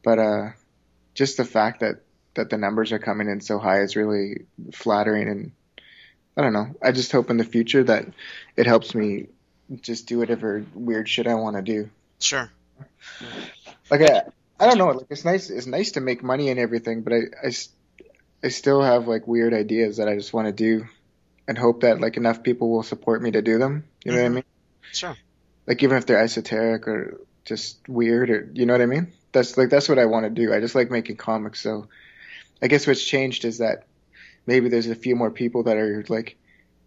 but 0.05 0.19
uh, 0.19 0.51
just 1.15 1.37
the 1.37 1.45
fact 1.45 1.81
that 1.81 2.03
that 2.35 2.51
the 2.51 2.59
numbers 2.59 2.93
are 2.93 2.99
coming 3.01 3.29
in 3.29 3.41
so 3.41 3.59
high 3.59 3.83
is 3.83 3.97
really 3.97 4.47
flattering 4.73 5.29
and 5.29 5.53
I 6.39 6.43
don't 6.43 6.53
know. 6.53 6.69
I 6.81 6.93
just 6.93 7.11
hope 7.11 7.31
in 7.31 7.37
the 7.37 7.45
future 7.45 7.83
that 7.85 8.07
it 8.57 8.67
helps 8.67 8.95
me 8.95 9.27
just 9.83 10.07
do 10.07 10.19
whatever 10.19 10.65
weird 10.73 11.09
shit 11.09 11.27
I 11.27 11.35
want 11.35 11.57
to 11.57 11.63
do. 11.63 11.91
Sure. 12.21 12.49
Like 13.91 14.03
I, 14.03 14.23
I 14.61 14.67
don't 14.67 14.79
know. 14.79 14.87
Like 14.87 15.09
it's 15.11 15.25
nice. 15.25 15.51
It's 15.51 15.67
nice 15.67 15.93
to 15.93 16.01
make 16.01 16.23
money 16.23 16.49
and 16.51 16.61
everything, 16.61 17.03
but 17.03 17.13
I, 17.13 17.21
I, 17.45 17.53
I 18.45 18.49
still 18.49 18.81
have 18.83 19.09
like 19.09 19.27
weird 19.27 19.53
ideas 19.53 19.97
that 19.97 20.09
I 20.09 20.15
just 20.15 20.33
want 20.33 20.47
to 20.47 20.53
do, 20.53 20.87
and 21.49 21.59
hope 21.59 21.81
that 21.81 22.01
like 22.01 22.17
enough 22.17 22.45
people 22.45 22.71
will 22.71 22.85
support 22.85 23.21
me 23.21 23.33
to 23.33 23.43
do 23.43 23.59
them. 23.59 23.85
You 24.05 24.13
know 24.13 24.19
what 24.19 24.27
I 24.27 24.29
Mhm. 24.29 24.35
mean? 24.35 24.45
Sure. 24.93 25.17
Like 25.67 25.83
even 25.83 25.99
if 25.99 26.07
they're 26.07 26.23
esoteric 26.23 26.87
or 26.87 27.21
just 27.45 27.79
weird, 27.89 28.31
or 28.31 28.49
you 28.55 28.65
know 28.65 28.75
what 28.75 28.83
I 28.83 28.87
mean? 28.87 29.13
That's 29.33 29.59
like 29.59 29.71
that's 29.71 29.89
what 29.89 29.99
I 29.99 30.05
want 30.05 30.25
to 30.25 30.31
do. 30.31 30.55
I 30.55 30.61
just 30.61 30.77
like 30.77 30.91
making 30.91 31.17
comics. 31.17 31.61
So 31.61 31.89
I 32.63 32.69
guess 32.69 32.87
what's 32.87 33.03
changed 33.05 33.45
is 33.45 33.59
that 33.59 33.85
maybe 34.49 34.71
there's 34.71 34.89
a 34.89 34.95
few 34.95 35.15
more 35.15 35.31
people 35.31 35.65
that 35.65 35.77
are 35.77 36.05
like, 36.09 36.37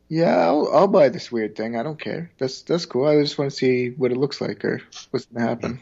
yeah, 0.09 0.36
I'll, 0.36 0.68
I'll 0.74 0.88
buy 0.88 1.09
this 1.09 1.32
weird 1.32 1.55
thing. 1.55 1.78
I 1.78 1.84
don't 1.84 2.01
care. 2.01 2.32
That's 2.39 2.64
that's 2.64 2.86
cool. 2.86 3.07
I 3.07 3.22
just 3.22 3.38
want 3.38 3.51
to 3.51 3.55
see 3.55 3.91
what 3.91 4.12
it 4.12 4.18
looks 4.18 4.41
like 4.41 4.66
or 4.66 4.82
what's 5.12 5.28
gonna 5.28 5.47
happen. 5.47 5.80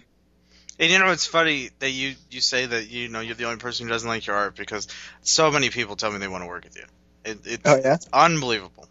And 0.78 0.92
you 0.92 1.00
know, 1.00 1.12
it's 1.12 1.26
funny 1.26 1.72
that 1.80 1.90
you 1.90 2.14
you 2.30 2.42
say 2.42 2.66
that 2.66 2.90
you 2.90 3.08
know 3.08 3.22
you're 3.22 3.36
the 3.36 3.46
only 3.46 3.58
person 3.58 3.88
who 3.88 3.92
doesn't 3.92 4.08
like 4.08 4.28
your 4.28 4.36
art 4.36 4.56
because 4.56 4.88
so 5.22 5.50
many 5.52 5.70
people 5.70 5.96
tell 5.96 6.12
me 6.12 6.20
they 6.20 6.28
want 6.28 6.44
to 6.44 6.48
work 6.48 6.66
with 6.66 6.76
you. 6.76 6.84
It, 7.26 7.40
it's 7.46 7.62
Oh 7.66 7.78
yeah. 7.78 7.98
unbelievable. 8.14 8.88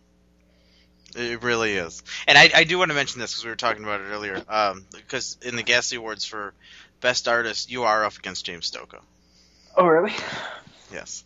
It 1.14 1.43
really 1.43 1.74
is. 1.74 2.03
And 2.26 2.36
I, 2.36 2.51
I 2.55 2.64
do 2.64 2.78
want 2.78 2.91
to 2.91 2.95
mention 2.95 3.20
this 3.20 3.32
because 3.32 3.45
we 3.45 3.51
were 3.51 3.57
talking 3.57 3.82
about 3.82 4.01
it 4.01 4.05
earlier. 4.05 4.43
Um, 4.49 4.84
because 4.93 5.39
in 5.43 5.57
the 5.57 5.62
Ghastly 5.62 5.99
Awards 5.99 6.24
for 6.24 6.53
Best 7.01 7.28
Artist, 7.28 7.70
you 7.70 7.84
are 7.84 8.05
up 8.05 8.16
against 8.18 8.45
James 8.45 8.70
Stokoe. 8.70 9.01
Oh 9.76 9.86
really? 9.86 10.12
Yes. 10.93 11.24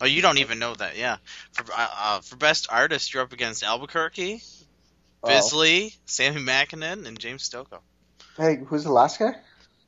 Oh, 0.00 0.06
you 0.06 0.22
don't 0.22 0.38
even 0.38 0.58
know 0.58 0.74
that, 0.74 0.96
yeah. 0.96 1.16
For 1.52 1.64
uh, 1.72 1.88
uh, 1.96 2.20
for 2.20 2.36
Best 2.36 2.68
Artist, 2.70 3.12
you're 3.12 3.22
up 3.22 3.32
against 3.32 3.62
Albuquerque, 3.64 4.42
Oh. 5.22 5.28
Bisley, 5.28 5.94
Sami 6.06 6.40
Makkonen, 6.40 7.06
and 7.06 7.18
James 7.18 7.48
Stokoe. 7.48 7.80
Hey, 8.36 8.56
who's 8.64 8.84
the 8.84 8.92
last 8.92 9.18
guy? 9.18 9.34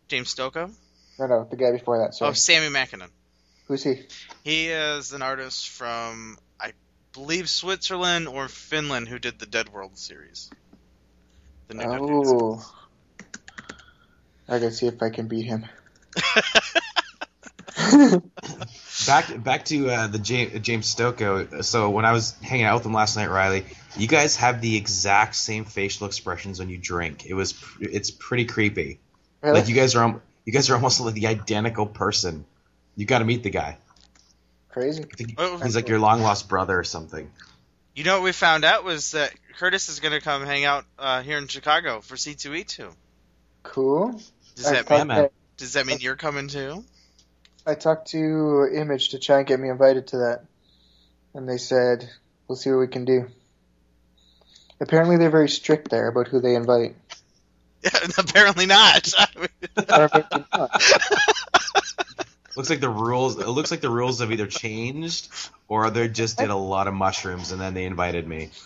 James 0.09 0.35
Stokoe? 0.35 0.73
No, 1.21 1.27
no, 1.27 1.47
the 1.49 1.57
guy 1.57 1.71
before 1.71 1.99
that. 1.99 2.15
Sorry. 2.15 2.31
Oh, 2.31 2.33
Sami 2.33 2.67
Makkonen. 2.67 3.11
Who's 3.69 3.85
he? 3.85 4.07
He 4.43 4.69
is 4.69 5.13
an 5.13 5.23
artist 5.23 5.69
from, 5.69 6.37
I 6.61 6.73
believe, 7.13 7.49
Switzerland 7.49 8.27
or 8.27 8.49
Finland 8.49 9.07
who 9.07 9.21
did 9.21 9.39
the 9.39 9.47
Dead 9.47 9.69
World 9.69 9.97
series. 9.97 10.51
The 11.69 11.75
new 11.75 11.85
50s. 11.85 12.27
Oh. 12.27 12.75
I 14.49 14.59
gotta 14.59 14.73
see 14.73 14.89
if 14.89 15.01
I 15.01 15.11
can 15.11 15.29
beat 15.29 15.47
him. 15.47 15.67
Back 19.11 19.43
back 19.43 19.65
to 19.67 19.91
uh, 19.91 20.07
the 20.07 20.19
James, 20.19 20.61
James 20.61 20.95
Stokoe. 20.95 21.65
So 21.65 21.91
when 21.91 22.05
I 22.05 22.13
was 22.13 22.33
hanging 22.41 22.65
out 22.67 22.77
with 22.77 22.87
him 22.87 22.93
last 22.93 23.17
night, 23.17 23.29
Riley, 23.29 23.65
you 23.97 24.07
guys 24.07 24.37
have 24.37 24.61
the 24.61 24.77
exact 24.77 25.35
same 25.35 25.65
facial 25.65 26.07
expressions 26.07 26.59
when 26.61 26.69
you 26.69 26.79
drink. 26.79 27.27
It 27.27 27.35
was 27.35 27.53
pr- 27.53 27.85
it's 27.85 28.11
pretty 28.11 28.45
creepy. 28.45 29.01
really? 29.43 29.59
Like 29.61 29.69
you 29.69 29.75
guys 29.75 29.95
are 29.97 30.03
al- 30.05 30.23
you 30.45 30.53
guys 30.53 30.71
are 30.71 30.75
almost 30.75 31.01
like 31.01 31.15
the 31.15 31.27
identical 31.27 31.87
person. 31.87 32.45
You 32.97 33.05
got 33.07 33.19
to 33.19 33.25
meet 33.25 33.43
the 33.43 33.51
guy. 33.51 33.79
Crazy. 34.69 35.03
I 35.05 35.17
think 35.17 35.35
Oh. 35.39 35.59
he's 35.59 35.75
like 35.75 35.89
your 35.89 35.99
long 35.99 36.21
lost 36.23 36.49
brother 36.49 36.79
or 36.79 36.85
something. 36.85 37.31
You 37.97 38.05
know 38.05 38.15
what 38.15 38.23
we 38.25 38.33
found 38.33 38.65
out 38.65 38.85
was 38.85 39.11
that 39.13 39.33
Curtis 39.59 39.89
is 39.89 39.99
going 40.01 40.13
to 40.13 40.21
come 40.21 40.45
hang 40.47 40.65
out 40.65 40.85
uh, 40.99 41.23
here 41.23 41.39
in 41.39 41.49
Chicago 41.49 42.01
for 42.01 42.15
C2E2. 42.15 42.93
Cool. 43.65 44.21
Does 44.55 44.71
that 44.71 44.89
mean, 44.89 45.07
man. 45.09 45.29
does 45.57 45.73
that 45.73 45.87
mean 45.87 45.99
youan 45.99 46.17
coming 46.17 46.49
too? 46.49 46.85
I 47.67 47.75
talked 47.75 48.09
to 48.09 48.69
Image 48.75 49.11
to 49.11 49.19
try 49.19 49.39
and 49.39 49.47
get 49.47 49.61
me 49.61 49.69
invited 49.69 50.09
to 50.09 50.19
that, 50.19 50.45
and 51.35 51.49
they 51.49 51.59
said 51.59 52.09
we'll 52.49 52.57
see 52.57 52.71
what 52.71 52.79
we 52.79 52.89
can 52.89 53.05
do. 53.05 53.29
Apparently, 54.81 55.19
they're 55.19 55.31
very 55.31 55.49
strict 55.49 55.91
there 55.91 56.09
about 56.09 56.29
who 56.29 56.41
they 56.41 56.55
invite. 56.55 56.97
Yeah, 57.83 57.91
Apparently 58.19 58.67
not. 58.67 59.13
Or 59.37 59.49
not. 60.53 60.83
Looks 62.57 62.71
like 62.71 62.81
the 62.81 62.91
rules. 62.91 63.39
It 63.39 63.49
looks 63.49 63.71
like 63.71 63.81
the 63.81 63.91
rules 63.91 64.21
have 64.21 64.33
either 64.33 64.47
changed 64.47 65.29
or 65.69 65.91
they 65.91 66.09
just 66.09 66.39
did 66.39 66.51
a 66.51 66.57
lot 66.57 66.89
of 66.89 66.95
mushrooms 66.95 67.53
and 67.53 67.61
then 67.61 67.75
they 67.75 67.85
invited 67.85 68.27
me. 68.27 68.51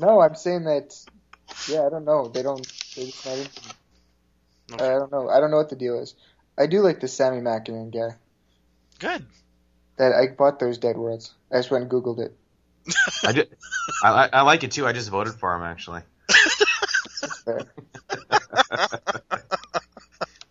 No, 0.00 0.20
I'm 0.20 0.36
saying 0.36 0.62
that. 0.62 0.96
Yeah, 1.68 1.84
I 1.84 1.90
don't 1.90 2.04
know. 2.04 2.28
They 2.28 2.44
don't. 2.44 2.64
They 2.94 3.06
just 3.06 3.26
not 3.26 3.36
into 3.36 3.66
me. 3.66 3.72
Okay. 4.74 4.86
I 4.86 4.98
don't 4.98 5.10
know. 5.10 5.28
I 5.28 5.40
don't 5.40 5.50
know 5.50 5.56
what 5.56 5.70
the 5.70 5.76
deal 5.76 5.98
is. 5.98 6.14
I 6.58 6.66
do 6.66 6.80
like 6.80 7.00
the 7.00 7.08
Sami 7.08 7.40
Makkonen 7.40 7.92
guy. 7.92 8.16
Good. 8.98 9.24
That 9.96 10.12
I 10.12 10.26
bought 10.34 10.58
those 10.58 10.78
Dead 10.78 10.96
Worlds. 10.96 11.32
I 11.52 11.56
just 11.58 11.70
went 11.70 11.82
and 11.84 11.90
Googled 11.90 12.18
it. 12.20 12.36
I 13.24 13.32
did. 13.32 13.56
I, 14.02 14.08
I- 14.10 14.30
I 14.32 14.40
like 14.42 14.64
it 14.64 14.72
too. 14.72 14.86
I 14.86 14.92
just 14.92 15.10
voted 15.10 15.34
for 15.34 15.54
him 15.54 15.62
actually. 15.62 16.02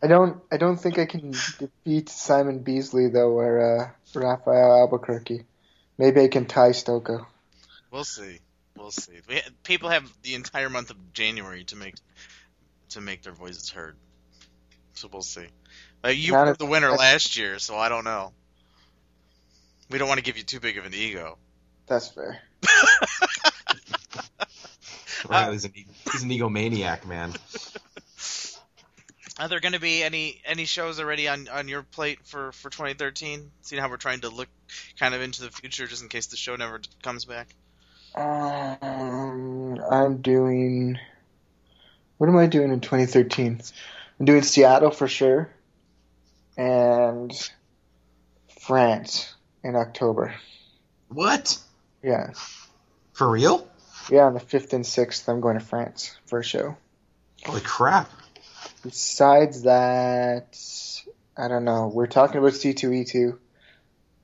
I 0.01 0.07
don't. 0.07 0.41
I 0.51 0.57
don't 0.57 0.77
think 0.77 0.99
I 0.99 1.05
can 1.05 1.31
defeat 1.31 2.09
Simon 2.09 2.59
Beasley 2.59 3.07
though, 3.09 3.31
or 3.31 3.59
uh, 3.81 3.89
Rafael 4.19 4.77
Albuquerque. 4.81 5.43
Maybe 5.97 6.21
I 6.21 6.27
can 6.27 6.45
tie 6.45 6.69
Stokoe. 6.69 7.25
We'll 7.91 8.03
see. 8.03 8.39
We'll 8.77 8.91
see. 8.91 9.13
We, 9.27 9.41
people 9.63 9.89
have 9.89 10.11
the 10.21 10.35
entire 10.35 10.69
month 10.69 10.91
of 10.91 11.13
January 11.13 11.63
to 11.65 11.75
make 11.75 11.95
to 12.89 13.01
make 13.01 13.23
their 13.23 13.33
voices 13.33 13.69
heard. 13.71 13.95
So 14.93 15.09
we'll 15.11 15.23
see. 15.23 15.47
Uh, 16.07 16.11
you 16.11 16.31
Not 16.31 16.45
were 16.45 16.51
if- 16.53 16.57
the 16.57 16.65
winner 16.65 16.91
that's- 16.91 16.99
last 17.13 17.37
year, 17.37 17.59
so 17.59 17.77
I 17.77 17.89
don't 17.89 18.05
know. 18.05 18.31
We 19.89 19.97
don't 19.97 20.07
want 20.07 20.19
to 20.19 20.23
give 20.23 20.37
you 20.37 20.43
too 20.43 20.59
big 20.61 20.77
of 20.77 20.85
an 20.85 20.93
ego. 20.93 21.37
That's 21.85 22.07
fair. 22.09 22.41
Riley's 25.29 25.65
an, 25.65 25.71
e- 25.75 25.85
he's 26.11 26.23
an 26.23 26.29
egomaniac, 26.29 27.05
man. 27.05 27.33
Are 29.39 29.47
there 29.47 29.59
going 29.59 29.73
to 29.73 29.79
be 29.79 30.01
any 30.03 30.41
any 30.45 30.65
shows 30.65 30.99
already 30.99 31.27
on 31.27 31.47
on 31.49 31.67
your 31.67 31.83
plate 31.83 32.19
for 32.25 32.51
for 32.53 32.69
2013? 32.71 33.51
Seeing 33.61 33.79
how 33.81 33.87
we're 33.89 33.97
trying 33.97 34.21
to 34.21 34.29
look 34.29 34.47
kind 34.99 35.13
of 35.13 35.21
into 35.21 35.41
the 35.43 35.51
future, 35.51 35.85
just 35.87 36.01
in 36.01 36.09
case 36.09 36.25
the 36.27 36.37
show 36.37 36.55
never 36.55 36.81
comes 37.03 37.25
back. 37.25 37.47
Um, 38.15 39.79
I'm 39.91 40.17
doing. 40.21 40.97
What 42.17 42.29
am 42.29 42.37
I 42.37 42.47
doing 42.47 42.71
in 42.71 42.79
2013? 42.81 43.61
I'm 44.19 44.25
doing 44.25 44.41
Seattle 44.41 44.89
for 44.89 45.07
sure, 45.07 45.49
and 46.57 47.31
France 48.61 49.33
in 49.63 49.75
October. 49.75 50.33
What? 51.09 51.57
Yeah, 52.03 52.31
For 53.13 53.29
real? 53.29 53.67
yeah. 54.09 54.23
On 54.25 54.33
the 54.33 54.39
fifth 54.39 54.73
and 54.73 54.85
sixth, 54.85 55.27
I'm 55.29 55.39
going 55.41 55.57
to 55.59 55.63
France 55.65 56.15
for 56.25 56.39
a 56.39 56.43
show. 56.43 56.75
Holy 57.45 57.61
crap! 57.61 58.09
Besides 58.83 59.63
that, 59.63 60.57
I 61.37 61.47
don't 61.47 61.65
know. 61.65 61.87
We're 61.93 62.07
talking 62.07 62.37
about 62.37 62.53
C2E2, 62.53 63.37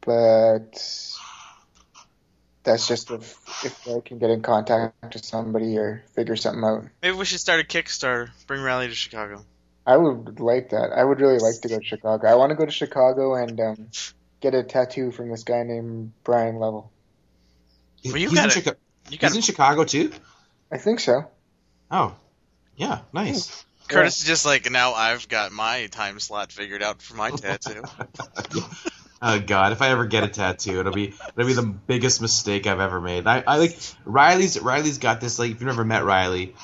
but 0.01 0.73
that's 2.63 2.87
just 2.87 3.11
if 3.11 3.37
if 3.65 3.87
I 3.87 3.99
can 4.05 4.19
get 4.19 4.29
in 4.29 4.41
contact 4.41 4.95
with 5.13 5.23
somebody 5.25 5.77
or 5.77 6.03
figure 6.15 6.35
something 6.35 6.63
out. 6.63 6.85
Maybe 7.01 7.15
we 7.17 7.25
should 7.25 7.39
start 7.39 7.59
a 7.59 7.63
Kickstarter. 7.63 8.29
Bring 8.47 8.61
Riley 8.61 8.87
to 8.87 8.95
Chicago. 8.95 9.43
I 9.85 9.97
would 9.97 10.39
like 10.39 10.69
that. 10.69 10.91
I 10.95 11.03
would 11.03 11.19
really 11.19 11.39
like 11.39 11.59
to 11.61 11.67
go 11.67 11.79
to 11.79 11.83
Chicago. 11.83 12.27
I 12.27 12.35
want 12.35 12.51
to 12.51 12.55
go 12.55 12.65
to 12.65 12.71
Chicago 12.71 13.35
and 13.35 13.59
um, 13.59 13.87
get 14.39 14.53
a 14.53 14.63
tattoo 14.63 15.11
from 15.11 15.29
this 15.29 15.43
guy 15.43 15.63
named 15.63 16.13
Brian 16.23 16.57
Level. 16.59 16.91
Well, 18.05 18.17
you 18.17 18.29
he's, 18.29 18.31
in 18.31 18.35
gotta- 18.35 18.53
Chica- 18.53 18.77
You 19.05 19.09
he's 19.11 19.19
got 19.19 19.35
in 19.35 19.41
Chicago 19.41 19.83
too. 19.83 20.11
I 20.71 20.77
think 20.77 20.99
so. 20.99 21.25
Oh, 21.91 22.15
yeah, 22.75 22.99
nice. 23.13 23.65
Curtis 23.87 24.21
is 24.21 24.25
just 24.25 24.45
like 24.45 24.69
now. 24.71 24.93
I've 24.93 25.27
got 25.27 25.51
my 25.51 25.87
time 25.87 26.19
slot 26.19 26.51
figured 26.51 26.81
out 26.81 27.01
for 27.01 27.15
my 27.15 27.29
tattoo. 27.31 27.83
oh 29.21 29.39
god, 29.39 29.73
if 29.73 29.81
I 29.81 29.89
ever 29.89 30.05
get 30.05 30.23
a 30.23 30.29
tattoo, 30.29 30.79
it'll 30.79 30.93
be 30.93 31.13
it'll 31.35 31.47
be 31.47 31.53
the 31.53 31.61
biggest 31.63 32.21
mistake 32.21 32.65
I've 32.65 32.79
ever 32.79 33.01
made. 33.01 33.27
I, 33.27 33.43
I 33.45 33.57
like 33.57 33.77
Riley's 34.05 34.59
Riley's 34.59 34.97
got 34.97 35.19
this 35.21 35.37
like 35.37 35.51
if 35.51 35.59
you've 35.59 35.67
never 35.67 35.83
met 35.83 36.05
Riley, 36.05 36.55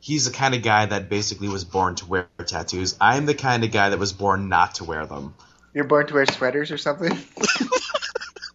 he's 0.00 0.24
the 0.24 0.32
kind 0.32 0.54
of 0.54 0.62
guy 0.62 0.86
that 0.86 1.08
basically 1.08 1.48
was 1.48 1.64
born 1.64 1.94
to 1.96 2.06
wear 2.06 2.26
tattoos. 2.44 2.96
I'm 3.00 3.26
the 3.26 3.34
kind 3.34 3.64
of 3.64 3.70
guy 3.70 3.90
that 3.90 3.98
was 3.98 4.12
born 4.12 4.48
not 4.48 4.76
to 4.76 4.84
wear 4.84 5.06
them. 5.06 5.34
You're 5.72 5.84
born 5.84 6.06
to 6.08 6.14
wear 6.14 6.26
sweaters 6.26 6.70
or 6.70 6.78
something? 6.78 7.16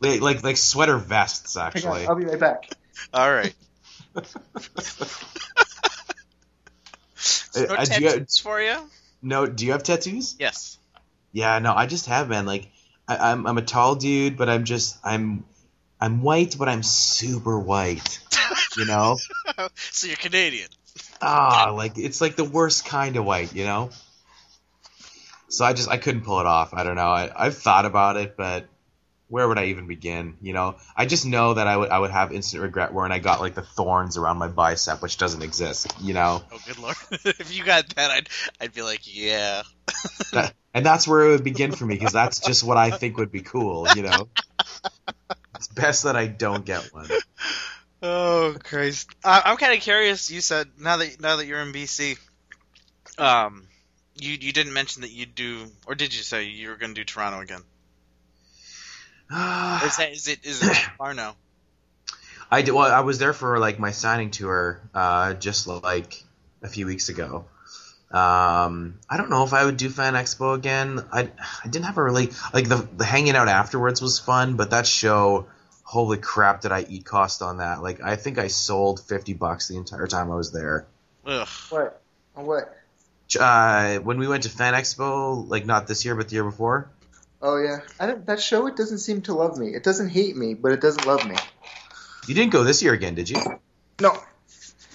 Like 0.02 0.22
like, 0.22 0.44
like 0.44 0.58
sweater 0.58 0.98
vests 0.98 1.56
Hang 1.56 1.64
on, 1.64 1.68
actually. 1.68 2.06
I'll 2.08 2.16
be 2.16 2.26
right 2.26 2.40
back. 2.40 2.70
All 3.14 3.32
right. 3.32 3.56
No 7.56 7.64
uh, 7.64 7.86
do 7.86 8.04
you- 8.04 8.10
tattoos 8.10 8.38
for 8.38 8.62
you? 8.62 8.78
No, 9.22 9.46
do 9.46 9.66
you 9.66 9.72
have 9.72 9.84
tattoos? 9.84 10.36
Yes. 10.38 10.78
Yeah, 11.32 11.58
no, 11.60 11.74
I 11.74 11.86
just 11.86 12.08
have 12.08 12.28
man. 12.28 12.46
Like 12.46 12.68
I, 13.08 13.32
I'm 13.32 13.48
I'm 13.48 13.58
a 13.58 13.62
tall 13.62 13.96
dude, 13.96 14.38
but 14.38 14.50
I'm 14.50 14.66
just 14.66 14.98
I'm 15.04 15.46
I'm 16.00 16.22
white, 16.22 16.58
but 16.60 16.68
I'm 16.68 16.84
super 16.84 17.58
white. 17.58 18.20
You 18.78 18.86
know? 18.86 19.18
so 19.76 20.08
you're 20.08 20.18
Canadian. 20.18 20.68
Ah, 21.22 21.72
like 21.76 21.98
it's 21.98 22.22
like 22.22 22.36
the 22.36 22.44
worst 22.44 22.86
kind 22.86 23.16
of 23.16 23.26
white, 23.26 23.56
you 23.56 23.64
know. 23.64 23.90
So 25.48 25.64
I 25.64 25.74
just 25.74 25.90
I 25.90 25.98
couldn't 25.98 26.22
pull 26.22 26.40
it 26.40 26.46
off. 26.46 26.74
I 26.74 26.84
don't 26.84 26.96
know. 26.96 27.08
I, 27.08 27.32
I've 27.36 27.58
thought 27.58 27.86
about 27.86 28.18
it, 28.18 28.36
but 28.36 28.68
where 29.28 29.48
would 29.48 29.58
I 29.58 29.66
even 29.66 29.88
begin? 29.88 30.38
You 30.42 30.54
know, 30.54 30.76
I 30.96 31.06
just 31.06 31.26
know 31.26 31.54
that 31.54 31.68
I 31.68 31.78
would 31.78 31.90
I 31.90 32.00
would 32.00 32.12
have 32.12 32.32
instant 32.32 32.62
regret 32.64 32.94
when 32.94 33.12
I 33.12 33.20
got 33.20 33.40
like 33.40 33.56
the 33.56 33.62
thorns 33.62 34.18
around 34.18 34.38
my 34.38 34.48
bicep, 34.48 35.02
which 35.02 35.18
doesn't 35.18 35.42
exist. 35.42 35.94
You 36.02 36.14
know, 36.14 36.44
Oh, 36.52 36.60
good 36.66 36.78
lord! 36.78 36.96
if 37.12 37.56
you 37.56 37.64
got 37.64 37.96
that, 37.96 38.12
I'd 38.12 38.30
I'd 38.60 38.74
be 38.74 38.82
like, 38.82 39.02
yeah. 39.04 39.64
that, 40.34 40.54
and 40.74 40.86
that's 40.86 41.08
where 41.08 41.26
it 41.26 41.30
would 41.30 41.44
begin 41.44 41.72
for 41.72 41.86
me 41.86 41.96
because 41.96 42.14
that's 42.14 42.40
just 42.40 42.64
what 42.64 42.78
I 42.78 42.92
think 42.92 43.18
would 43.18 43.32
be 43.32 43.42
cool. 43.42 43.90
You 43.96 44.04
know, 44.04 44.30
it's 45.56 45.68
best 45.68 46.04
that 46.04 46.16
I 46.16 46.28
don't 46.28 46.66
get 46.66 46.94
one. 46.94 47.10
Oh 48.02 48.56
Christ! 48.64 49.10
I, 49.24 49.42
I'm 49.46 49.58
kind 49.58 49.74
of 49.74 49.80
curious. 49.82 50.30
You 50.30 50.42
said 50.42 50.68
now 50.80 50.98
that 50.98 51.20
now 51.20 51.38
that 51.38 51.46
you're 51.46 51.62
in 51.62 51.72
BC, 51.72 52.18
um, 53.18 53.68
you 54.16 54.32
you 54.34 54.52
didn't 54.52 54.74
mention 54.74 55.02
that 55.02 55.12
you 55.12 55.26
do, 55.26 55.66
or 55.88 55.96
did 55.96 56.14
you 56.14 56.22
say 56.22 56.44
you 56.44 56.70
were 56.70 56.76
going 56.76 56.94
to 56.94 57.02
do 57.02 57.06
Toronto 57.06 57.40
again? 57.40 57.62
Is 59.32 59.98
that 59.98 60.10
is 60.12 60.28
it 60.28 60.46
is 60.46 60.62
it 60.62 60.76
far 60.98 61.14
now? 61.14 61.36
I 62.52 62.62
did. 62.62 62.74
Well, 62.74 62.92
I 62.92 63.00
was 63.00 63.18
there 63.18 63.34
for 63.34 63.58
like 63.58 63.80
my 63.80 63.92
signing 63.92 64.30
tour, 64.30 64.82
uh, 64.94 65.34
just 65.34 65.66
like 65.66 66.24
a 66.62 66.68
few 66.68 66.86
weeks 66.86 67.10
ago. 67.10 67.46
Um, 68.12 69.00
I 69.10 69.18
don't 69.18 69.30
know 69.30 69.44
if 69.44 69.54
I 69.54 69.66
would 69.66 69.78
do 69.78 69.90
Fan 69.90 70.14
Expo 70.14 70.54
again. 70.54 71.04
I 71.12 71.32
I 71.64 71.68
didn't 71.68 71.86
have 71.86 71.98
a 71.98 72.04
really 72.04 72.32
like 72.54 72.70
the 72.70 72.88
the 72.96 73.04
hanging 73.04 73.36
out 73.36 73.48
afterwards 73.48 74.02
was 74.02 74.20
fun, 74.20 74.58
but 74.58 74.70
that 74.70 74.86
show, 74.86 75.48
holy 75.86 76.18
crap, 76.18 76.62
did 76.62 76.74
I 76.74 76.86
eat 76.90 77.06
cost 77.06 77.42
on 77.42 77.58
that? 77.58 77.82
Like 77.82 78.02
I 78.02 78.18
think 78.18 78.38
I 78.38 78.48
sold 78.48 79.00
fifty 79.00 79.34
bucks 79.34 79.70
the 79.70 79.78
entire 79.78 80.08
time 80.08 80.30
I 80.30 80.36
was 80.36 80.52
there. 80.52 80.86
Ugh. 81.26 81.48
What? 81.70 82.02
What? 82.34 82.76
Uh, 83.40 84.00
when 84.00 84.18
we 84.20 84.28
went 84.28 84.44
to 84.44 84.50
Fan 84.50 84.74
Expo, 84.74 85.48
like 85.48 85.66
not 85.66 85.88
this 85.88 86.04
year 86.04 86.16
but 86.16 86.28
the 86.28 86.36
year 86.36 86.44
before. 86.44 86.90
Oh 87.42 87.58
yeah. 87.58 87.80
I 88.00 88.08
don't. 88.08 88.26
That 88.26 88.42
show 88.42 88.68
it 88.68 88.76
doesn't 88.76 88.98
seem 88.98 89.22
to 89.24 89.34
love 89.34 89.58
me. 89.58 89.70
It 89.70 89.84
doesn't 89.84 90.10
hate 90.10 90.36
me, 90.36 90.54
but 90.54 90.74
it 90.74 90.82
doesn't 90.82 91.06
love 91.06 91.26
me. 91.28 91.36
You 92.28 92.34
didn't 92.34 92.52
go 92.52 92.64
this 92.64 92.82
year 92.82 92.94
again, 92.94 93.16
did 93.16 93.30
you? 93.30 93.40
No. 94.02 94.18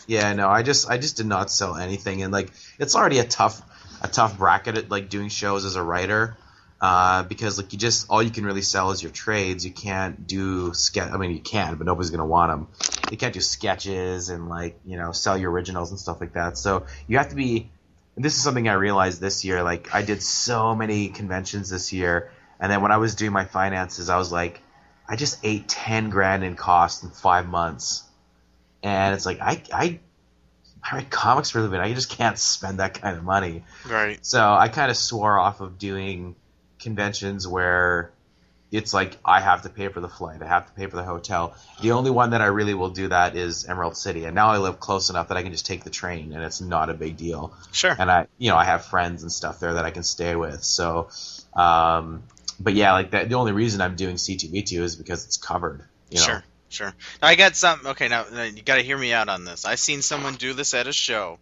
Yeah, 0.07 0.33
no, 0.33 0.49
I 0.49 0.65
just 0.65 0.91
I 0.91 0.99
just 0.99 1.17
did 1.17 1.27
not 1.27 1.53
sell 1.53 1.77
anything, 1.77 2.23
and 2.23 2.33
like 2.33 2.51
it's 2.81 2.97
already 2.97 3.21
a 3.21 3.25
tough 3.25 3.63
a 4.03 4.09
tough 4.09 4.37
bracket 4.39 4.77
at 4.77 4.91
like 4.91 5.09
doing 5.09 5.29
shows 5.29 5.65
as 5.65 5.77
a 5.77 5.83
writer, 5.83 6.37
uh, 6.81 7.23
because 7.25 7.59
like 7.59 7.73
you 7.73 7.79
just 7.79 8.07
all 8.09 8.23
you 8.23 8.31
can 8.31 8.45
really 8.45 8.63
sell 8.63 8.91
is 8.91 9.03
your 9.03 9.13
trades. 9.13 9.65
You 9.65 9.73
can't 9.73 10.27
do 10.27 10.73
sketch. 10.75 11.11
I 11.13 11.17
mean, 11.17 11.33
you 11.33 11.41
can, 11.41 11.77
but 11.77 11.87
nobody's 11.87 12.11
gonna 12.11 12.27
want 12.27 12.51
them. 12.51 12.69
You 13.11 13.17
can't 13.17 13.35
do 13.35 13.41
sketches 13.41 14.29
and 14.29 14.49
like 14.49 14.79
you 14.85 14.97
know 14.97 15.13
sell 15.13 15.37
your 15.37 15.51
originals 15.51 15.91
and 15.91 15.99
stuff 15.99 16.21
like 16.21 16.35
that. 16.35 16.59
So 16.59 16.87
you 17.07 17.19
have 17.19 17.31
to 17.31 17.37
be. 17.37 17.71
And 18.17 18.25
this 18.25 18.37
is 18.37 18.43
something 18.43 18.69
I 18.69 18.75
realized 18.75 19.21
this 19.21 19.45
year. 19.45 19.63
Like 19.63 19.95
I 19.95 20.03
did 20.03 20.23
so 20.23 20.75
many 20.75 21.09
conventions 21.09 21.71
this 21.71 21.93
year, 21.93 22.31
and 22.59 22.71
then 22.71 22.83
when 22.83 22.93
I 22.93 22.97
was 22.97 23.15
doing 23.15 23.33
my 23.33 23.45
finances, 23.45 24.11
I 24.11 24.19
was 24.19 24.33
like, 24.33 24.61
I 25.09 25.17
just 25.17 25.39
ate 25.45 25.69
ten 25.69 26.11
grand 26.11 26.45
in 26.45 26.57
cost 26.57 27.05
in 27.05 27.11
five 27.11 27.47
months 27.47 28.05
and 28.83 29.15
it's 29.15 29.27
like 29.27 29.41
I 29.41 29.63
I 29.73 30.01
I 30.83 30.97
write 30.97 31.11
comics 31.11 31.51
for 31.51 31.59
a 31.59 31.63
living. 31.63 31.81
I 31.81 31.93
just 31.93 32.11
can't 32.11 32.39
spend 32.39 32.81
that 32.81 33.01
kind 33.01 33.17
of 33.17 33.23
money. 33.25 33.65
Right. 33.87 34.25
So 34.25 34.41
I 34.41 34.69
kind 34.69 34.91
of 34.91 34.97
swore 34.97 35.39
off 35.39 35.61
of 35.61 35.79
doing 35.79 36.37
conventions 36.81 37.47
where 37.47 38.13
it's 38.73 38.95
like 38.95 39.17
I 39.25 39.41
have 39.41 39.63
to 39.63 39.69
pay 39.69 39.89
for 39.89 40.01
the 40.01 40.09
flight, 40.09 40.43
I 40.43 40.47
have 40.47 40.67
to 40.67 40.73
pay 40.73 40.87
for 40.87 40.97
the 40.97 41.03
hotel. 41.03 41.55
The 41.83 41.93
only 41.93 42.11
one 42.11 42.31
that 42.31 42.41
I 42.41 42.47
really 42.47 42.75
will 42.75 42.91
do 42.91 43.09
that 43.09 43.37
is 43.37 43.65
Emerald 43.65 43.97
City, 43.97 44.25
and 44.25 44.35
now 44.35 44.51
I 44.51 44.59
live 44.59 44.79
close 44.79 45.11
enough 45.11 45.29
that 45.29 45.37
I 45.37 45.43
can 45.43 45.53
just 45.53 45.67
take 45.67 45.85
the 45.85 45.91
train, 45.91 46.33
and 46.33 46.43
it's 46.43 46.61
not 46.61 46.89
a 46.91 46.95
big 46.95 47.17
deal. 47.17 47.53
Sure. 47.73 47.95
And 47.99 48.11
I, 48.11 48.27
you 48.39 48.51
know, 48.51 48.57
I 48.57 48.65
have 48.65 48.85
friends 48.85 49.23
and 49.23 49.33
stuff 49.33 49.61
there 49.61 49.75
that 49.75 49.85
I 49.85 49.91
can 49.91 50.03
stay 50.03 50.37
with. 50.37 50.63
So, 50.63 51.09
um, 51.55 52.23
but 52.61 52.75
yeah, 52.75 52.93
like 52.93 53.11
that. 53.11 53.29
The 53.29 53.35
only 53.35 53.53
reason 53.53 53.81
I'm 53.81 53.97
doing 53.97 54.17
C2E2 54.17 54.81
is 54.81 54.97
because 54.97 55.25
it's 55.25 55.37
covered. 55.37 55.85
You 56.11 56.19
know? 56.19 56.25
Sure. 56.25 56.45
Sure. 56.69 56.95
Now, 57.21 57.29
I 57.29 57.35
got 57.35 57.57
some. 57.57 57.81
Okay, 57.85 58.07
now 58.07 58.27
now 58.33 58.45
you 58.45 58.63
got 58.63 58.77
to 58.77 58.83
hear 58.83 58.97
me 58.97 59.13
out 59.13 59.29
on 59.29 59.45
this. 59.45 59.65
I've 59.65 59.81
seen 59.81 60.03
someone 60.03 60.37
do 60.37 60.55
this 60.55 60.73
at 60.73 60.87
a 60.87 60.93
show, 60.93 61.41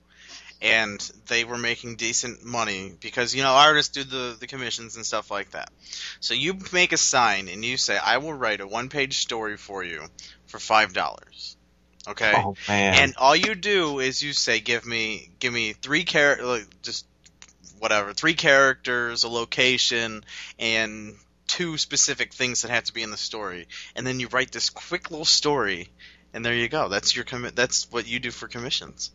and 0.60 1.00
they 1.26 1.44
were 1.44 1.58
making 1.58 1.96
decent 1.96 2.44
money 2.44 2.92
because 3.00 3.34
you 3.34 3.42
know 3.42 3.52
artists 3.52 3.92
do 3.92 4.04
the 4.04 4.36
the 4.38 4.46
commissions 4.46 4.96
and 4.96 5.06
stuff 5.06 5.30
like 5.30 5.50
that. 5.52 5.70
So 6.20 6.34
you 6.34 6.58
make 6.72 6.92
a 6.92 6.96
sign 6.96 7.48
and 7.48 7.64
you 7.64 7.76
say, 7.76 7.96
"I 7.96 8.18
will 8.18 8.32
write 8.32 8.60
a 8.60 8.66
one 8.66 8.88
page 8.88 9.18
story 9.18 9.56
for 9.56 9.84
you 9.84 10.06
for 10.46 10.58
five 10.58 10.92
dollars." 10.92 11.56
Okay. 12.08 12.32
Oh 12.34 12.56
man. 12.66 12.94
And 12.94 13.14
all 13.16 13.36
you 13.36 13.54
do 13.54 14.00
is 14.00 14.22
you 14.22 14.32
say, 14.32 14.60
"Give 14.60 14.84
me, 14.84 15.30
give 15.38 15.52
me 15.52 15.74
three 15.74 16.04
char- 16.04 16.42
like, 16.42 16.66
just 16.82 17.06
whatever, 17.78 18.12
three 18.12 18.34
characters, 18.34 19.24
a 19.24 19.28
location, 19.28 20.24
and 20.58 21.14
two 21.46 21.78
specific 21.78 22.34
things 22.34 22.62
that 22.62 22.70
have 22.70 22.84
to 22.84 22.92
be 22.92 23.02
in 23.02 23.10
the 23.10 23.16
story." 23.16 23.68
And 23.94 24.06
then 24.06 24.18
you 24.20 24.28
write 24.28 24.50
this 24.50 24.70
quick 24.70 25.10
little 25.10 25.26
story, 25.26 25.90
and 26.32 26.44
there 26.44 26.54
you 26.54 26.68
go. 26.68 26.88
That's 26.88 27.14
your 27.14 27.24
commit. 27.24 27.54
That's 27.54 27.90
what 27.92 28.08
you 28.08 28.18
do 28.18 28.30
for 28.30 28.48
commissions. 28.48 29.12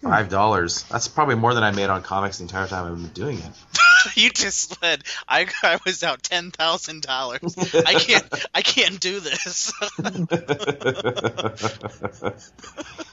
Hmm. 0.00 0.08
Five 0.08 0.30
dollars. 0.30 0.82
That's 0.84 1.08
probably 1.08 1.34
more 1.34 1.52
than 1.54 1.62
I 1.62 1.72
made 1.72 1.90
on 1.90 2.02
comics 2.02 2.38
the 2.38 2.44
entire 2.44 2.66
time 2.66 2.90
I've 2.90 2.96
been 2.96 3.08
doing 3.08 3.38
it. 3.38 3.50
you 4.16 4.30
just 4.30 4.80
said 4.80 5.04
I, 5.28 5.46
I 5.62 5.78
was 5.84 6.02
out 6.02 6.22
ten 6.22 6.50
thousand 6.50 7.02
dollars. 7.02 7.54
I 7.74 7.92
can't 7.94 8.24
I 8.54 8.62
can't 8.62 8.98
do 8.98 9.20
this. 9.20 9.72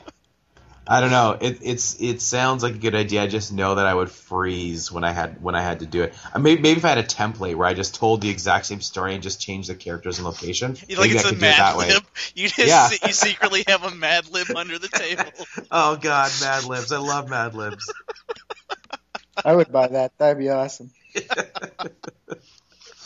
I 0.90 1.02
don't 1.02 1.12
know. 1.12 1.38
It 1.40 1.60
it's 1.62 2.00
it 2.02 2.22
sounds 2.22 2.64
like 2.64 2.76
a 2.76 2.78
good 2.78 2.96
idea. 2.96 3.22
I 3.24 3.28
just 3.28 3.52
know 3.52 3.76
that 3.76 3.86
I 3.86 3.94
would 3.94 4.10
freeze 4.10 4.92
when 4.92 5.04
I 5.04 5.12
had 5.12 5.42
when 5.42 5.54
I 5.56 5.62
had 5.62 5.80
to 5.80 5.86
do 5.86 6.04
it. 6.04 6.14
Uh, 6.34 6.40
Maybe, 6.40 6.62
maybe 6.62 6.78
if 6.78 6.86
I 6.86 6.90
had 6.90 6.98
a 6.98 7.04
template 7.04 7.56
where 7.56 7.68
I 7.68 7.74
just 7.74 7.96
told 7.96 8.22
the 8.22 8.30
exact 8.30 8.66
same 8.68 8.80
story 8.82 9.14
and 9.14 9.22
just 9.22 9.42
changed 9.42 9.70
the 9.70 9.76
characters 9.76 10.18
and 10.18 10.26
location. 10.26 10.78
You 10.88 10.96
like 10.98 11.08
maybe 11.10 11.16
it's 11.18 11.26
I 11.26 11.30
a 11.30 11.32
could 11.32 11.40
do 11.40 11.46
it 11.46 11.50
that 11.58 11.76
Mad 11.76 11.78
way. 11.78 11.94
Lib. 11.94 12.04
You 12.36 12.48
just 12.50 12.60
Yeah. 12.68 12.90
you 13.08 13.14
secretly 13.14 13.64
have 13.68 13.84
a 13.84 13.94
Mad 13.94 14.30
Lib 14.32 14.48
under 14.56 14.80
the 14.80 14.88
table. 14.88 15.24
Oh 15.72 15.98
God, 15.98 16.32
Mad 16.42 16.64
Libs! 16.64 16.92
I 16.92 16.98
love 16.98 17.30
Mad 17.30 17.54
Libs. 17.54 17.92
I 19.44 19.56
would 19.56 19.72
buy 19.72 19.88
that. 19.88 20.18
That'd 20.18 20.38
be 20.40 20.50
awesome. 20.50 20.92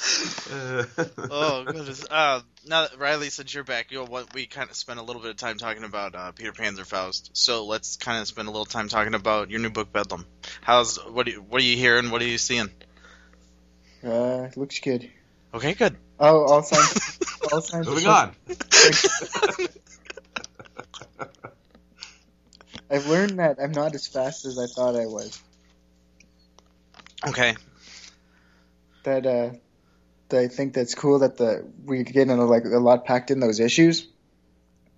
Oh 1.34 1.64
goodness. 1.66 2.06
Uh, 2.10 2.42
now 2.68 2.82
that 2.82 2.98
Riley, 2.98 3.30
since 3.30 3.54
you're 3.54 3.64
back, 3.64 3.92
you 3.92 4.00
know 4.00 4.06
what 4.06 4.34
we 4.34 4.48
kind 4.48 4.70
of 4.70 4.76
spent 4.76 5.00
a 5.00 5.04
little 5.04 5.22
bit 5.22 5.32
of 5.32 5.38
time 5.38 5.58
talking 5.58 5.84
about 5.84 6.16
uh, 6.16 6.32
Peter 6.32 6.52
Panzerfaust. 6.52 7.30
So 7.34 7.66
let's 7.66 7.98
kind 7.98 8.20
of 8.20 8.28
spend 8.28 8.48
a 8.48 8.52
little 8.52 8.66
time 8.66 8.88
talking 8.90 9.14
about 9.14 9.50
your 9.50 9.60
new 9.60 9.70
book, 9.70 9.94
Bedlam. 9.94 10.26
How's 10.62 10.98
what? 10.98 11.28
Are 11.28 11.32
you, 11.32 11.42
what 11.42 11.62
are 11.62 11.66
you 11.66 11.78
hearing? 11.78 12.10
What 12.12 12.22
are 12.22 12.26
you 12.26 12.38
seeing? 12.38 12.70
Uh, 14.04 14.50
looks 14.56 14.80
good. 14.80 15.10
Okay, 15.54 15.74
good. 15.74 15.98
Oh, 16.20 16.46
all 16.46 16.64
signs. 16.64 17.20
all 17.52 17.62
signs. 17.62 17.88
Moving 17.92 18.08
on. 18.08 18.36
I've 22.90 23.08
learned 23.08 23.40
that 23.40 23.58
I'm 23.62 23.72
not 23.72 23.96
as 23.96 24.08
fast 24.08 24.46
as 24.46 24.58
I 24.60 24.66
thought 24.66 24.96
I 24.96 25.06
was. 25.06 25.42
Okay. 27.28 27.56
That 29.04 29.26
uh, 29.26 29.52
that 29.52 29.62
I 30.34 30.48
think 30.48 30.74
that's 30.74 30.96
cool 30.96 31.20
that 31.20 31.38
the 31.38 31.68
we 31.86 32.04
get 32.04 32.30
in 32.30 32.38
like 32.48 32.66
a 32.66 32.80
lot 32.80 33.06
packed 33.06 33.32
in 33.32 33.40
those 33.40 33.60
issues. 33.60 34.08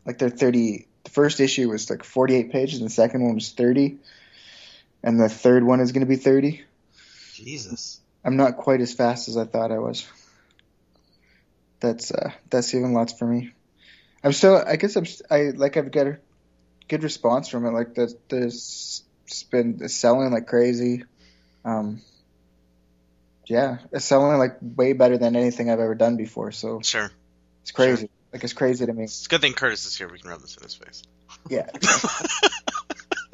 Like 0.05 0.17
they're 0.17 0.29
thirty. 0.29 0.87
The 1.03 1.09
first 1.09 1.39
issue 1.39 1.69
was 1.69 1.89
like 1.89 2.03
forty-eight 2.03 2.51
pages, 2.51 2.79
and 2.79 2.89
the 2.89 2.93
second 2.93 3.23
one 3.23 3.35
was 3.35 3.51
thirty, 3.51 3.97
and 5.03 5.19
the 5.19 5.29
third 5.29 5.63
one 5.63 5.79
is 5.79 5.91
going 5.91 6.05
to 6.05 6.09
be 6.09 6.15
thirty. 6.15 6.63
Jesus. 7.33 7.99
I'm 8.23 8.37
not 8.37 8.57
quite 8.57 8.79
as 8.79 8.93
fast 8.93 9.27
as 9.27 9.35
I 9.35 9.45
thought 9.45 9.71
I 9.71 9.79
was. 9.79 10.07
That's 11.79 12.11
uh, 12.11 12.31
that's 12.49 12.73
even 12.73 12.93
lots 12.93 13.13
for 13.13 13.25
me. 13.25 13.51
I'm 14.23 14.31
still. 14.31 14.55
I 14.55 14.77
guess 14.77 14.95
I'm, 14.95 15.05
I 15.29 15.51
like 15.55 15.75
I've 15.75 15.91
got 15.91 16.07
a 16.07 16.19
good 16.87 17.03
response 17.03 17.49
from 17.49 17.65
it. 17.65 17.71
Like 17.71 17.95
the 17.95 18.13
there's 18.29 19.03
it's 19.25 19.43
been 19.43 19.87
selling 19.89 20.31
like 20.31 20.47
crazy. 20.47 21.03
Um. 21.65 22.01
Yeah, 23.45 23.77
it's 23.91 24.05
selling 24.05 24.37
like 24.37 24.57
way 24.61 24.93
better 24.93 25.17
than 25.17 25.35
anything 25.35 25.69
I've 25.69 25.79
ever 25.79 25.95
done 25.95 26.15
before. 26.17 26.51
So 26.51 26.81
Sure. 26.81 27.11
it's 27.61 27.71
crazy. 27.71 28.09
Like 28.31 28.43
it's 28.43 28.53
crazy 28.53 28.85
to 28.85 28.93
me. 28.93 29.03
It's 29.03 29.25
a 29.25 29.29
good 29.29 29.41
thing 29.41 29.53
Curtis 29.53 29.85
is 29.85 29.95
here. 29.97 30.07
We 30.09 30.19
can 30.19 30.29
rub 30.29 30.41
this 30.41 30.57
in 30.57 30.63
his 30.63 30.75
face. 30.75 31.03
Yeah. 31.49 31.67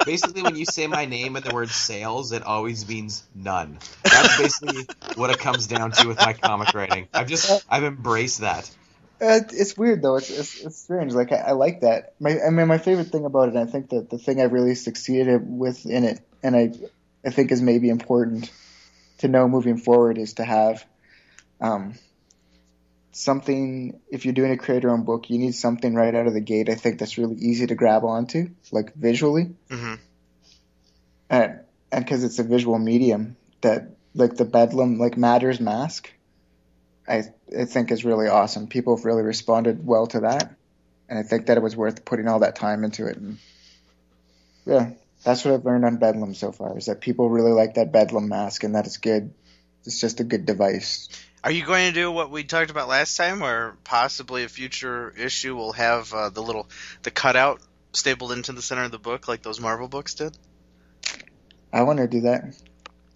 Basically, 0.04 0.42
when 0.42 0.56
you 0.56 0.64
say 0.64 0.86
my 0.86 1.04
name 1.04 1.36
and 1.36 1.44
the 1.44 1.54
word 1.54 1.68
sales, 1.68 2.32
it 2.32 2.42
always 2.42 2.88
means 2.88 3.22
none. 3.34 3.78
That's 4.02 4.38
basically 4.38 4.86
what 5.14 5.30
it 5.30 5.38
comes 5.38 5.66
down 5.66 5.92
to 5.92 6.08
with 6.08 6.18
my 6.18 6.32
comic 6.32 6.72
writing. 6.74 7.06
I've 7.12 7.28
just 7.28 7.64
I've 7.68 7.84
embraced 7.84 8.40
that. 8.40 8.68
Uh, 9.20 9.40
it's 9.52 9.76
weird 9.76 10.00
though. 10.00 10.16
It's, 10.16 10.30
it's 10.30 10.60
it's 10.62 10.78
strange. 10.78 11.12
Like 11.12 11.32
I, 11.32 11.36
I 11.36 11.52
like 11.52 11.82
that. 11.82 12.14
My 12.18 12.40
I 12.40 12.48
mean, 12.48 12.66
my 12.66 12.78
favorite 12.78 13.08
thing 13.08 13.26
about 13.26 13.50
it, 13.50 13.56
I 13.56 13.66
think 13.66 13.90
that 13.90 14.08
the 14.08 14.16
thing 14.16 14.40
I've 14.40 14.52
really 14.52 14.74
succeeded 14.74 15.42
with 15.44 15.84
in 15.84 16.04
it, 16.04 16.20
and 16.42 16.56
I 16.56 16.72
I 17.24 17.30
think 17.30 17.52
is 17.52 17.60
maybe 17.60 17.90
important 17.90 18.50
to 19.20 19.28
know 19.28 19.48
moving 19.48 19.78
forward, 19.78 20.18
is 20.18 20.34
to 20.34 20.44
have 20.44 20.84
um, 21.60 21.94
something 23.12 24.00
if 24.10 24.24
you're 24.24 24.34
doing 24.34 24.52
a 24.52 24.56
creator-owned 24.56 25.06
book, 25.06 25.30
you 25.30 25.38
need 25.38 25.54
something 25.54 25.94
right 25.94 26.14
out 26.14 26.26
of 26.26 26.34
the 26.34 26.40
gate. 26.40 26.68
I 26.68 26.74
think 26.74 26.98
that's 26.98 27.18
really 27.18 27.36
easy 27.36 27.66
to 27.66 27.74
grab 27.74 28.04
onto, 28.04 28.50
like 28.70 28.94
visually, 28.94 29.54
hmm 29.70 29.94
and 31.28 31.60
and 31.92 32.04
because 32.04 32.24
it's 32.24 32.38
a 32.38 32.44
visual 32.44 32.78
medium 32.78 33.36
that 33.60 33.90
like 34.14 34.36
the 34.36 34.44
Bedlam 34.44 34.98
like 34.98 35.16
Matters 35.16 35.60
mask, 35.60 36.12
I 37.08 37.24
I 37.56 37.64
think 37.64 37.90
is 37.90 38.04
really 38.04 38.28
awesome. 38.28 38.66
People 38.66 38.96
have 38.96 39.04
really 39.04 39.22
responded 39.22 39.86
well 39.86 40.06
to 40.08 40.20
that, 40.20 40.54
and 41.08 41.18
I 41.18 41.22
think 41.22 41.46
that 41.46 41.56
it 41.56 41.62
was 41.62 41.76
worth 41.76 42.04
putting 42.04 42.28
all 42.28 42.40
that 42.40 42.56
time 42.56 42.84
into 42.84 43.06
it. 43.06 43.16
And 43.16 43.38
yeah, 44.66 44.90
that's 45.22 45.44
what 45.44 45.54
I've 45.54 45.64
learned 45.64 45.84
on 45.84 45.96
Bedlam 45.96 46.34
so 46.34 46.52
far 46.52 46.78
is 46.78 46.86
that 46.86 47.00
people 47.00 47.28
really 47.28 47.52
like 47.52 47.74
that 47.74 47.92
Bedlam 47.92 48.28
mask 48.28 48.64
and 48.64 48.74
that 48.74 48.86
it's 48.86 48.96
good. 48.96 49.32
It's 49.84 50.00
just 50.00 50.20
a 50.20 50.24
good 50.24 50.46
device. 50.46 51.08
Are 51.42 51.50
you 51.50 51.64
going 51.64 51.88
to 51.88 51.94
do 51.94 52.10
what 52.10 52.30
we 52.30 52.44
talked 52.44 52.70
about 52.70 52.88
last 52.88 53.16
time, 53.16 53.42
or 53.42 53.76
possibly 53.82 54.44
a 54.44 54.48
future 54.48 55.10
issue 55.16 55.56
will 55.56 55.72
have 55.72 56.12
uh, 56.12 56.28
the 56.28 56.42
little 56.42 56.68
the 57.02 57.10
cutout 57.10 57.62
stapled 57.92 58.32
into 58.32 58.52
the 58.52 58.60
center 58.60 58.84
of 58.84 58.90
the 58.90 58.98
book, 58.98 59.26
like 59.26 59.42
those 59.42 59.58
Marvel 59.58 59.88
books 59.88 60.14
did? 60.14 60.36
I 61.72 61.82
want 61.82 61.98
to 61.98 62.08
do 62.08 62.22
that. 62.22 62.54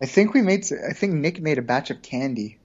I 0.00 0.07
think 0.07 0.32
we 0.32 0.40
made. 0.40 0.64
I 0.72 0.94
think 0.94 1.14
Nick 1.14 1.40
made 1.40 1.59
a 1.59 1.62
batch 1.62 1.90
of 1.90 2.00
candy, 2.00 2.59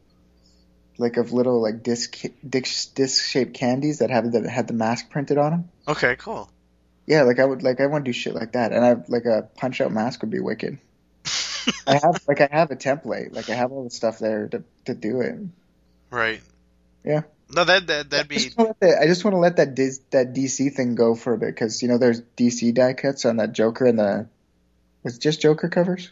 like 0.98 1.18
of 1.18 1.34
little 1.34 1.62
like 1.62 1.84
disc 1.84 2.18
disc, 2.48 2.96
disc 2.96 3.30
shaped 3.30 3.54
candies 3.54 4.00
that 4.00 4.12
have 4.12 4.32
the 4.32 4.50
had 4.50 4.68
the 4.68 4.74
mask 4.74 5.10
printed 5.10 5.38
on 5.38 5.52
them. 5.52 5.70
Okay, 5.90 6.16
cool. 6.16 6.50
Yeah, 7.10 7.24
like 7.24 7.40
I 7.40 7.46
would 7.46 7.64
like 7.64 7.82
I 7.82 7.88
want 7.88 8.06
to 8.06 8.10
do 8.10 8.14
shit 8.14 8.36
like 8.36 8.52
that, 8.52 8.72
and 8.72 8.86
I 8.86 8.90
have 8.90 9.10
like 9.10 9.26
a 9.26 9.50
punch 9.58 9.82
out 9.82 9.92
mask 9.92 10.22
would 10.22 10.30
be 10.30 10.40
wicked. 10.40 10.78
I 11.88 11.94
have 11.96 12.22
like 12.28 12.40
I 12.40 12.48
have 12.52 12.70
a 12.70 12.76
template, 12.76 13.34
like 13.34 13.50
I 13.50 13.56
have 13.56 13.72
all 13.72 13.84
the 13.84 13.90
stuff 13.90 14.20
there 14.20 14.48
to 14.50 14.64
to 14.86 14.94
do 14.94 15.22
it. 15.22 15.40
right. 16.12 16.40
Yeah. 17.04 17.22
No, 17.52 17.64
that 17.64 17.88
that 17.88 18.12
that'd 18.12 18.28
be 18.28 18.36
just, 18.36 18.56
wanna 18.56 18.70
let 18.70 18.80
the, 18.80 19.02
I 19.02 19.08
just 19.08 19.26
want 19.26 19.34
to 19.34 19.40
let 19.40 19.56
that 19.56 19.76
that 20.12 20.36
DC 20.36 20.72
thing 20.76 20.94
go 20.94 21.16
for 21.16 21.34
a 21.34 21.38
bit 21.40 21.48
because 21.48 21.82
you 21.82 21.88
know 21.88 21.98
there's 21.98 22.22
DC 22.38 22.76
die 22.76 22.94
cuts 22.94 23.26
on 23.26 23.38
that 23.38 23.54
Joker 23.54 23.88
and 23.88 23.98
the 23.98 24.28
was 25.02 25.16
it 25.16 25.22
just 25.22 25.42
Joker 25.42 25.68
covers. 25.68 26.12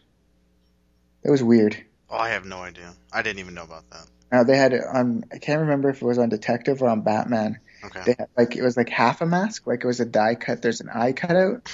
It 1.24 1.30
was 1.30 1.44
weird. 1.44 1.78
Oh, 2.10 2.18
I 2.18 2.30
have 2.30 2.46
no 2.46 2.58
idea. 2.58 2.92
I 3.14 3.22
didn't 3.22 3.38
even 3.38 3.54
know 3.54 3.66
about 3.66 3.88
that. 3.92 4.08
Now 4.32 4.44
they 4.46 4.58
had 4.58 4.74
it 4.74 4.82
on. 4.84 5.26
I 5.32 5.38
can't 5.38 5.62
remember 5.62 5.92
if 5.92 6.02
it 6.02 6.06
was 6.06 6.18
on 6.18 6.30
Detective 6.30 6.82
or 6.82 6.90
on 6.90 7.02
Batman. 7.02 7.60
Okay. 7.84 8.02
They 8.06 8.16
had, 8.18 8.28
like 8.38 8.56
it 8.56 8.64
was 8.64 8.78
like 8.78 8.90
half 8.90 9.22
a 9.22 9.26
mask, 9.26 9.68
like 9.68 9.84
it 9.84 9.88
was 9.88 10.00
a 10.00 10.06
die 10.06 10.36
cut. 10.36 10.62
There's 10.62 10.82
an 10.82 10.90
eye 10.90 11.12
cut 11.14 11.36
out, 11.36 11.72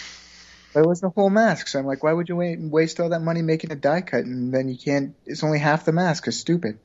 but 0.73 0.83
it 0.83 0.87
was 0.87 1.01
the 1.01 1.09
whole 1.09 1.29
mask. 1.29 1.67
So 1.67 1.79
I'm 1.79 1.85
like, 1.85 2.03
why 2.03 2.13
would 2.13 2.29
you 2.29 2.35
wait, 2.35 2.59
waste 2.59 2.99
all 2.99 3.09
that 3.09 3.21
money 3.21 3.41
making 3.41 3.71
a 3.71 3.75
die 3.75 4.01
cut 4.01 4.25
and 4.25 4.53
then 4.53 4.69
you 4.69 4.77
can't? 4.77 5.15
It's 5.25 5.43
only 5.43 5.59
half 5.59 5.85
the 5.85 5.91
mask. 5.91 6.27
It's 6.27 6.37
stupid. 6.37 6.79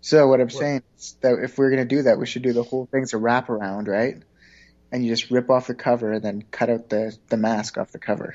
So 0.00 0.26
what 0.26 0.40
I'm 0.40 0.50
saying 0.50 0.82
is 0.98 1.16
that 1.22 1.38
if 1.42 1.56
we're 1.58 1.70
gonna 1.70 1.84
do 1.84 2.02
that, 2.02 2.18
we 2.18 2.26
should 2.26 2.42
do 2.42 2.52
the 2.52 2.64
whole 2.64 2.86
thing 2.86 3.02
as 3.02 3.14
a 3.14 3.18
wraparound, 3.18 3.88
right? 3.88 4.22
And 4.90 5.04
you 5.04 5.10
just 5.10 5.30
rip 5.30 5.48
off 5.48 5.68
the 5.68 5.74
cover 5.74 6.12
and 6.12 6.24
then 6.24 6.42
cut 6.50 6.70
out 6.70 6.88
the 6.88 7.16
the 7.28 7.36
mask 7.36 7.78
off 7.78 7.92
the 7.92 7.98
cover. 7.98 8.34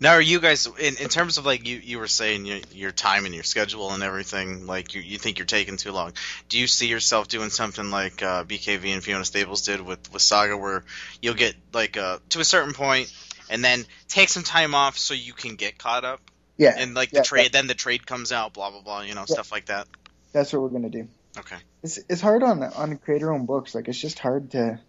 Now, 0.00 0.12
are 0.12 0.20
you 0.20 0.40
guys 0.40 0.66
in, 0.66 0.96
in 0.96 1.08
terms 1.08 1.38
of 1.38 1.46
like 1.46 1.66
you, 1.66 1.76
you 1.76 1.98
were 1.98 2.06
saying 2.08 2.44
your, 2.46 2.58
your 2.72 2.90
time 2.90 3.24
and 3.26 3.34
your 3.34 3.44
schedule 3.44 3.92
and 3.92 4.02
everything? 4.02 4.66
Like 4.66 4.94
you, 4.94 5.00
you 5.00 5.18
think 5.18 5.38
you're 5.38 5.46
taking 5.46 5.76
too 5.76 5.92
long? 5.92 6.12
Do 6.48 6.58
you 6.58 6.66
see 6.66 6.86
yourself 6.86 7.28
doing 7.28 7.50
something 7.50 7.90
like 7.90 8.22
uh, 8.22 8.44
BKV 8.44 8.92
and 8.92 9.02
Fiona 9.02 9.24
Staples 9.24 9.62
did 9.62 9.80
with 9.80 10.12
with 10.12 10.22
Saga, 10.22 10.56
where 10.56 10.84
you'll 11.20 11.34
get 11.34 11.54
like 11.72 11.96
uh, 11.96 12.18
to 12.30 12.40
a 12.40 12.44
certain 12.44 12.72
point 12.72 13.12
and 13.50 13.64
then 13.64 13.84
take 14.08 14.28
some 14.28 14.42
time 14.42 14.74
off 14.74 14.96
so 14.96 15.12
you 15.14 15.32
can 15.32 15.56
get 15.56 15.76
caught 15.78 16.04
up, 16.04 16.20
Yeah, 16.56 16.74
and 16.76 16.94
like 16.94 17.12
yeah, 17.12 17.20
the 17.20 17.24
trade, 17.24 17.52
then 17.52 17.66
the 17.66 17.74
trade 17.74 18.06
comes 18.06 18.32
out, 18.32 18.52
blah 18.54 18.70
blah 18.70 18.82
blah, 18.82 19.00
you 19.02 19.14
know, 19.14 19.22
Yeah. 19.28 19.34
stuff 19.34 19.52
like 19.52 19.66
that. 19.66 19.86
that's 20.32 20.52
what 20.52 20.62
we're 20.62 20.68
gonna 20.68 20.90
do. 20.90 21.08
Okay. 21.38 21.56
It's 21.82 21.98
it's 22.08 22.20
hard 22.20 22.42
on 22.42 22.62
on 22.62 22.96
creator 22.98 23.32
owned 23.32 23.46
books. 23.46 23.74
Like 23.74 23.88
it's 23.88 24.00
just 24.00 24.18
hard 24.18 24.50
to 24.52 24.80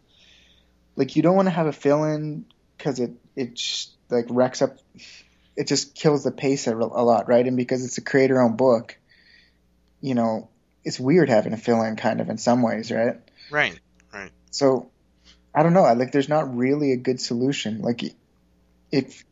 like 0.95 1.15
you 1.15 1.21
don't 1.21 1.35
want 1.35 1.47
to 1.47 1.51
have 1.51 1.67
a 1.67 1.71
fill 1.71 2.03
in 2.03 2.45
because 2.77 2.99
it 2.99 3.11
it 3.35 3.53
just, 3.55 3.95
like 4.11 4.25
wrecks 4.29 4.61
up. 4.61 4.77
It 5.55 5.67
just 5.67 5.95
kills 5.95 6.23
the 6.23 6.31
pace 6.31 6.67
a, 6.67 6.75
a 6.75 7.03
lot, 7.03 7.27
right? 7.27 7.45
And 7.45 7.57
because 7.57 7.85
it's 7.85 7.97
a 7.97 8.01
creator 8.01 8.41
owned 8.41 8.57
book, 8.57 8.97
you 9.99 10.15
know, 10.15 10.49
it's 10.83 10.99
weird 10.99 11.29
having 11.29 11.53
a 11.53 11.57
fill 11.57 11.81
in 11.83 11.95
kind 11.95 12.21
of 12.21 12.29
in 12.29 12.37
some 12.37 12.61
ways, 12.61 12.91
right? 12.91 13.17
right? 13.51 13.79
Right. 14.13 14.31
So 14.49 14.89
I 15.53 15.63
don't 15.63 15.73
know. 15.73 15.83
I 15.83 15.93
like 15.93 16.11
there's 16.11 16.29
not 16.29 16.55
really 16.55 16.91
a 16.91 16.97
good 16.97 17.19
solution. 17.19 17.81
Like 17.81 18.03
if 18.91 19.23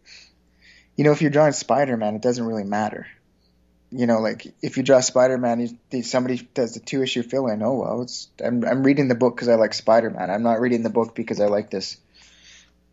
you 0.95 1.03
know 1.03 1.11
if 1.11 1.21
you're 1.21 1.31
drawing 1.31 1.53
Spider 1.53 1.97
Man, 1.97 2.15
it 2.15 2.21
doesn't 2.21 2.45
really 2.45 2.63
matter. 2.63 3.07
You 3.91 4.05
know, 4.05 4.19
like 4.19 4.53
if 4.61 4.77
you 4.77 4.83
draw 4.83 4.99
Spider 4.99 5.37
Man, 5.37 5.79
somebody 6.03 6.47
does 6.53 6.73
the 6.73 6.79
two 6.79 7.01
issue 7.01 7.23
fill 7.23 7.47
in. 7.47 7.63
Oh 7.63 7.75
well, 7.75 8.01
it's 8.01 8.29
I'm 8.43 8.63
I'm 8.65 8.83
reading 8.83 9.07
the 9.07 9.15
book 9.15 9.35
because 9.35 9.49
I 9.49 9.55
like 9.55 9.73
Spider 9.73 10.09
Man. 10.09 10.29
I'm 10.29 10.43
not 10.43 10.59
reading 10.59 10.83
the 10.83 10.89
book 10.89 11.15
because 11.15 11.39
I 11.39 11.47
like 11.47 11.69
this, 11.71 11.97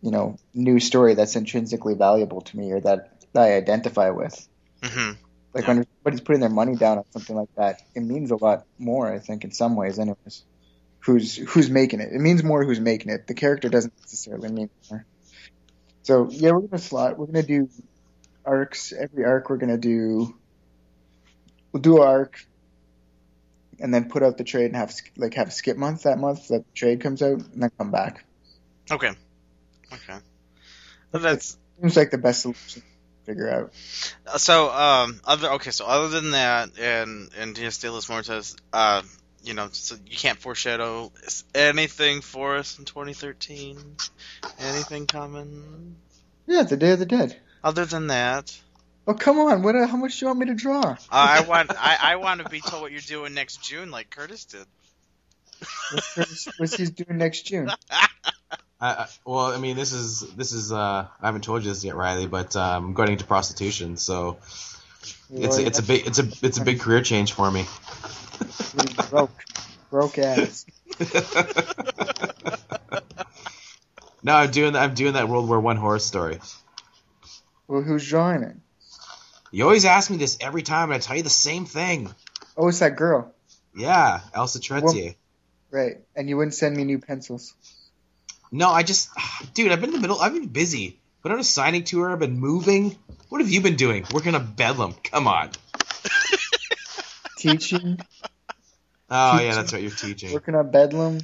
you 0.03 0.11
know, 0.11 0.36
new 0.55 0.78
story 0.80 1.14
that's 1.14 1.36
intrinsically 1.36 1.94
valuable 1.94 2.40
to 2.42 2.57
me 2.57 2.72
or 2.72 2.80
that, 2.80 3.22
that 3.32 3.42
I 3.42 3.57
identify 3.57 4.11
with. 4.11 4.49
hmm 4.82 5.12
Like 5.55 5.64
Yeah. 5.64 5.68
when 5.68 5.78
everybody's 6.05 6.20
putting 6.20 6.40
their 6.40 6.51
money 6.51 6.76
down 6.76 6.99
on 6.99 7.05
something 7.12 7.36
like 7.36 7.49
that, 7.57 7.80
it 7.94 8.01
means 8.01 8.30
a 8.30 8.36
lot 8.36 8.64
more. 8.78 9.11
I 9.12 9.18
think 9.18 9.44
in 9.44 9.53
some 9.53 9.76
ways, 9.76 9.99
anyways. 9.99 10.44
Who's 11.01 11.36
who's 11.36 11.70
making 11.70 12.01
it? 12.01 12.12
It 12.12 12.20
means 12.20 12.42
more 12.42 12.64
who's 12.64 12.80
making 12.80 13.12
it. 13.12 13.28
The 13.28 13.34
character 13.34 13.68
doesn't 13.68 13.94
necessarily 14.03 14.51
mean 14.51 14.70
more. 14.90 15.07
So 16.03 16.28
yeah, 16.30 16.51
we're 16.51 16.62
gonna 16.62 16.78
slot. 16.82 17.16
We're 17.16 17.26
gonna 17.26 17.44
do 17.44 17.68
arcs. 18.44 18.92
Every 18.92 19.24
arc 19.24 19.49
we're 19.49 19.59
gonna 19.59 19.78
do. 19.78 20.34
We'll 21.72 21.82
do 21.82 22.03
an 22.03 22.09
arc, 22.09 22.40
and 23.78 23.94
then 23.94 24.09
put 24.09 24.24
out 24.24 24.36
the 24.36 24.44
trade 24.44 24.66
and 24.66 24.76
have 24.76 24.92
like 25.16 25.34
have 25.34 25.49
a 25.49 25.53
skip 25.53 25.76
month 25.76 26.03
that 26.03 26.18
month 26.18 26.49
that 26.49 26.64
the 26.66 26.72
trade 26.74 27.01
comes 27.01 27.22
out, 27.22 27.40
and 27.40 27.62
then 27.62 27.70
come 27.78 27.92
back. 27.92 28.24
Okay. 28.90 29.11
Okay. 29.93 30.18
Well, 31.12 31.22
that's 31.22 31.57
Seems 31.80 31.97
like 31.97 32.11
the 32.11 32.18
best 32.18 32.43
solution 32.43 32.82
to 32.82 33.26
figure 33.26 33.49
out. 33.51 33.72
so. 34.41 34.70
Um. 34.70 35.20
Other. 35.24 35.53
Okay. 35.53 35.70
So 35.70 35.87
other 35.87 36.09
than 36.09 36.32
that, 36.32 36.70
and 36.78 37.30
and 37.39 37.55
Dia 37.55 37.70
de 37.70 37.93
los 37.93 38.09
Muertos, 38.09 38.57
uh, 38.72 39.03
you 39.43 39.55
know, 39.55 39.68
so 39.72 39.97
you 40.07 40.16
can't 40.16 40.39
foreshadow 40.39 41.12
anything 41.55 42.20
for 42.22 42.57
us 42.57 42.78
in 42.78 42.84
2013. 42.84 43.78
Anything 44.59 45.07
coming? 45.07 45.97
Yeah, 46.47 46.62
the 46.62 46.76
Day 46.76 46.93
of 46.93 46.99
the 46.99 47.07
Dead. 47.07 47.37
Other 47.62 47.84
than 47.84 48.09
that, 48.09 48.57
Oh 49.09 49.14
come 49.14 49.39
on! 49.39 49.62
What? 49.62 49.76
How 49.76 49.97
much 49.97 50.18
do 50.18 50.24
you 50.24 50.28
want 50.28 50.41
me 50.41 50.47
to 50.47 50.55
draw? 50.55 50.80
uh, 50.82 50.97
I 51.11 51.43
want 51.43 51.70
I, 51.78 51.97
I 52.01 52.16
want 52.16 52.43
to 52.43 52.49
be 52.49 52.61
told 52.61 52.82
what 52.82 52.91
you're 52.91 53.01
doing 53.01 53.34
next 53.34 53.62
June, 53.62 53.91
like 53.91 54.11
Curtis 54.11 54.47
did. 54.47 54.66
What's, 56.16 56.49
what's 56.59 56.76
he's 56.76 56.91
doing 56.91 57.18
next 57.18 57.43
June? 57.43 57.70
I, 58.80 58.88
I, 58.88 59.06
well, 59.24 59.46
I 59.46 59.58
mean, 59.58 59.76
this 59.76 59.92
is 59.92 60.20
this 60.34 60.52
is 60.52 60.70
uh, 60.70 61.06
I 61.20 61.26
haven't 61.26 61.44
told 61.44 61.62
you 61.62 61.70
this 61.70 61.82
yet, 61.84 61.96
Riley, 61.96 62.26
but 62.26 62.54
um, 62.56 62.86
I'm 62.86 62.92
going 62.92 63.12
into 63.12 63.24
prostitution, 63.24 63.96
so 63.96 64.38
it's 65.30 65.58
a, 65.58 65.66
it's 65.66 65.78
a 65.78 65.82
big 65.82 66.06
it's 66.06 66.18
a 66.18 66.28
it's 66.42 66.58
a 66.58 66.62
big 66.62 66.80
career 66.80 67.00
change 67.02 67.32
for 67.32 67.50
me. 67.50 67.64
broke, 69.10 69.44
broke 69.90 70.18
ass. 70.18 70.66
no, 74.22 74.34
I'm 74.34 74.50
doing 74.50 74.76
I'm 74.76 74.94
doing 74.94 75.14
that 75.14 75.28
World 75.28 75.48
War 75.48 75.58
One 75.58 75.76
horror 75.76 75.98
story. 75.98 76.38
Well, 77.68 77.82
who's 77.82 78.04
joining? 78.04 78.60
You 79.50 79.64
always 79.64 79.86
ask 79.86 80.10
me 80.10 80.18
this 80.18 80.36
every 80.40 80.62
time, 80.62 80.90
and 80.90 80.96
I 80.96 80.98
tell 80.98 81.16
you 81.16 81.22
the 81.22 81.30
same 81.30 81.64
thing. 81.64 82.10
Oh, 82.56 82.68
it's 82.68 82.80
that 82.80 82.96
girl, 82.96 83.32
Yeah, 83.74 84.20
Elsa 84.34 84.60
Charretier. 84.60 85.16
right? 85.70 85.98
And 86.14 86.28
you 86.28 86.36
wouldn't 86.36 86.54
send 86.54 86.76
me 86.76 86.84
new 86.84 86.98
pencils. 86.98 87.54
No, 88.53 88.70
I 88.70 88.82
just, 88.82 89.11
dude, 89.55 89.72
I've 89.72 89.80
been 89.80 89.90
in 89.90 89.94
the 89.97 90.01
middle. 90.01 90.20
I've 90.20 90.32
been 90.32 90.47
busy. 90.49 90.99
Been 91.22 91.32
on 91.32 91.40
a 91.40 91.44
signing 91.44 91.84
tour. 91.84 92.12
I've 92.12 92.18
been 92.20 92.38
moving. 92.38 92.97
What 93.28 93.40
have 93.40 93.51
you 93.51 93.61
been 93.61 93.76
doing? 93.76 94.05
Working 94.12 94.34
on 94.34 94.53
Bedlam. 94.55 94.94
Come 95.03 95.26
on. 95.26 95.51
Teaching, 97.38 97.99
Oh 99.09 99.40
yeah, 99.40 99.55
that's 99.55 99.72
right. 99.72 99.82
You're 99.82 99.90
teaching. 99.92 100.32
working 100.32 100.55
on 100.55 100.70
Bedlam. 100.70 101.20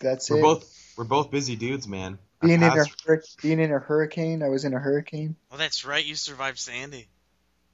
That's 0.00 0.28
We're 0.30 0.38
it. 0.38 0.42
both 0.42 0.92
we're 0.96 1.04
both 1.04 1.30
busy 1.30 1.56
dudes, 1.56 1.88
man. 1.88 2.18
Being 2.42 2.54
in 2.62 2.64
a 2.64 2.84
hur- 3.06 3.22
being 3.40 3.60
in 3.60 3.72
a 3.72 3.78
hurricane. 3.78 4.42
I 4.42 4.48
was 4.48 4.64
in 4.64 4.74
a 4.74 4.78
hurricane. 4.78 5.36
Well, 5.50 5.58
that's 5.58 5.84
right. 5.84 6.04
You 6.04 6.14
survived 6.14 6.58
Sandy. 6.58 7.08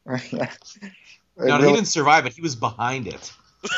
Right. 0.04 0.32
Yeah. 0.32 0.50
No, 1.36 1.56
It 1.56 1.64
he 1.66 1.72
didn't 1.74 1.88
survive, 1.88 2.24
it. 2.24 2.32
he 2.32 2.40
was 2.40 2.56
behind 2.56 3.08
it. 3.08 3.32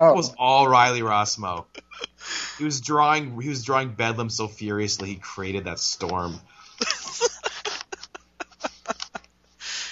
oh, 0.00 0.10
It 0.10 0.16
was 0.16 0.34
all 0.36 0.66
Riley 0.66 1.00
Rossmo. 1.00 1.66
He 2.58 2.64
was 2.64 2.80
drawing. 2.80 3.40
He 3.40 3.48
was 3.48 3.62
drawing 3.64 3.90
Bedlam 3.90 4.30
so 4.30 4.48
furiously 4.48 5.08
he 5.10 5.14
created 5.16 5.64
that 5.64 5.78
storm. 5.78 6.40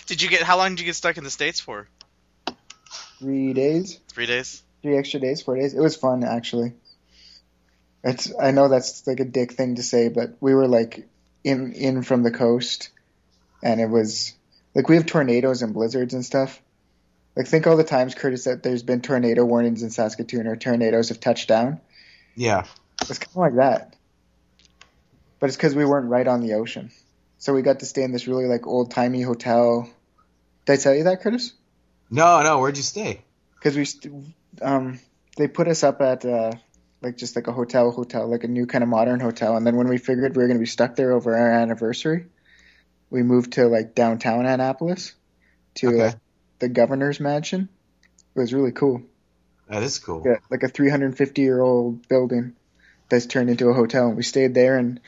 Did 0.07 0.23
you 0.23 0.29
get? 0.29 0.43
How 0.43 0.57
long 0.57 0.71
did 0.71 0.81
you 0.81 0.87
get 0.87 0.95
stuck 0.95 1.17
in 1.19 1.25
the 1.25 1.31
states 1.31 1.59
for? 1.61 1.89
three 3.19 3.53
days, 3.55 3.99
Three 4.09 4.27
days. 4.27 4.63
three 4.83 4.97
extra 4.97 5.19
days, 5.19 5.41
four 5.43 5.57
days. 5.57 5.73
It 5.75 5.81
was 5.81 5.97
fun 5.97 6.23
actually. 6.23 6.75
It's 8.05 8.33
I 8.39 8.51
know 8.53 8.69
that's 8.69 9.07
like 9.07 9.21
a 9.21 9.25
dick 9.25 9.53
thing 9.53 9.77
to 9.77 9.83
say, 9.83 10.09
but 10.09 10.37
we 10.41 10.55
were 10.55 10.69
like 10.69 11.09
in 11.43 11.73
in 11.73 12.03
from 12.03 12.23
the 12.23 12.31
coast, 12.31 12.91
and 13.63 13.81
it 13.81 13.89
was 13.89 14.35
like 14.75 14.89
we 14.89 14.97
have 14.97 15.07
tornadoes 15.07 15.63
and 15.63 15.73
blizzards 15.75 16.15
and 16.15 16.25
stuff, 16.25 16.61
Like 17.35 17.49
think 17.49 17.67
all 17.67 17.77
the 17.77 17.83
times, 17.85 18.15
Curtis, 18.15 18.45
that 18.45 18.63
there's 18.63 18.83
been 18.85 19.01
tornado 19.01 19.45
warnings 19.45 19.83
in 19.83 19.91
Saskatoon 19.91 20.47
or 20.47 20.55
tornadoes 20.57 21.09
have 21.09 21.19
touched 21.19 21.49
down. 21.49 21.81
Yeah. 22.37 22.65
It's 23.03 23.19
kind 23.19 23.31
of 23.31 23.37
like 23.37 23.57
that. 23.57 23.97
But 25.41 25.49
it's 25.49 25.57
because 25.57 25.75
we 25.75 25.85
weren't 25.85 26.09
right 26.09 26.27
on 26.27 26.41
the 26.41 26.55
ocean. 26.55 26.91
So 27.39 27.53
we 27.53 27.63
got 27.63 27.81
to 27.81 27.87
stay 27.87 28.03
in 28.03 28.13
this 28.13 28.27
really 28.27 28.47
like 28.47 28.67
old 28.67 28.91
timey 28.91 29.23
hotel. 29.23 29.89
Did 30.65 30.73
I 30.73 30.77
tell 30.77 30.95
you 30.95 31.05
that, 31.05 31.21
Curtis? 31.23 31.53
No, 32.11 32.43
no. 32.43 32.59
Where'd 32.59 32.77
you 32.77 32.83
stay? 32.83 33.23
Because 33.55 33.77
we, 33.77 33.85
st- 33.85 34.15
um, 34.63 34.99
they 35.37 35.49
put 35.49 35.69
us 35.69 35.83
up 35.83 36.01
at 36.01 36.25
uh, 36.25 36.53
like 37.03 37.17
just 37.17 37.37
like 37.37 37.47
a 37.47 37.53
hotel, 37.53 37.91
hotel, 37.91 38.29
like 38.29 38.45
a 38.45 38.49
new 38.49 38.67
kind 38.67 38.83
of 38.83 38.89
modern 38.89 39.21
hotel. 39.21 39.57
And 39.57 39.67
then 39.67 39.77
when 39.77 39.89
we 39.89 39.99
figured 39.99 40.37
we 40.37 40.43
were 40.43 40.49
going 40.49 40.59
to 40.59 40.63
be 40.63 40.67
stuck 40.67 40.97
there 40.97 41.13
over 41.13 41.37
our 41.37 41.51
anniversary, 41.51 42.27
we 43.11 43.23
moved 43.23 43.53
to 43.55 43.67
like 43.67 43.95
downtown 43.95 44.47
Annapolis 44.47 45.15
to 45.77 45.89
Okay. 45.89 46.07
uh, 46.07 46.13
the 46.59 46.69
governor's 46.69 47.21
mansion. 47.21 47.69
It 48.35 48.39
was 48.41 48.53
really 48.55 48.73
cool. 48.73 49.03
That 49.69 49.83
is 49.83 49.99
cool. 49.99 50.23
Yeah, 50.25 50.37
like 50.51 50.63
a 50.63 50.69
350 50.69 51.43
year 51.43 51.61
old 51.61 52.07
building 52.09 52.55
that's 53.09 53.27
turned 53.27 53.51
into 53.51 53.69
a 53.69 53.75
hotel. 53.75 54.09
And 54.09 54.17
we 54.17 54.23
stayed 54.23 54.55
there, 54.55 54.79
and 54.79 55.01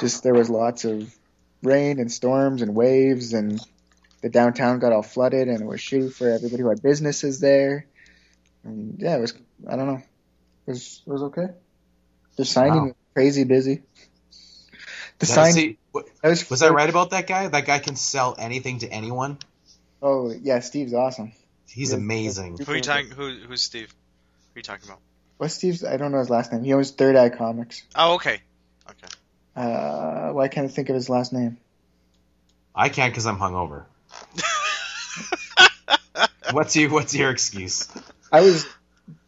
just 0.00 0.22
there 0.22 0.34
was 0.34 0.48
lots 0.48 0.84
of 0.84 1.14
rain 1.62 2.00
and 2.00 2.10
storms 2.10 2.62
and 2.62 2.74
waves, 2.74 3.32
and 3.32 3.60
the 4.22 4.30
downtown 4.30 4.78
got 4.78 4.92
all 4.92 5.02
flooded, 5.02 5.48
and 5.48 5.60
it 5.60 5.66
was 5.66 5.80
shitty 5.80 6.12
for 6.12 6.30
everybody 6.30 6.62
who 6.62 6.68
had 6.68 6.82
businesses 6.82 7.40
there. 7.40 7.86
And 8.64 8.96
yeah, 8.98 9.16
it 9.16 9.20
was. 9.20 9.34
I 9.68 9.76
don't 9.76 9.86
know. 9.86 10.02
It 10.66 10.70
was 10.70 11.02
it 11.06 11.10
was 11.10 11.22
okay. 11.24 11.48
The 12.36 12.44
signing 12.44 12.80
Wow. 12.80 12.84
was 12.86 12.94
crazy 13.14 13.44
busy. 13.44 13.82
The 15.18 15.26
sign 15.26 15.52
see, 15.52 15.78
that 15.94 16.28
was, 16.28 16.50
was 16.50 16.62
I 16.62 16.70
right 16.70 16.88
about 16.88 17.10
that 17.10 17.26
guy? 17.26 17.46
That 17.46 17.66
guy 17.66 17.78
can 17.78 17.94
sell 17.96 18.34
anything 18.38 18.78
to 18.78 18.88
anyone. 18.90 19.38
Oh 20.00 20.32
yeah, 20.32 20.60
Steve's 20.60 20.94
awesome. 20.94 21.32
He's 21.72 21.90
Yeah. 21.90 21.98
amazing. 21.98 22.58
Who 22.58 22.72
are 22.72 22.76
you 22.76 22.82
talking? 22.82 23.10
Who, 23.10 23.34
who's 23.48 23.62
Steve? 23.62 23.90
Who 23.90 24.56
are 24.56 24.58
you 24.58 24.62
talking 24.62 24.88
about? 24.88 25.00
What's 25.38 25.54
Steve's? 25.54 25.84
I 25.84 25.96
don't 25.96 26.12
know 26.12 26.18
his 26.18 26.30
last 26.30 26.52
name. 26.52 26.62
He 26.62 26.72
owns 26.72 26.90
Third 26.92 27.16
Eye 27.16 27.30
Comics. 27.30 27.82
Oh, 27.94 28.14
okay. 28.14 28.40
Okay. 28.88 29.08
Uh, 29.56 30.32
why 30.32 30.48
can't 30.48 30.66
I 30.66 30.68
think 30.68 30.88
of 30.88 30.94
his 30.94 31.08
last 31.08 31.32
name? 31.32 31.58
I 32.74 32.88
can't 32.88 33.12
because 33.12 33.26
I'm 33.26 33.38
hungover. 33.38 33.84
What's 36.52 36.76
your 36.76 36.90
What's 36.90 37.14
your 37.14 37.30
excuse? 37.30 37.88
I 38.30 38.42
was, 38.42 38.66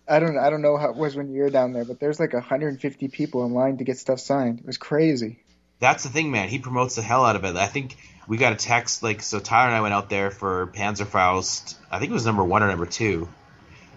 I 0.08 0.18
don't, 0.18 0.38
I 0.38 0.50
don't 0.50 0.62
know 0.62 0.76
how 0.76 0.90
it 0.90 0.96
was 0.96 1.16
when 1.16 1.32
you 1.32 1.42
were 1.42 1.50
down 1.50 1.72
there, 1.72 1.84
but 1.84 2.00
there's 2.00 2.20
like 2.20 2.32
150 2.32 3.08
people 3.08 3.44
in 3.46 3.52
line 3.52 3.78
to 3.78 3.84
get 3.84 3.98
stuff 3.98 4.20
signed. 4.20 4.60
It 4.60 4.66
was 4.66 4.78
crazy. 4.78 5.40
That's 5.80 6.04
the 6.04 6.10
thing, 6.10 6.30
man. 6.30 6.48
He 6.48 6.58
promotes 6.58 6.96
the 6.96 7.02
hell 7.02 7.24
out 7.24 7.36
of 7.36 7.44
it. 7.44 7.56
I 7.56 7.66
think 7.66 7.96
we 8.26 8.36
got 8.36 8.52
a 8.52 8.56
text 8.56 9.02
like 9.02 9.22
so. 9.22 9.40
Tyler 9.40 9.68
and 9.68 9.76
I 9.76 9.80
went 9.80 9.94
out 9.94 10.08
there 10.08 10.30
for 10.30 10.66
Panzerfaust. 10.68 11.76
I 11.90 11.98
think 11.98 12.10
it 12.10 12.14
was 12.14 12.26
number 12.26 12.44
one 12.44 12.62
or 12.62 12.68
number 12.68 12.86
two, 12.86 13.28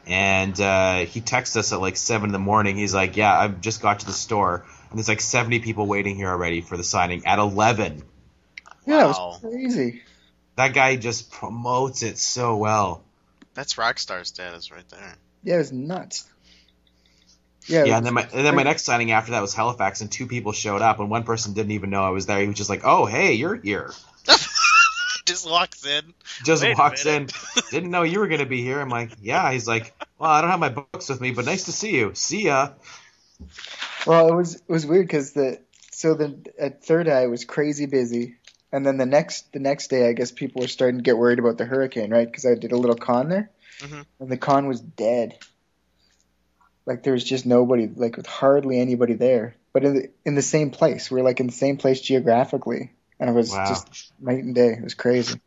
and 0.06 0.60
uh, 0.60 1.00
he 1.00 1.22
texted 1.22 1.58
us 1.58 1.74
at 1.74 1.82
like 1.82 1.98
seven 1.98 2.30
in 2.30 2.34
the 2.34 2.40
morning. 2.40 2.78
He's 2.78 2.94
like, 2.94 3.18
"Yeah, 3.18 3.38
I've 3.38 3.62
just 3.62 3.82
got 3.82 4.02
to 4.02 4.06
the 4.06 4.14
store, 4.14 4.66
and 4.90 4.98
there's 4.98 5.08
like 5.08 5.22
70 5.22 5.60
people 5.60 5.86
waiting 5.86 6.16
here 6.16 6.30
already 6.30 6.62
for 6.62 6.78
the 6.78 6.84
signing 6.84 7.26
at 7.26 7.40
11." 7.40 8.04
Yeah, 8.86 9.04
it 9.04 9.08
was 9.08 9.40
crazy. 9.42 10.02
That 10.56 10.74
guy 10.74 10.96
just 10.96 11.30
promotes 11.30 12.04
it 12.04 12.18
so 12.18 12.58
well. 12.58 13.04
That's 13.54 13.76
Rockstar 13.76 14.26
status 14.26 14.72
right 14.72 14.88
there. 14.90 15.16
Yeah, 15.44 15.56
it 15.56 15.60
was 15.60 15.72
nuts. 15.72 16.28
Yeah, 17.68 17.84
Yeah, 17.84 17.98
and 17.98 18.06
then 18.06 18.14
my 18.14 18.22
and 18.22 18.46
then 18.46 18.56
my 18.56 18.64
next 18.64 18.84
signing 18.84 19.12
after 19.12 19.32
that 19.32 19.42
was 19.42 19.54
Halifax, 19.54 20.02
and 20.02 20.12
two 20.12 20.26
people 20.26 20.54
showed 20.54 20.82
up, 20.82 21.00
and 21.00 21.10
one 21.10 21.24
person 21.24 21.54
didn't 21.54 21.72
even 21.72 21.90
know 21.90 22.04
I 22.04 22.10
was 22.10 22.26
there. 22.26 22.40
He 22.40 22.48
was 22.48 22.56
just 22.56 22.70
like, 22.70 22.82
"Oh, 22.86 23.06
hey, 23.06 23.34
you're 23.34 23.56
here." 23.56 23.92
Just 25.28 25.50
walks 25.50 25.86
in. 25.86 26.14
Just 26.44 26.64
Wait 26.64 26.78
walks 26.78 27.06
in, 27.06 27.28
didn't 27.72 27.92
know 27.92 28.04
you 28.04 28.20
were 28.20 28.28
gonna 28.28 28.46
be 28.46 28.62
here. 28.62 28.80
I'm 28.80 28.90
like, 28.90 29.12
"Yeah." 29.22 29.52
He's 29.52 29.68
like, 29.68 29.94
"Well, 30.18 30.32
I 30.32 30.42
don't 30.42 30.50
have 30.50 30.60
my 30.60 30.70
books 30.70 31.10
with 31.10 31.20
me, 31.22 31.32
but 31.32 31.46
nice 31.46 31.66
to 31.66 31.72
see 31.72 31.96
you. 31.96 32.12
See 32.16 32.46
ya." 32.46 32.70
well, 34.06 34.30
it 34.30 34.36
was 34.36 34.56
it 34.56 34.70
was 34.70 34.86
weird 34.86 35.06
because 35.06 35.34
the 35.34 35.60
so 35.92 36.14
the 36.14 36.40
at 36.58 36.84
Third 36.84 37.10
Eye 37.10 37.28
was 37.28 37.44
crazy 37.44 37.88
busy, 37.88 38.38
and 38.72 38.86
then 38.86 38.98
the 38.98 39.06
next 39.06 39.52
the 39.52 39.60
next 39.60 39.90
day, 39.90 40.08
I 40.08 40.14
guess 40.14 40.32
people 40.32 40.62
were 40.62 40.68
starting 40.68 41.00
to 41.00 41.04
get 41.04 41.18
worried 41.18 41.40
about 41.40 41.58
the 41.58 41.66
hurricane, 41.66 42.10
right? 42.12 42.26
Because 42.26 42.46
I 42.46 42.56
did 42.56 42.72
a 42.72 42.78
little 42.78 42.96
con 42.96 43.30
there, 43.30 43.50
Mhm. 43.80 44.06
and 44.20 44.30
the 44.30 44.38
con 44.38 44.68
was 44.68 44.80
dead. 44.80 45.38
Like 46.86 47.04
there 47.04 47.14
was 47.14 47.24
just 47.24 47.46
nobody, 47.46 47.88
like 47.88 48.16
with 48.16 48.28
hardly 48.28 48.80
anybody 48.80 49.14
there. 49.14 49.56
But 49.74 49.84
in 49.84 49.94
the 49.94 50.10
in 50.26 50.36
the 50.36 50.42
same 50.42 50.72
place, 50.72 51.12
we're 51.12 51.22
like 51.24 51.40
in 51.40 51.48
the 51.48 51.54
same 51.54 51.78
place 51.78 52.00
geographically, 52.00 52.92
and 53.20 53.30
it 53.30 53.34
was 53.34 53.52
Wow. 53.52 53.68
just 53.68 54.12
night 54.20 54.44
and 54.44 54.56
day. 54.56 54.74
It 54.74 54.84
was 54.84 54.94
crazy. 54.94 55.40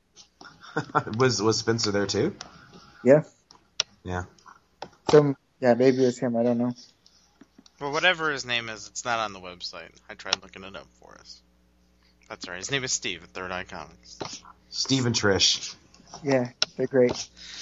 was 1.19 1.41
was 1.43 1.59
Spencer 1.59 1.91
there 1.91 2.07
too? 2.07 2.35
Yeah. 3.05 3.23
Yeah. 4.05 4.25
So 5.11 5.35
yeah, 5.61 5.75
maybe 5.75 6.05
it's 6.05 6.19
him. 6.19 6.37
I 6.37 6.43
don't 6.43 6.59
know. 6.59 6.73
Well, 7.81 7.93
whatever 7.93 8.31
his 8.31 8.45
name 8.45 8.69
is, 8.69 8.89
it's 8.89 9.05
not 9.05 9.19
on 9.19 9.33
the 9.33 9.41
website. 9.41 9.91
I 10.09 10.15
tried 10.15 10.43
looking 10.43 10.65
it 10.65 10.77
up 10.77 10.87
for 11.01 11.15
us. 11.15 11.41
That's 12.29 12.47
right. 12.49 12.59
His 12.59 12.71
name 12.71 12.85
is 12.85 12.93
Steve 12.93 13.23
at 13.25 13.31
Third 13.31 13.51
Eye 13.51 13.65
Comics. 13.65 14.19
Steve 14.69 15.07
and 15.07 15.15
Trish. 15.15 15.75
Yeah, 16.23 16.51
they're 16.77 16.87
great. 16.87 17.13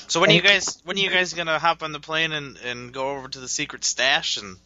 So 0.09 0.21
when 0.21 0.31
are 0.31 0.35
you 0.35 0.43
guys 0.43 0.81
when 0.85 0.97
are 0.97 1.01
you 1.01 1.11
guys 1.11 1.35
gonna 1.35 1.59
hop 1.59 1.83
on 1.83 1.93
the 1.93 2.01
plane 2.01 2.33
and, 2.33 2.57
and 2.59 2.93
go 2.93 3.11
over 3.11 3.29
to 3.29 3.41
the 3.41 3.49
secret 3.49 3.85
stash 3.85 4.37
and 4.37 4.57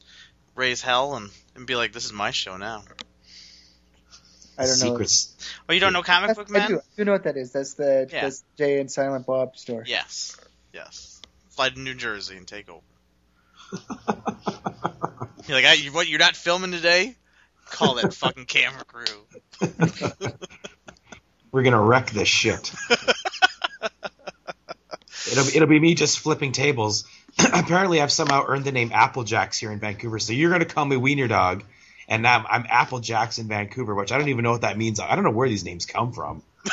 raise 0.55 0.81
hell 0.83 1.15
and, 1.17 1.31
and 1.55 1.67
be 1.67 1.75
like, 1.77 1.93
this 1.93 2.05
is 2.05 2.13
my 2.13 2.31
show 2.31 2.57
now? 2.57 2.83
I 4.59 4.67
don't 4.67 4.81
know. 4.81 4.93
Secrets. 4.93 5.37
Oh, 5.69 5.73
you 5.73 5.81
don't 5.81 5.93
know 5.93 6.03
Comic 6.03 6.37
Book 6.37 6.49
I 6.51 6.53
Man? 6.53 6.69
do, 6.69 6.77
I 6.79 6.81
do 6.97 7.05
know 7.05 7.13
what 7.13 7.25
that 7.25 7.37
is. 7.37 7.53
That's 7.53 7.75
the 7.75 8.09
Yeah. 8.11 8.23
that's 8.23 8.45
Jay 8.59 8.81
and 8.81 8.91
Silent 8.91 9.27
Bob 9.27 9.57
store. 9.57 9.85
Yes, 9.87 10.37
yes. 10.73 11.21
Fly 11.51 11.71
to 11.71 11.79
New 11.81 11.95
Jersey 11.95 12.37
and 12.37 12.47
take 12.47 12.69
over. 12.69 12.83
You're 15.47 15.57
like, 15.57 15.65
I, 15.65 15.73
you, 15.75 15.93
what? 15.93 16.09
You're 16.09 16.19
not 16.19 16.37
filming 16.37 16.71
today? 16.73 17.17
Call 17.71 17.95
that 17.97 18.13
fucking 18.15 18.45
camera 18.45 18.85
crew. 18.85 19.27
We're 21.53 21.63
gonna 21.63 21.81
wreck 21.81 22.11
this 22.11 22.29
shit. 22.29 22.73
it'll 25.31 25.47
it'll 25.49 25.67
be 25.69 25.81
me 25.81 25.95
just 25.95 26.19
flipping 26.21 26.53
tables. 26.53 27.05
Apparently, 27.39 28.01
I've 28.01 28.13
somehow 28.13 28.45
earned 28.47 28.65
the 28.65 28.73
name 28.73 28.91
Applejacks 28.91 29.59
here 29.59 29.73
in 29.73 29.79
Vancouver. 29.79 30.19
So 30.19 30.33
you're 30.33 30.51
gonna 30.51 30.65
call 30.65 30.85
me 30.85 30.97
Wiener 30.97 31.29
Dog, 31.29 31.65
and 32.09 32.27
I'm, 32.27 32.45
I'm 32.49 32.65
Applejacks 32.65 33.39
in 33.39 33.49
Vancouver, 33.49 33.95
which 33.95 34.13
I 34.13 34.19
don't 34.19 34.29
even 34.29 34.43
know 34.43 34.53
what 34.53 34.63
that 34.63 34.79
means. 34.79 35.01
I 35.01 35.15
don't 35.15 35.25
know 35.25 35.31
where 35.31 35.49
these 35.49 35.65
names 35.65 35.87
come 35.87 36.13
from. 36.13 36.43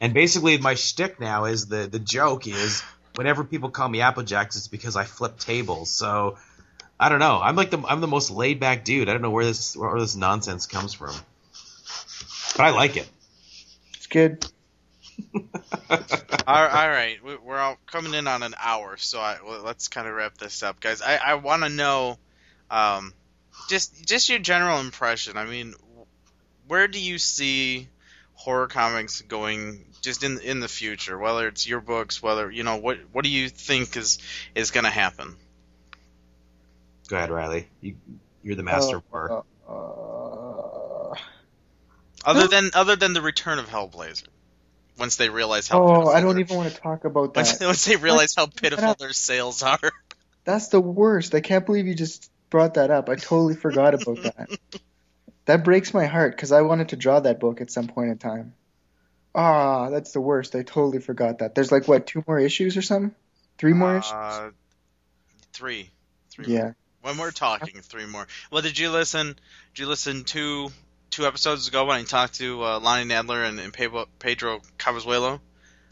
and 0.00 0.14
basically, 0.14 0.58
my 0.58 0.74
shtick 0.74 1.20
now 1.20 1.44
is 1.46 1.66
the 1.66 1.86
the 1.86 1.98
joke 1.98 2.46
is 2.46 2.82
whenever 3.14 3.44
people 3.44 3.70
call 3.70 3.88
me 3.88 3.98
Applejacks, 3.98 4.56
it's 4.56 4.68
because 4.68 4.96
I 4.96 5.04
flip 5.04 5.38
tables. 5.38 5.90
So. 5.90 6.38
I 7.00 7.08
don't 7.08 7.18
know. 7.18 7.40
I'm 7.42 7.56
like 7.56 7.70
the 7.70 7.80
I'm 7.80 8.00
the 8.00 8.06
most 8.06 8.30
laid 8.30 8.60
back 8.60 8.84
dude. 8.84 9.08
I 9.08 9.12
don't 9.12 9.22
know 9.22 9.30
where 9.30 9.44
this 9.44 9.76
where 9.76 9.98
this 9.98 10.14
nonsense 10.14 10.66
comes 10.66 10.94
from, 10.94 11.12
but 12.56 12.62
I 12.62 12.70
like 12.70 12.96
it. 12.96 13.08
It's 13.96 14.06
good. 14.06 14.46
all, 15.90 15.98
all 16.46 16.88
right, 16.88 17.16
we- 17.24 17.36
we're 17.36 17.58
all 17.58 17.76
coming 17.86 18.14
in 18.14 18.28
on 18.28 18.42
an 18.44 18.54
hour, 18.62 18.96
so 18.98 19.18
I, 19.20 19.38
well, 19.44 19.62
let's 19.62 19.88
kind 19.88 20.06
of 20.06 20.14
wrap 20.14 20.38
this 20.38 20.62
up, 20.62 20.78
guys. 20.80 21.02
I, 21.02 21.16
I 21.16 21.34
want 21.34 21.64
to 21.64 21.68
know, 21.68 22.18
um, 22.70 23.12
just 23.68 24.04
just 24.06 24.28
your 24.28 24.38
general 24.38 24.80
impression. 24.80 25.36
I 25.36 25.44
mean, 25.44 25.74
where 26.66 26.88
do 26.88 26.98
you 27.00 27.18
see 27.18 27.88
horror 28.34 28.66
comics 28.66 29.20
going 29.22 29.84
just 30.00 30.22
in 30.22 30.40
in 30.40 30.60
the 30.60 30.68
future? 30.68 31.18
Whether 31.18 31.48
it's 31.48 31.66
your 31.66 31.80
books, 31.80 32.22
whether 32.22 32.50
you 32.50 32.62
know 32.62 32.76
what 32.76 32.98
what 33.12 33.24
do 33.24 33.30
you 33.30 33.48
think 33.48 33.96
is 33.96 34.18
is 34.54 34.70
going 34.70 34.84
to 34.84 34.90
happen? 34.90 35.36
Go 37.08 37.16
ahead, 37.16 37.30
Riley. 37.30 37.68
You, 37.80 37.96
you're 38.42 38.56
the 38.56 38.62
master 38.62 38.96
of 38.96 39.02
horror. 39.10 39.42
Uh, 39.68 39.72
uh, 39.72 41.14
Other 42.24 42.46
than 42.48 42.70
other 42.74 42.96
than 42.96 43.12
the 43.12 43.20
return 43.20 43.58
of 43.58 43.68
Hellblazer, 43.68 44.28
once 44.98 45.16
they 45.16 45.28
realize 45.28 45.68
how 45.68 45.82
oh, 45.82 45.88
pitiful 45.88 46.08
I 46.10 46.20
don't 46.20 46.34
their- 46.34 46.40
even 46.44 46.56
want 46.56 46.72
to 46.74 46.80
talk 46.80 47.04
about 47.04 47.34
that. 47.34 47.58
once 47.60 47.84
they 47.84 47.96
realize 47.96 48.34
how 48.34 48.46
pitiful 48.46 48.94
their 48.94 49.12
sales 49.12 49.62
are. 49.62 49.78
That's 50.44 50.68
the 50.68 50.80
worst. 50.80 51.34
I 51.36 51.40
can't 51.40 51.64
believe 51.66 51.86
you 51.86 51.94
just 51.94 52.28
brought 52.52 52.74
that 52.74 52.92
up. 52.92 53.08
I 53.08 53.16
totally 53.16 53.56
forgot 53.56 53.94
about 53.94 54.22
that. 54.22 54.48
That 55.46 55.64
breaks 55.64 55.92
my 55.92 56.06
heart 56.06 56.36
because 56.36 56.52
I 56.52 56.60
wanted 56.60 56.90
to 56.90 56.96
draw 56.96 57.18
that 57.18 57.40
book 57.40 57.60
at 57.60 57.72
some 57.72 57.88
point 57.88 58.10
in 58.10 58.18
time. 58.18 58.54
Ah, 59.34 59.90
that's 59.90 60.12
the 60.12 60.20
worst. 60.20 60.54
I 60.54 60.62
totally 60.62 61.00
forgot 61.00 61.38
that. 61.38 61.56
There's 61.56 61.72
like 61.72 61.88
what, 61.88 62.06
two 62.06 62.22
more 62.28 62.38
issues 62.38 62.76
or 62.76 62.82
something? 62.82 63.12
Three 63.58 63.72
more 63.72 63.96
issues? 63.96 64.12
Uh, 64.12 64.50
three. 65.52 65.90
Three 66.30 66.46
more. 66.46 66.56
Yeah. 66.56 66.72
When 67.00 67.16
we're 67.18 67.32
talking, 67.32 67.80
three 67.80 68.06
more. 68.06 68.28
Well, 68.52 68.62
did 68.62 68.78
you 68.78 68.90
listen? 68.90 69.28
Did 69.74 69.82
you 69.82 69.88
listen 69.88 70.22
to 70.24 70.68
two 71.10 71.26
episodes 71.26 71.66
ago 71.66 71.86
when 71.86 71.96
I 71.98 72.04
talked 72.04 72.34
to 72.34 72.62
uh, 72.62 72.78
Lonnie 72.80 73.08
Nadler 73.10 73.48
and, 73.48 73.58
and 73.58 73.72
Pedro, 73.72 74.06
Pedro 74.20 74.60
Cabezuelo 74.78 75.40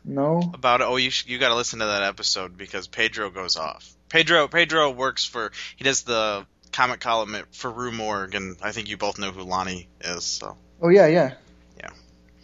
No. 0.05 0.41
about 0.55 0.83
it? 0.83 0.85
Oh, 0.87 0.97
you 0.97 1.11
sh- 1.11 1.27
you 1.27 1.39
got 1.39 1.49
to 1.49 1.57
listen 1.57 1.81
to 1.81 1.87
that 1.87 2.03
episode 2.03 2.57
because 2.57 2.87
Pedro 2.87 3.31
goes 3.31 3.57
off. 3.57 3.91
Pedro 4.11 4.49
Pedro 4.49 4.91
works 4.91 5.25
for 5.25 5.53
he 5.77 5.85
does 5.85 6.03
the 6.03 6.47
comic 6.73 7.01
column 7.01 7.37
for 7.53 7.71
Rue 7.71 7.93
Morgue, 7.93 8.35
and 8.35 8.57
I 8.63 8.73
think 8.73 8.89
you 8.89 8.97
both 8.97 9.19
know 9.19 9.31
who 9.31 9.43
Lonnie 9.43 9.89
is. 10.01 10.25
So 10.25 10.57
Oh 10.83 10.89
yeah, 10.89 11.07
yeah. 11.07 11.35
Yeah. 11.79 11.91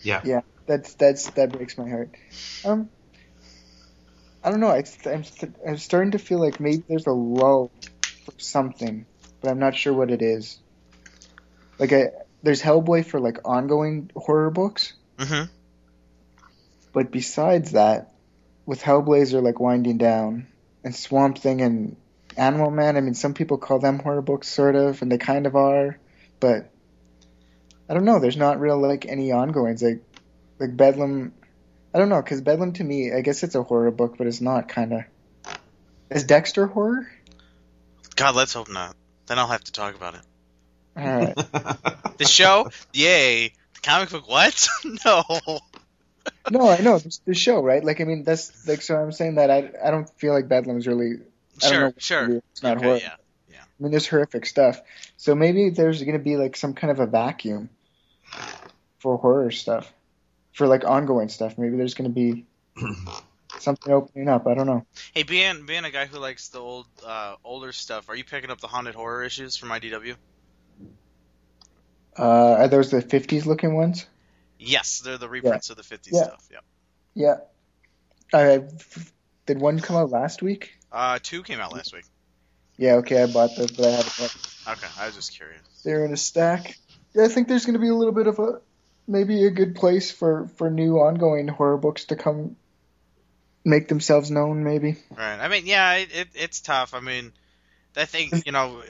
Yeah. 0.03 0.21
Yeah. 0.25 0.41
That's 0.67 0.95
that's 0.95 1.31
that 1.31 1.53
breaks 1.53 1.77
my 1.77 1.89
heart. 1.89 2.11
Um, 2.65 2.89
I 4.43 4.51
don't 4.51 4.61
know. 4.61 4.69
I, 4.69 4.85
I'm, 5.07 5.25
I'm 5.67 5.77
starting 5.77 6.13
to 6.13 6.19
feel 6.19 6.39
like 6.39 6.61
maybe 6.61 6.85
there's 6.89 7.07
a 7.07 7.13
lull 7.13 7.73
for 8.25 8.33
something, 8.39 9.07
but 9.41 9.51
I'm 9.51 9.59
not 9.59 9.75
sure 9.75 9.93
what 9.93 10.11
it 10.11 10.23
is. 10.23 10.59
Like, 11.79 11.93
I, 11.93 12.11
there's 12.43 12.63
Hellboy 12.63 13.07
for 13.07 13.21
like 13.21 13.39
ongoing 13.45 14.11
horror 14.15 14.51
books, 14.51 14.93
Mm-hmm. 15.19 15.51
but 16.93 17.11
besides 17.11 17.73
that, 17.73 18.13
with 18.67 18.83
Hellblazer 18.83 19.43
like 19.43 19.59
winding 19.59 19.99
down 19.99 20.47
and 20.87 20.95
Swamp 20.95 21.39
Thing 21.39 21.63
and 21.63 21.97
Animal 22.37 22.71
Man, 22.71 22.97
I 22.97 23.01
mean, 23.01 23.15
some 23.15 23.35
people 23.35 23.59
call 23.59 23.81
them 23.81 23.99
horror 23.99 24.23
books, 24.23 24.47
sort 24.47 24.77
of, 24.77 25.03
and 25.03 25.11
they 25.11 25.19
kind 25.19 25.47
of 25.47 25.57
are, 25.57 25.99
but 26.39 26.71
I 27.89 27.95
don't 27.95 28.05
know. 28.05 28.21
There's 28.21 28.37
not 28.37 28.61
real 28.61 28.79
like 28.81 29.05
any 29.05 29.33
ongoings 29.33 29.83
like 29.83 30.01
like 30.61 30.77
Bedlam. 30.77 31.35
I 31.93 31.99
don't 31.99 32.09
know 32.09 32.23
because 32.23 32.41
Bedlam 32.41 32.73
to 32.75 32.85
me, 32.85 33.13
I 33.13 33.21
guess 33.21 33.43
it's 33.43 33.57
a 33.57 33.65
horror 33.65 33.91
book, 33.91 34.17
but 34.17 34.29
it's 34.29 34.41
not 34.41 34.69
kind 34.69 34.93
of. 34.93 35.01
Is 36.09 36.23
Dexter 36.23 36.69
horror? 36.69 37.11
God, 38.15 38.37
let's 38.37 38.53
hope 38.53 38.71
not. 38.71 38.95
Then 39.27 39.41
I'll 39.41 39.49
have 39.49 39.65
to 39.65 39.73
talk 39.73 39.97
about 39.97 40.15
it. 40.15 40.21
All 40.97 41.05
right. 41.05 41.35
The 42.17 42.25
show, 42.25 42.71
yay. 42.95 43.49
The 43.75 43.81
comic 43.83 44.09
book, 44.09 44.27
what? 44.27 44.69
no. 45.05 45.23
No, 46.51 46.69
I 46.69 46.79
know 46.81 46.99
the, 46.99 47.19
the 47.27 47.35
show, 47.35 47.63
right? 47.63 47.85
Like, 47.85 48.01
I 48.01 48.05
mean, 48.05 48.25
that's 48.25 48.67
like 48.69 48.83
so. 48.83 48.97
I'm 48.97 49.13
saying 49.13 49.37
that 49.37 49.51
I 49.51 49.71
I 49.85 49.91
don't 49.91 50.09
feel 50.19 50.33
like 50.33 50.49
Bedlam's 50.49 50.87
really. 50.87 51.15
I 51.63 51.69
don't 51.69 51.71
Sure, 51.71 51.81
know, 51.81 51.93
sure. 51.99 52.43
It's 52.53 52.63
not 52.63 52.77
Okay, 52.79 52.87
horror. 52.87 52.99
yeah. 53.03 53.15
I 53.79 53.83
mean, 53.83 53.91
there's 53.91 54.07
horrific 54.07 54.47
stuff. 54.47 54.81
So 55.17 55.35
maybe 55.35 55.71
there's 55.71 56.03
going 56.03 56.17
to 56.19 56.23
be 56.23 56.37
like 56.37 56.57
some 56.57 56.73
kind 56.75 56.91
of 56.91 56.99
a 57.01 57.07
vacuum 57.07 57.69
for 58.99 59.19
horror 59.19 59.51
stuff, 59.51 59.93
for 60.53 60.67
like 60.67 60.85
ongoing 60.85 61.29
stuff. 61.29 61.59
Maybe 61.59 61.77
there's 61.77 61.95
going 61.95 62.11
to 62.11 62.15
be 62.15 62.47
something 63.59 63.93
opening 63.93 64.29
up. 64.29 64.47
I 64.47 64.55
don't 64.55 64.67
know. 64.67 64.87
Hey, 65.15 65.23
being 65.25 65.67
being 65.67 65.85
a 65.85 65.91
guy 65.91 66.07
who 66.07 66.19
likes 66.19 66.49
the 66.49 66.59
old 66.59 66.87
uh, 67.05 67.37
older 67.45 67.73
stuff, 67.73 68.09
are 68.09 68.15
you 68.15 68.25
picking 68.25 68.51
up 68.51 68.61
the 68.61 68.67
haunted 68.69 68.95
horror 68.95 69.25
issues 69.25 69.57
from 69.57 69.69
IDW? 69.71 70.17
Uh, 72.19 72.23
are 72.61 72.69
those 72.69 72.91
the 72.91 73.03
50s 73.03 73.45
looking 73.45 73.75
ones? 73.75 74.07
Yes, 74.59 75.01
they're 75.01 75.19
the 75.19 75.29
reprints 75.29 75.71
of 75.71 75.77
the 75.77 75.83
50s 75.83 76.09
Yeah. 76.13 76.23
stuff. 76.25 76.49
Yeah. 76.51 76.59
Yeah. 77.15 77.37
I 78.33 78.63
did 79.47 79.61
one 79.61 79.81
come 79.81 79.97
out 79.97 80.11
last 80.11 80.43
week? 80.43 80.75
Uh, 80.91 81.19
two 81.23 81.43
came 81.43 81.61
out 81.61 81.73
last 81.73 81.93
week. 81.95 82.05
Yeah. 82.77 82.95
Okay, 82.97 83.23
I 83.23 83.27
bought 83.27 83.51
those, 83.57 83.71
but 83.71 83.87
I 83.87 83.91
haven't. 83.91 84.19
Read. 84.19 84.31
Okay, 84.77 84.87
I 84.99 85.07
was 85.07 85.15
just 85.15 85.33
curious. 85.37 85.61
They're 85.85 86.05
in 86.05 86.13
a 86.13 86.17
stack. 86.17 86.77
Yeah, 87.15 87.25
I 87.25 87.29
think 87.29 87.49
there's 87.49 87.65
going 87.65 87.75
to 87.75 87.81
be 87.81 87.89
a 87.89 87.95
little 87.95 88.13
bit 88.13 88.27
of 88.27 88.39
a 88.39 88.61
maybe 89.07 89.47
a 89.47 89.51
good 89.51 89.75
place 89.77 90.11
for 90.11 90.49
for 90.57 90.71
new 90.71 90.97
ongoing 90.97 91.49
horror 91.49 91.77
books 91.79 92.07
to 92.07 92.17
come 92.17 92.57
make 93.65 93.89
themselves 93.89 94.31
known. 94.31 94.65
Maybe. 94.65 94.97
Right. 95.17 95.39
I 95.39 95.49
mean, 95.49 95.67
yeah, 95.67 95.95
it, 95.95 96.09
it 96.15 96.29
it's 96.35 96.61
tough. 96.61 96.93
I 96.95 97.01
mean, 97.01 97.33
I 97.97 98.05
think 98.05 98.47
you 98.47 98.53
know, 98.53 98.83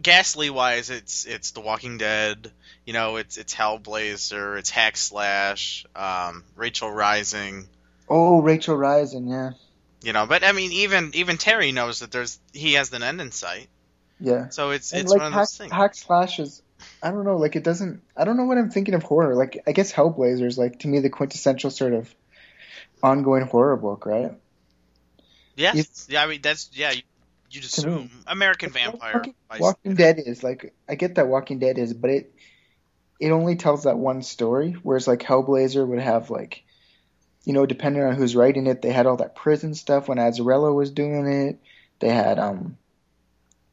ghastly 0.00 0.50
wise, 0.50 0.90
it's 0.90 1.24
it's 1.26 1.50
The 1.52 1.60
Walking 1.60 1.98
Dead. 1.98 2.50
You 2.86 2.92
know, 2.94 3.16
it's 3.16 3.36
it's 3.36 3.54
Hellblazer, 3.54 4.58
it's 4.58 4.70
Hack 4.70 4.96
Slash, 4.96 5.84
um, 5.94 6.44
Rachel 6.56 6.90
Rising. 6.90 7.68
Oh, 8.08 8.40
Rachel 8.40 8.76
Rising. 8.76 9.28
Yeah. 9.28 9.50
You 10.02 10.12
know, 10.12 10.26
but 10.26 10.44
I 10.44 10.52
mean, 10.52 10.72
even 10.72 11.10
even 11.14 11.36
Terry 11.36 11.72
knows 11.72 11.98
that 12.00 12.10
there's 12.10 12.38
he 12.52 12.74
has 12.74 12.92
an 12.92 13.02
end 13.02 13.20
in 13.20 13.32
sight. 13.32 13.68
Yeah. 14.20 14.48
So 14.48 14.70
it's 14.70 14.92
And 14.92 15.02
it's 15.02 15.10
like 15.10 15.18
one 15.20 15.26
of 15.28 15.32
hack, 15.34 15.42
those 15.42 15.56
things. 15.56 15.72
hack 15.72 15.94
slash 15.94 16.38
is, 16.40 16.62
I 17.02 17.10
don't 17.10 17.24
know, 17.24 17.36
like 17.36 17.56
it 17.56 17.64
doesn't. 17.64 18.02
I 18.16 18.24
don't 18.24 18.36
know 18.36 18.44
what 18.44 18.56
I'm 18.58 18.70
thinking 18.70 18.94
of 18.94 19.02
horror. 19.02 19.34
Like 19.34 19.62
I 19.66 19.72
guess 19.72 19.92
Hellblazer 19.92 20.46
is 20.46 20.56
like 20.56 20.78
to 20.80 20.88
me 20.88 21.00
the 21.00 21.10
quintessential 21.10 21.70
sort 21.70 21.92
of 21.92 22.14
ongoing 23.02 23.42
horror 23.42 23.76
book, 23.76 24.06
right? 24.06 24.32
Yes. 25.56 25.74
It's- 25.76 26.06
yeah, 26.08 26.22
I 26.22 26.26
mean 26.28 26.40
that's 26.42 26.70
yeah. 26.72 26.92
You, 26.92 27.02
you'd 27.50 27.64
assume 27.64 28.10
American 28.26 28.70
Vampire. 28.70 29.14
Walking, 29.14 29.34
Walking 29.58 29.94
Dead 29.94 30.18
is 30.18 30.42
like 30.42 30.74
I 30.88 30.94
get 30.94 31.16
that 31.16 31.28
Walking 31.28 31.58
Dead 31.58 31.78
is, 31.78 31.94
but 31.94 32.10
it 32.10 32.34
it 33.20 33.30
only 33.30 33.56
tells 33.56 33.84
that 33.84 33.98
one 33.98 34.22
story. 34.22 34.72
Whereas 34.82 35.08
like 35.08 35.20
Hellblazer 35.20 35.86
would 35.86 36.00
have 36.00 36.30
like, 36.30 36.64
you 37.44 37.52
know, 37.52 37.66
depending 37.66 38.02
on 38.02 38.14
who's 38.14 38.36
writing 38.36 38.66
it, 38.66 38.82
they 38.82 38.92
had 38.92 39.06
all 39.06 39.16
that 39.16 39.34
prison 39.34 39.74
stuff 39.74 40.08
when 40.08 40.18
Azzarello 40.18 40.74
was 40.74 40.90
doing 40.90 41.26
it. 41.26 41.58
They 42.00 42.10
had 42.10 42.38
um 42.38 42.76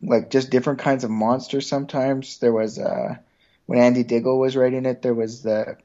like 0.01 0.29
just 0.29 0.49
different 0.49 0.79
kinds 0.79 1.03
of 1.03 1.11
monsters. 1.11 1.67
Sometimes 1.67 2.39
there 2.39 2.53
was 2.53 2.79
uh 2.79 3.15
when 3.65 3.79
Andy 3.79 4.03
Diggle 4.03 4.39
was 4.39 4.55
writing 4.55 4.85
it, 4.85 5.01
there 5.01 5.13
was 5.13 5.41
the 5.41 5.77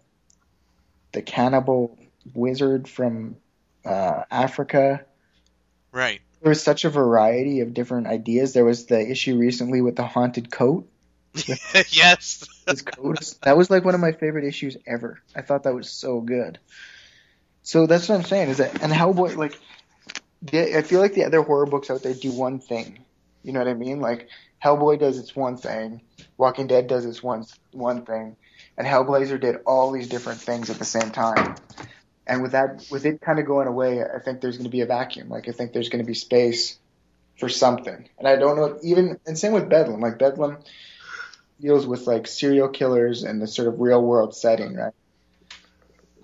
the 1.12 1.22
cannibal 1.22 1.98
wizard 2.34 2.86
from 2.88 3.36
uh, 3.84 4.22
Africa 4.30 5.04
Right. 5.92 6.20
There 6.40 6.48
was 6.48 6.62
such 6.62 6.84
a 6.84 6.90
variety 6.90 7.60
of 7.60 7.74
different 7.74 8.06
ideas. 8.06 8.52
There 8.52 8.64
was 8.64 8.86
the 8.86 9.00
issue 9.00 9.36
recently 9.36 9.80
with 9.80 9.96
the 9.96 10.06
haunted 10.06 10.50
coat. 10.50 10.88
yes. 11.34 12.46
His 12.66 12.82
coat 12.82 13.34
that 13.42 13.56
was 13.56 13.70
like 13.70 13.84
one 13.84 13.94
of 13.94 14.00
my 14.00 14.12
favorite 14.12 14.44
issues 14.44 14.76
ever. 14.86 15.20
I 15.34 15.42
thought 15.42 15.64
that 15.64 15.74
was 15.74 15.90
so 15.90 16.20
good. 16.20 16.58
So 17.62 17.86
that's 17.86 18.08
what 18.08 18.16
I'm 18.16 18.24
saying 18.24 18.48
is 18.48 18.58
that 18.58 18.82
and 18.82 18.92
Hellboy 18.92 19.36
like 19.36 19.58
the, 20.42 20.76
I 20.76 20.82
feel 20.82 21.00
like 21.00 21.14
the 21.14 21.24
other 21.24 21.42
horror 21.42 21.66
books 21.66 21.90
out 21.90 22.02
there 22.02 22.14
do 22.14 22.32
one 22.32 22.58
thing. 22.58 23.04
You 23.42 23.52
know 23.52 23.60
what 23.60 23.68
I 23.68 23.74
mean? 23.74 24.00
Like 24.00 24.28
Hellboy 24.64 24.98
does 24.98 25.18
its 25.18 25.36
one 25.36 25.56
thing, 25.56 26.00
Walking 26.36 26.66
Dead 26.66 26.86
does 26.86 27.04
its 27.04 27.22
one 27.22 27.44
one 27.72 28.04
thing, 28.04 28.36
and 28.76 28.86
Hellblazer 28.86 29.40
did 29.40 29.56
all 29.66 29.92
these 29.92 30.08
different 30.08 30.40
things 30.40 30.70
at 30.70 30.78
the 30.78 30.84
same 30.84 31.10
time. 31.10 31.56
And 32.30 32.42
with 32.42 32.52
that, 32.52 32.86
with 32.92 33.06
it 33.06 33.20
kind 33.20 33.40
of 33.40 33.46
going 33.46 33.66
away, 33.66 34.04
I 34.04 34.20
think 34.20 34.40
there's 34.40 34.56
going 34.56 34.64
to 34.64 34.70
be 34.70 34.82
a 34.82 34.86
vacuum. 34.86 35.28
Like 35.28 35.48
I 35.48 35.52
think 35.52 35.72
there's 35.72 35.88
going 35.88 36.02
to 36.02 36.06
be 36.06 36.14
space 36.14 36.78
for 37.40 37.48
something. 37.48 38.08
And 38.18 38.28
I 38.28 38.36
don't 38.36 38.56
know 38.56 38.78
even 38.84 39.18
and 39.26 39.36
same 39.36 39.52
with 39.52 39.68
Bedlam. 39.68 40.00
Like 40.00 40.20
Bedlam 40.20 40.58
deals 41.60 41.88
with 41.88 42.06
like 42.06 42.28
serial 42.28 42.68
killers 42.68 43.24
and 43.24 43.42
the 43.42 43.48
sort 43.48 43.66
of 43.66 43.80
real 43.80 44.00
world 44.00 44.36
setting, 44.36 44.76
right? 44.76 44.94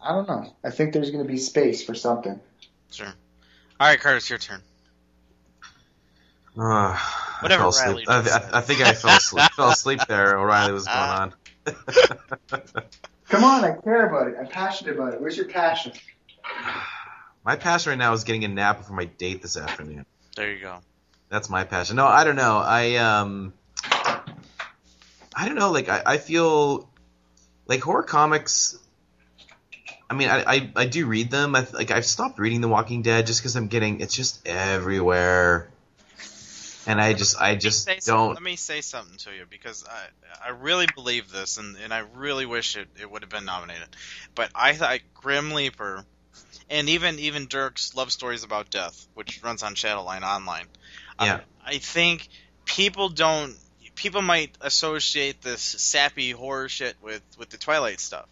I 0.00 0.12
don't 0.12 0.28
know. 0.28 0.54
I 0.62 0.70
think 0.70 0.92
there's 0.92 1.10
going 1.10 1.24
to 1.24 1.28
be 1.28 1.38
space 1.38 1.84
for 1.84 1.96
something. 1.96 2.38
Sure. 2.92 3.12
All 3.80 3.88
right, 3.88 3.98
Curtis, 3.98 4.30
your 4.30 4.38
turn. 4.38 4.62
Ah, 6.56 7.38
Whatever 7.40 7.64
I, 7.64 7.70
fell 7.72 7.84
Riley 7.84 8.04
asleep. 8.04 8.32
I, 8.32 8.54
I. 8.54 8.58
I 8.58 8.60
think 8.60 8.80
I 8.80 8.92
fell 8.92 9.16
asleep. 9.16 9.50
fell 9.56 9.70
asleep 9.70 10.00
there. 10.08 10.38
O'Reilly 10.38 10.72
was 10.72 10.84
going 10.84 10.96
on. 10.98 11.34
Come 13.28 13.44
on, 13.44 13.64
I 13.64 13.72
care 13.72 14.06
about 14.06 14.28
it. 14.28 14.36
I'm 14.38 14.46
passionate 14.46 14.94
about 14.94 15.14
it. 15.14 15.20
Where's 15.20 15.36
your 15.36 15.46
passion? 15.46 15.92
my 17.44 17.56
passion 17.56 17.90
right 17.90 17.98
now 17.98 18.12
is 18.12 18.24
getting 18.24 18.44
a 18.44 18.48
nap 18.48 18.78
before 18.78 18.96
my 18.96 19.06
date 19.06 19.42
this 19.42 19.56
afternoon. 19.56 20.06
There 20.36 20.52
you 20.52 20.60
go. 20.60 20.78
That's 21.28 21.50
my 21.50 21.64
passion. 21.64 21.96
No, 21.96 22.06
I 22.06 22.24
don't 22.24 22.36
know. 22.36 22.58
I 22.58 22.96
um, 22.96 23.52
I 25.34 25.46
don't 25.46 25.56
know. 25.56 25.72
Like 25.72 25.88
I, 25.88 26.02
I 26.06 26.18
feel 26.18 26.88
like 27.66 27.80
horror 27.80 28.04
comics. 28.04 28.78
I 30.08 30.14
mean, 30.14 30.28
I, 30.28 30.44
I, 30.46 30.70
I 30.76 30.86
do 30.86 31.06
read 31.06 31.32
them. 31.32 31.56
I 31.56 31.66
like 31.72 31.90
I've 31.90 32.06
stopped 32.06 32.38
reading 32.38 32.60
The 32.60 32.68
Walking 32.68 33.02
Dead 33.02 33.26
just 33.26 33.40
because 33.40 33.56
I'm 33.56 33.66
getting 33.66 34.00
it's 34.00 34.14
just 34.14 34.46
everywhere, 34.46 35.68
and 36.86 37.00
I 37.00 37.12
just 37.12 37.40
I 37.40 37.56
just 37.56 37.86
Let 37.86 38.02
don't. 38.02 38.34
Let 38.34 38.42
me 38.42 38.56
say 38.56 38.80
something 38.80 39.18
to 39.18 39.32
you 39.32 39.44
because 39.48 39.84
I 39.88 40.48
I 40.48 40.50
really 40.50 40.86
believe 40.94 41.30
this 41.30 41.58
and, 41.58 41.76
and 41.76 41.92
I 41.92 42.04
really 42.14 42.46
wish 42.46 42.76
it, 42.76 42.88
it 43.00 43.10
would 43.10 43.22
have 43.22 43.30
been 43.30 43.44
nominated. 43.44 43.88
But 44.34 44.50
I 44.54 44.72
thought 44.74 45.00
Grim 45.14 45.52
Leaper 45.52 46.04
and 46.70 46.88
even 46.88 47.18
even 47.18 47.46
Dirk's 47.46 47.94
Love 47.94 48.12
Stories 48.12 48.44
About 48.44 48.70
Death, 48.70 49.06
which 49.14 49.42
runs 49.42 49.62
on 49.62 49.74
Shadowline 49.74 50.22
Online. 50.22 50.66
Yeah. 51.20 51.40
I, 51.64 51.74
I 51.74 51.78
think 51.78 52.28
people 52.64 53.08
don't 53.08 53.56
people 53.94 54.22
might 54.22 54.56
associate 54.60 55.42
this 55.42 55.60
sappy 55.60 56.30
horror 56.30 56.68
shit 56.68 56.96
with 57.02 57.22
with 57.38 57.50
the 57.50 57.56
Twilight 57.56 58.00
stuff, 58.00 58.26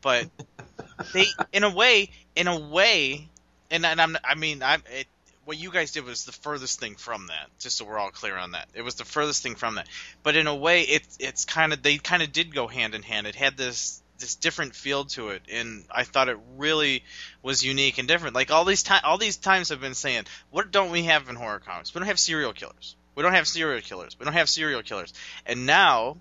but 0.00 0.28
they 1.12 1.26
in 1.52 1.64
a 1.64 1.70
way 1.70 2.10
in 2.34 2.46
a 2.46 2.58
way 2.58 3.28
and, 3.70 3.84
and 3.84 4.00
I'm 4.00 4.16
I 4.24 4.34
mean 4.34 4.62
I'm 4.62 4.82
it, 4.90 5.06
what 5.48 5.56
you 5.56 5.70
guys 5.70 5.92
did 5.92 6.04
was 6.04 6.26
the 6.26 6.32
furthest 6.32 6.78
thing 6.78 6.94
from 6.94 7.28
that 7.28 7.48
just 7.58 7.78
so 7.78 7.86
we're 7.86 7.98
all 7.98 8.10
clear 8.10 8.36
on 8.36 8.50
that. 8.50 8.68
It 8.74 8.82
was 8.82 8.96
the 8.96 9.06
furthest 9.06 9.42
thing 9.42 9.54
from 9.54 9.76
that. 9.76 9.88
But 10.22 10.36
in 10.36 10.46
a 10.46 10.54
way 10.54 10.82
it 10.82 11.08
it's 11.18 11.46
kind 11.46 11.72
of 11.72 11.82
they 11.82 11.96
kind 11.96 12.22
of 12.22 12.32
did 12.32 12.54
go 12.54 12.68
hand 12.68 12.94
in 12.94 13.02
hand. 13.02 13.26
It 13.26 13.34
had 13.34 13.56
this 13.56 14.02
this 14.18 14.34
different 14.34 14.74
feel 14.74 15.06
to 15.06 15.30
it 15.30 15.40
and 15.50 15.86
I 15.90 16.04
thought 16.04 16.28
it 16.28 16.36
really 16.58 17.02
was 17.42 17.64
unique 17.64 17.96
and 17.96 18.06
different. 18.06 18.34
Like 18.34 18.50
all 18.50 18.66
these 18.66 18.82
time 18.82 19.00
all 19.04 19.16
these 19.16 19.38
times 19.38 19.72
I've 19.72 19.80
been 19.80 19.94
saying 19.94 20.24
what 20.50 20.70
don't 20.70 20.90
we 20.90 21.04
have 21.04 21.30
in 21.30 21.34
horror 21.34 21.60
comics? 21.60 21.94
We 21.94 22.00
don't 22.00 22.08
have 22.08 22.18
serial 22.18 22.52
killers. 22.52 22.94
We 23.14 23.22
don't 23.22 23.32
have 23.32 23.48
serial 23.48 23.80
killers. 23.80 24.18
We 24.18 24.26
don't 24.26 24.34
have 24.34 24.50
serial 24.50 24.82
killers. 24.82 25.14
And 25.46 25.64
now 25.64 26.18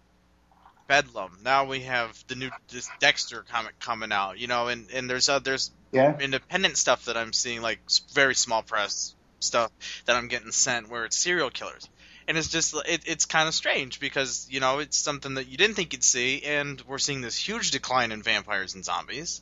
Bedlam. 0.87 1.39
Now 1.43 1.65
we 1.65 1.81
have 1.81 2.17
the 2.29 2.35
new 2.35 2.49
this 2.69 2.89
Dexter 2.99 3.43
comic 3.51 3.77
coming 3.81 4.13
out, 4.13 4.39
you 4.39 4.47
know, 4.47 4.69
and 4.69 4.89
and 4.93 5.09
there's 5.09 5.27
uh, 5.27 5.39
there's 5.39 5.69
Yeah. 5.91 6.17
independent 6.17 6.77
stuff 6.77 7.05
that 7.05 7.17
I'm 7.17 7.33
seeing, 7.33 7.61
like 7.61 7.79
very 8.13 8.35
small 8.35 8.63
press 8.63 9.13
stuff 9.47 9.71
that 10.05 10.15
I'm 10.15 10.27
getting 10.27 10.51
sent 10.51 10.89
where 10.89 11.05
it's 11.05 11.17
serial 11.17 11.49
killers, 11.49 11.87
and 12.27 12.37
it's 12.37 12.49
just 12.49 12.75
it, 12.87 13.01
it's 13.05 13.25
kind 13.25 13.47
of 13.47 13.53
strange 13.53 13.99
because 13.99 14.47
you 14.49 14.59
know 14.59 14.79
it's 14.79 14.97
something 14.97 15.35
that 15.35 15.47
you 15.47 15.57
didn't 15.57 15.75
think 15.75 15.93
you'd 15.93 16.03
see, 16.03 16.43
and 16.43 16.81
we're 16.87 16.97
seeing 16.99 17.21
this 17.21 17.37
huge 17.37 17.71
decline 17.71 18.11
in 18.11 18.21
vampires 18.21 18.75
and 18.75 18.85
zombies. 18.85 19.41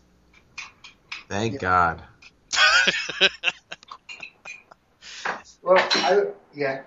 Thank 1.29 1.53
Yeah. 1.53 1.59
God. 1.59 2.03
Well, 5.65 5.77
I 5.79 6.25
yeah, 6.53 6.83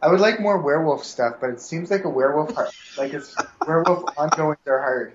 I 0.00 0.08
would 0.08 0.20
like 0.20 0.40
more 0.40 0.56
werewolf 0.58 1.04
stuff, 1.04 1.36
but 1.42 1.50
it 1.50 1.60
seems 1.60 1.90
like 1.90 2.04
a 2.04 2.08
werewolf 2.08 2.54
hard, 2.54 2.70
like 2.96 3.12
it's 3.12 3.36
werewolf 3.66 4.04
ongoings 4.18 4.56
are 4.66 4.78
hard. 4.78 5.12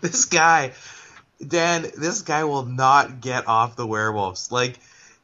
This 0.00 0.26
guy, 0.26 0.74
Dan, 1.44 1.90
this 1.96 2.22
guy 2.22 2.44
will 2.44 2.66
not 2.66 3.20
get 3.20 3.48
off 3.48 3.74
the 3.74 3.86
werewolves. 3.86 4.52
Like, 4.52 4.78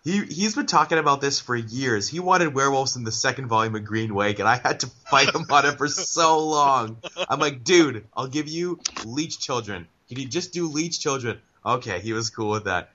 he 0.05 0.25
he's 0.25 0.55
been 0.55 0.67
talking 0.67 0.99
about 0.99 1.21
this 1.21 1.41
for 1.41 1.55
years. 1.55 2.09
He 2.09 2.21
wanted 2.21 2.55
werewolves 2.55 2.97
in 2.97 3.05
the 3.05 3.13
second 3.13 3.49
volume 3.49 3.75
of 3.75 3.85
Green 3.85 4.15
Wake, 4.15 4.39
and 4.39 4.49
I 4.49 4.57
had 4.57 4.81
to 4.81 4.87
fight 5.11 5.35
him 5.35 5.45
on 5.51 5.67
it 5.67 5.77
for 5.77 5.89
so 5.89 6.47
long. 6.47 6.97
I'm 7.29 7.39
like, 7.39 7.65
dude, 7.65 8.05
I'll 8.17 8.29
give 8.29 8.49
you 8.49 8.81
Leech 9.05 9.39
Children. 9.39 9.87
Can 10.09 10.19
you 10.19 10.27
just 10.27 10.53
do 10.53 10.69
Leech 10.69 11.01
Children? 11.01 11.41
Okay, 11.65 12.01
he 12.01 12.13
was 12.13 12.31
cool 12.31 12.51
with 12.51 12.65
that. 12.65 12.91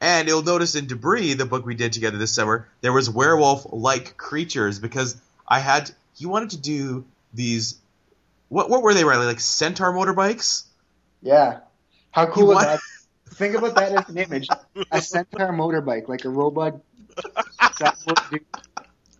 And 0.00 0.28
you'll 0.28 0.42
notice 0.42 0.74
in 0.74 0.88
Debris, 0.88 1.34
the 1.34 1.46
book 1.46 1.64
we 1.64 1.74
did 1.74 1.92
together 1.92 2.18
this 2.18 2.32
summer, 2.32 2.68
there 2.80 2.92
was 2.92 3.08
werewolf-like 3.08 4.16
creatures 4.16 4.78
because 4.78 5.16
I 5.46 5.60
had 5.60 5.90
he 6.14 6.26
wanted 6.26 6.50
to 6.50 6.58
do 6.58 7.04
these. 7.32 7.76
What 8.48 8.68
what 8.68 8.82
were 8.82 8.94
they, 8.94 9.04
Riley? 9.04 9.26
Like 9.26 9.40
centaur 9.40 9.92
motorbikes? 9.92 10.64
Yeah, 11.22 11.60
how 12.10 12.26
cool 12.26 12.50
is 12.52 12.58
that? 12.58 12.80
Think 13.30 13.54
about 13.54 13.76
that 13.76 13.92
as 13.92 14.08
an 14.10 14.18
image: 14.18 14.48
a 14.90 15.00
centaur 15.02 15.52
motorbike, 15.52 16.08
like 16.08 16.24
a 16.24 16.28
robot 16.30 16.80
that 17.78 17.96
will 18.06 18.14
do- 18.30 18.44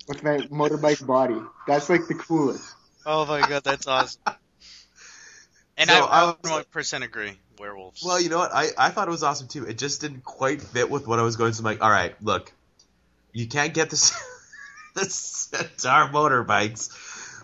with 0.08 0.22
a 0.22 0.48
motorbike 0.48 1.06
body. 1.06 1.40
That's 1.66 1.88
like 1.88 2.06
the 2.08 2.14
coolest. 2.14 2.64
Oh 3.06 3.26
my 3.26 3.40
god, 3.46 3.64
that's 3.64 3.86
awesome. 3.86 4.20
And 5.76 5.88
So, 5.90 5.96
I, 5.96 5.98
I 5.98 6.20
I 6.20 6.24
was- 6.26 6.36
100 6.42 6.70
percent 6.70 7.04
agree. 7.04 7.38
Werewolves. 7.58 8.02
Well, 8.04 8.20
you 8.20 8.28
know 8.28 8.38
what? 8.38 8.52
I, 8.52 8.68
I 8.76 8.90
thought 8.90 9.06
it 9.08 9.10
was 9.12 9.22
awesome 9.22 9.46
too. 9.48 9.64
It 9.64 9.78
just 9.78 10.00
didn't 10.00 10.24
quite 10.24 10.60
fit 10.62 10.90
with 10.90 11.06
what 11.06 11.18
I 11.18 11.22
was 11.22 11.36
going. 11.36 11.52
So 11.52 11.60
I'm 11.60 11.64
like, 11.64 11.82
all 11.82 11.90
right, 11.90 12.14
look, 12.22 12.52
you 13.32 13.46
can't 13.46 13.72
get 13.72 13.88
this 13.90 14.10
the 14.94 15.04
centaur 15.04 16.08
motorbikes, 16.08 16.90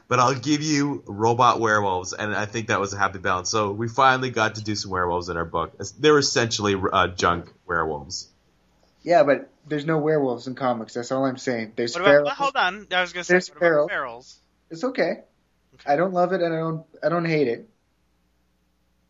but 0.08 0.18
I'll 0.18 0.34
give 0.34 0.62
you 0.62 1.02
robot 1.06 1.60
werewolves, 1.60 2.14
and 2.14 2.34
I 2.34 2.46
think 2.46 2.68
that 2.68 2.80
was 2.80 2.92
a 2.94 2.98
happy 2.98 3.18
balance. 3.18 3.50
So 3.50 3.72
we 3.72 3.88
finally 3.88 4.30
got 4.30 4.56
to 4.56 4.64
do 4.64 4.74
some 4.74 4.90
werewolves 4.90 5.28
in 5.28 5.36
our 5.36 5.44
book. 5.44 5.74
They're 5.98 6.18
essentially 6.18 6.74
uh, 6.92 7.08
junk 7.08 7.52
werewolves. 7.66 8.28
Yeah, 9.02 9.22
but 9.22 9.50
there's 9.66 9.84
no 9.84 9.98
werewolves 9.98 10.46
in 10.46 10.54
comics. 10.54 10.94
That's 10.94 11.12
all 11.12 11.24
I'm 11.24 11.36
saying. 11.36 11.72
There's 11.76 11.94
what 11.94 12.00
about? 12.00 12.10
feral. 12.10 12.24
well, 12.24 12.34
hold 12.34 12.56
on. 12.56 12.86
I 12.90 13.00
was 13.02 13.12
gonna 13.12 13.24
say 13.24 13.34
There's 13.34 13.50
what 13.50 13.58
feral. 13.58 13.86
about 13.86 13.96
ferals? 13.96 14.36
It's 14.70 14.84
okay. 14.84 15.20
I 15.86 15.96
don't 15.96 16.12
love 16.12 16.32
it 16.32 16.42
and 16.42 16.52
I 16.52 16.58
don't 16.58 16.84
I 17.04 17.08
don't 17.08 17.24
hate 17.24 17.48
it. 17.48 17.68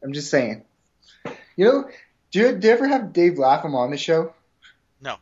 I'm 0.03 0.13
just 0.13 0.31
saying. 0.31 0.65
You 1.57 1.65
know, 1.65 1.89
do 2.31 2.41
you, 2.41 2.57
do 2.57 2.69
you 2.69 2.73
ever 2.73 2.87
have 2.87 3.13
Dave 3.13 3.39
Lapham 3.39 3.75
on 3.75 3.91
the 3.91 3.97
show? 3.97 4.33
No. 5.01 5.17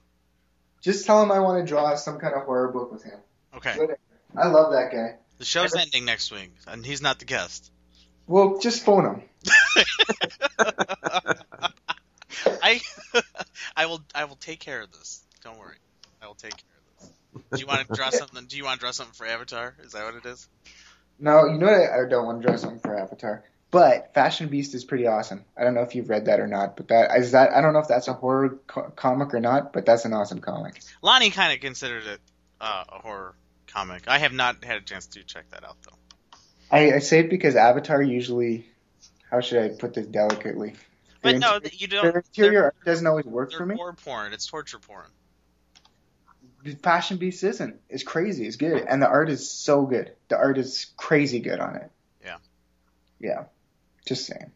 Just 0.82 1.06
tell 1.06 1.22
him 1.22 1.30
I 1.30 1.38
want 1.38 1.64
to 1.64 1.68
draw 1.68 1.94
some 1.94 2.18
kind 2.18 2.34
of 2.34 2.42
horror 2.42 2.68
book 2.68 2.92
with 2.92 3.04
him. 3.04 3.18
Okay. 3.56 3.76
I 4.36 4.48
love 4.48 4.72
that 4.72 4.90
guy. 4.92 5.14
The 5.38 5.44
show's 5.44 5.74
ending 5.74 6.04
next 6.04 6.32
week, 6.32 6.52
and 6.66 6.84
he's 6.84 7.02
not 7.02 7.18
the 7.18 7.24
guest. 7.24 7.70
Well, 8.26 8.58
just 8.58 8.84
phone 8.84 9.04
him. 9.04 9.22
I 12.62 12.80
I 13.76 13.86
will 13.86 14.02
I 14.14 14.24
will 14.24 14.36
take 14.36 14.60
care 14.60 14.80
of 14.80 14.90
this. 14.92 15.22
Don't 15.44 15.58
worry. 15.58 15.76
I 16.22 16.26
will 16.26 16.34
take 16.34 16.56
care 16.56 16.78
of 16.78 17.00
this. 17.00 17.10
Do 17.52 17.60
you 17.60 17.66
want 17.66 17.86
to 17.86 17.94
draw 17.94 18.10
something? 18.10 18.46
Do 18.46 18.56
you 18.56 18.64
want 18.64 18.80
to 18.80 18.84
draw 18.84 18.90
something 18.90 19.14
for 19.14 19.26
Avatar? 19.26 19.76
Is 19.84 19.92
that 19.92 20.04
what 20.04 20.14
it 20.14 20.26
is? 20.26 20.48
No, 21.18 21.46
you 21.46 21.58
know 21.58 21.66
what? 21.66 21.74
I, 21.74 22.04
I 22.04 22.08
don't 22.08 22.26
want 22.26 22.42
to 22.42 22.48
draw 22.48 22.56
something 22.56 22.80
for 22.80 22.98
Avatar. 22.98 23.44
But 23.70 24.14
Fashion 24.14 24.48
Beast 24.48 24.74
is 24.74 24.84
pretty 24.84 25.06
awesome. 25.06 25.44
I 25.56 25.64
don't 25.64 25.74
know 25.74 25.82
if 25.82 25.94
you've 25.94 26.08
read 26.08 26.26
that 26.26 26.40
or 26.40 26.46
not, 26.46 26.76
but 26.76 26.88
that 26.88 27.16
is 27.18 27.32
that. 27.32 27.50
I 27.52 27.60
don't 27.60 27.72
know 27.72 27.80
if 27.80 27.88
that's 27.88 28.08
a 28.08 28.12
horror 28.12 28.58
co- 28.66 28.90
comic 28.94 29.34
or 29.34 29.40
not, 29.40 29.72
but 29.72 29.84
that's 29.84 30.04
an 30.04 30.12
awesome 30.12 30.40
comic. 30.40 30.80
Lonnie 31.02 31.30
kind 31.30 31.52
of 31.52 31.60
considered 31.60 32.06
it 32.06 32.20
uh, 32.60 32.84
a 32.88 32.98
horror 32.98 33.34
comic. 33.76 34.04
I 34.08 34.18
have 34.18 34.32
not 34.32 34.64
had 34.64 34.78
a 34.78 34.80
chance 34.80 35.06
to 35.08 35.22
check 35.22 35.50
that 35.50 35.64
out 35.64 35.76
though. 35.82 36.38
I, 36.70 36.94
I 36.94 36.98
say 36.98 37.20
it 37.20 37.30
because 37.30 37.56
Avatar 37.56 38.02
usually. 38.02 38.66
How 39.30 39.40
should 39.40 39.62
I 39.62 39.68
put 39.76 39.94
this 39.94 40.06
delicately? 40.06 40.74
But 41.20 41.32
Their 41.32 41.38
no, 41.40 41.60
you 41.72 41.88
don't. 41.88 42.04
Their 42.04 42.18
interior 42.18 42.64
art 42.64 42.76
doesn't 42.84 43.06
always 43.06 43.26
work 43.26 43.52
for 43.52 43.66
me. 43.66 43.74
It's 43.74 43.78
war 43.78 43.92
porn. 43.92 44.32
It's 44.32 44.46
torture 44.46 44.78
porn. 44.78 45.06
Fashion 46.82 47.16
Beast 47.16 47.44
isn't. 47.44 47.80
It's 47.88 48.02
crazy. 48.02 48.46
It's 48.46 48.56
good, 48.56 48.84
and 48.88 49.02
the 49.02 49.08
art 49.08 49.28
is 49.28 49.50
so 49.50 49.84
good. 49.84 50.12
The 50.28 50.36
art 50.36 50.58
is 50.58 50.86
crazy 50.96 51.40
good 51.40 51.60
on 51.60 51.76
it. 51.76 51.90
Yeah. 52.24 52.36
Yeah. 53.20 53.44
Just 54.06 54.26
saying. 54.26 54.52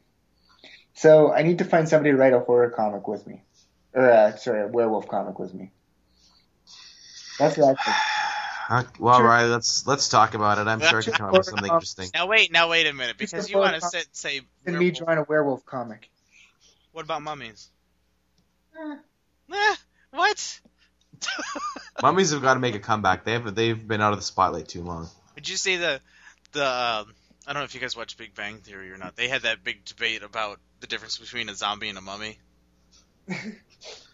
So 0.94 1.32
I 1.32 1.42
need 1.42 1.58
to 1.58 1.64
find 1.64 1.88
somebody 1.88 2.10
to 2.10 2.16
write 2.16 2.32
a 2.32 2.40
horror 2.40 2.70
comic 2.70 3.06
with 3.06 3.26
me, 3.26 3.42
or 3.92 4.10
uh, 4.10 4.36
sorry, 4.36 4.62
a 4.62 4.68
werewolf 4.68 5.08
comic 5.08 5.38
with 5.38 5.52
me. 5.52 5.72
That's 7.38 7.56
what 7.56 7.76
I 7.78 7.82
think. 7.82 7.96
Uh, 8.70 8.84
well, 9.00 9.16
Sure. 9.18 9.26
Riley, 9.26 9.50
let's 9.50 9.84
let's 9.86 10.08
talk 10.08 10.34
about 10.34 10.58
it. 10.58 10.68
I'm 10.68 10.80
sure 10.80 11.00
I 11.00 11.02
can 11.02 11.12
come 11.12 11.26
up 11.26 11.32
with 11.32 11.46
something 11.46 11.64
interesting. 11.70 12.08
Now 12.14 12.28
wait, 12.28 12.52
now 12.52 12.70
wait 12.70 12.86
a 12.86 12.92
minute, 12.92 13.18
because 13.18 13.50
you 13.50 13.58
want 13.58 13.74
to 13.74 13.80
photo- 13.80 13.98
say, 13.98 14.04
say 14.12 14.40
And 14.64 14.78
me 14.78 14.86
werewolf. 14.86 14.98
drawing 14.98 15.18
a 15.18 15.22
werewolf 15.24 15.66
comic. 15.66 16.08
What 16.92 17.04
about 17.04 17.20
mummies? 17.22 17.68
Eh. 18.80 18.96
Eh, 19.52 19.74
what? 20.12 20.60
Mummies 22.02 22.30
have 22.30 22.40
got 22.42 22.54
to 22.54 22.60
make 22.60 22.74
a 22.74 22.78
comeback. 22.78 23.24
They 23.24 23.32
have 23.32 23.54
they've 23.54 23.86
been 23.88 24.00
out 24.00 24.12
of 24.12 24.18
the 24.20 24.24
spotlight 24.24 24.68
too 24.68 24.82
long. 24.82 25.08
Did 25.34 25.48
you 25.48 25.56
see 25.56 25.76
the 25.76 26.00
the? 26.52 26.62
Um, 26.64 27.12
I 27.46 27.52
don't 27.52 27.60
know 27.60 27.64
if 27.64 27.74
you 27.74 27.80
guys 27.80 27.96
watch 27.96 28.16
Big 28.16 28.34
Bang 28.34 28.58
Theory 28.58 28.90
or 28.92 28.96
not. 28.98 29.16
They 29.16 29.28
had 29.28 29.42
that 29.42 29.64
big 29.64 29.84
debate 29.84 30.22
about 30.22 30.60
the 30.80 30.86
difference 30.86 31.18
between 31.18 31.48
a 31.48 31.54
zombie 31.54 31.88
and 31.88 31.98
a 31.98 32.00
mummy. 32.00 32.38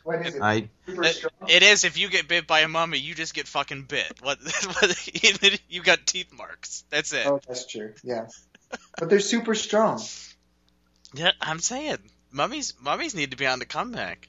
What 0.07 0.25
is 0.25 0.37
it? 0.37 0.41
I 0.41 0.69
Super 0.87 1.03
It, 1.03 1.25
it 1.49 1.63
is. 1.65 1.83
If 1.83 1.99
you 1.99 2.09
get 2.09 2.29
bit 2.29 2.47
by 2.47 2.61
a 2.61 2.69
mummy, 2.69 2.99
you 2.99 3.17
just 3.17 3.35
get 3.35 3.49
fucking 3.49 3.83
bit. 3.83 4.13
What? 4.23 4.39
what 4.81 5.61
you 5.69 5.83
got 5.83 6.07
teeth 6.07 6.33
marks. 6.33 6.85
That's 6.91 7.13
it. 7.13 7.27
Oh, 7.27 7.41
that's 7.45 7.67
true. 7.67 7.93
Yeah. 8.05 8.29
But 8.97 9.11
they're 9.11 9.19
super 9.19 9.57
strong. 9.57 10.01
Yeah, 11.13 11.33
I'm 11.41 11.59
saying 11.59 11.99
mummies. 12.31 12.75
Mummies 12.81 13.17
need 13.17 13.33
to 13.33 13.37
be 13.37 13.49
on 13.49 13.59
the 13.59 13.67
comeback. 13.67 14.29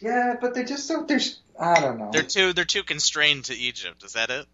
Yeah, 0.00 0.36
but 0.40 0.54
they're 0.54 0.62
just 0.62 0.86
so 0.86 1.02
they're. 1.02 1.18
I 1.58 1.80
don't 1.80 1.98
know. 1.98 2.10
They're 2.12 2.22
too. 2.22 2.52
They're 2.52 2.64
too 2.64 2.84
constrained 2.84 3.46
to 3.46 3.54
Egypt. 3.56 4.04
Is 4.04 4.12
that 4.12 4.30
it? 4.30 4.46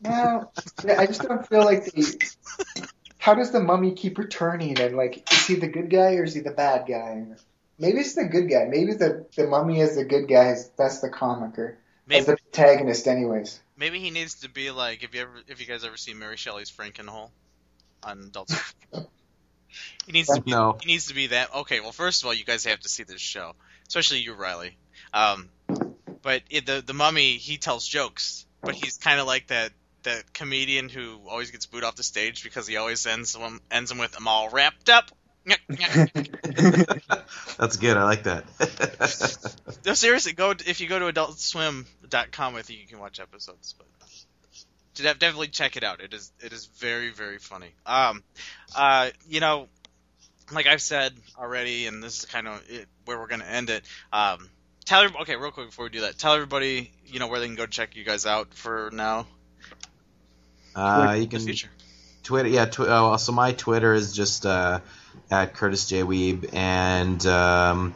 No, 0.00 0.52
I 0.88 1.06
just 1.06 1.22
don't 1.22 1.48
feel 1.48 1.64
like 1.64 1.86
they. 1.86 2.04
How 3.18 3.34
does 3.34 3.50
the 3.50 3.60
mummy 3.60 3.92
keep 3.92 4.18
returning? 4.18 4.78
And 4.80 4.96
like, 4.96 5.32
is 5.32 5.46
he 5.48 5.56
the 5.56 5.66
good 5.66 5.90
guy 5.90 6.14
or 6.14 6.22
is 6.22 6.34
he 6.34 6.42
the 6.42 6.52
bad 6.52 6.86
guy? 6.86 7.26
Maybe 7.80 7.98
it's 8.00 8.14
the 8.14 8.24
good 8.24 8.48
guy. 8.48 8.66
Maybe 8.66 8.92
the 8.92 9.26
the 9.34 9.46
mummy 9.48 9.80
is 9.80 9.96
the 9.96 10.04
good 10.04 10.28
guy. 10.28 10.54
That's 10.76 11.00
the 11.00 11.08
comic 11.08 11.58
or 11.58 11.78
Maybe 12.06 12.20
as 12.20 12.26
the 12.26 12.36
protagonist, 12.36 13.08
anyways. 13.08 13.58
maybe 13.76 13.98
he 13.98 14.10
needs 14.10 14.40
to 14.40 14.48
be 14.50 14.70
like. 14.70 15.02
If 15.02 15.14
you 15.14 15.22
ever, 15.22 15.32
if 15.48 15.60
you 15.60 15.66
guys 15.66 15.82
ever 15.84 15.96
see 15.96 16.12
Mary 16.14 16.36
Shelley's 16.36 16.70
Frankenhole 16.70 17.30
on 18.02 18.20
Adult 18.20 18.50
Swim. 18.50 19.06
He 20.04 20.12
needs 20.12 20.28
to 20.28 20.40
be. 20.40 20.50
no. 20.50 20.76
He 20.82 20.88
needs 20.88 21.06
to 21.08 21.14
be 21.14 21.28
that. 21.28 21.54
Okay, 21.54 21.78
well, 21.78 21.92
first 21.92 22.22
of 22.22 22.26
all, 22.26 22.34
you 22.34 22.44
guys 22.44 22.64
have 22.64 22.80
to 22.80 22.88
see 22.88 23.04
this 23.04 23.20
show, 23.20 23.54
especially 23.86 24.18
you, 24.18 24.34
Riley. 24.34 24.76
Um, 25.14 25.48
but 26.22 26.42
it, 26.50 26.66
the 26.66 26.82
the 26.84 26.92
mummy, 26.94 27.34
he 27.36 27.56
tells 27.56 27.86
jokes, 27.86 28.46
but 28.62 28.74
he's 28.74 28.96
kind 28.98 29.20
of 29.20 29.28
like 29.28 29.46
that 29.46 29.70
that 30.02 30.32
comedian 30.32 30.88
who 30.88 31.20
always 31.28 31.52
gets 31.52 31.66
booed 31.66 31.84
off 31.84 31.94
the 31.94 32.02
stage 32.02 32.42
because 32.42 32.66
he 32.66 32.76
always 32.78 33.06
ends 33.06 33.34
them 33.34 33.60
ends 33.70 33.90
them 33.90 33.98
with 33.98 34.16
"I'm 34.16 34.26
all 34.26 34.48
wrapped 34.48 34.88
up." 34.88 35.12
That's 37.58 37.76
good. 37.76 37.96
I 37.96 38.04
like 38.04 38.24
that. 38.24 38.44
no, 39.86 39.94
seriously, 39.94 40.32
go 40.32 40.50
if 40.50 40.80
you 40.80 40.88
go 40.88 40.98
to 40.98 41.12
AdultSwim.com, 41.12 42.56
I 42.56 42.62
think 42.62 42.80
you 42.80 42.86
can 42.86 42.98
watch 42.98 43.20
episodes. 43.20 43.74
But 43.76 43.86
definitely 44.94 45.48
check 45.48 45.76
it 45.76 45.84
out. 45.84 46.00
It 46.00 46.12
is 46.12 46.32
it 46.40 46.52
is 46.52 46.66
very 46.66 47.10
very 47.10 47.38
funny. 47.38 47.70
Um, 47.86 48.22
uh, 48.76 49.10
you 49.28 49.40
know, 49.40 49.68
like 50.52 50.66
I've 50.66 50.82
said 50.82 51.14
already, 51.38 51.86
and 51.86 52.02
this 52.02 52.18
is 52.18 52.24
kind 52.26 52.46
of 52.46 52.62
it, 52.68 52.86
where 53.04 53.18
we're 53.18 53.28
gonna 53.28 53.44
end 53.44 53.70
it. 53.70 53.84
Um, 54.12 54.48
tell 54.84 55.04
okay, 55.22 55.36
real 55.36 55.52
quick 55.52 55.68
before 55.68 55.86
we 55.86 55.90
do 55.90 56.02
that, 56.02 56.18
tell 56.18 56.34
everybody 56.34 56.90
you 57.06 57.18
know 57.18 57.28
where 57.28 57.40
they 57.40 57.46
can 57.46 57.56
go 57.56 57.66
check 57.66 57.96
you 57.96 58.04
guys 58.04 58.26
out 58.26 58.52
for 58.54 58.90
now. 58.92 59.26
uh, 60.74 61.16
you 61.18 61.26
can 61.26 61.40
future. 61.40 61.70
Twitter, 62.22 62.48
yeah. 62.48 62.66
Tw- 62.66 62.80
oh, 62.80 63.16
so 63.16 63.32
my 63.32 63.52
Twitter 63.52 63.94
is 63.94 64.12
just 64.12 64.46
uh, 64.46 64.80
at 65.30 65.54
Curtis 65.54 65.86
J 65.86 66.02
Wiebe, 66.02 66.52
and 66.54 67.24
um, 67.26 67.94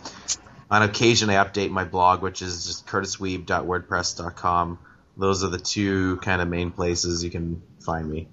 on 0.70 0.82
occasion 0.82 1.30
I 1.30 1.34
update 1.34 1.70
my 1.70 1.84
blog, 1.84 2.22
which 2.22 2.42
is 2.42 2.66
just 2.66 2.86
curtiswiebe.wordpress.com. 2.86 4.78
Those 5.16 5.44
are 5.44 5.48
the 5.48 5.58
two 5.58 6.16
kind 6.18 6.42
of 6.42 6.48
main 6.48 6.70
places 6.70 7.22
you 7.22 7.30
can 7.30 7.62
find 7.80 8.08
me. 8.08 8.28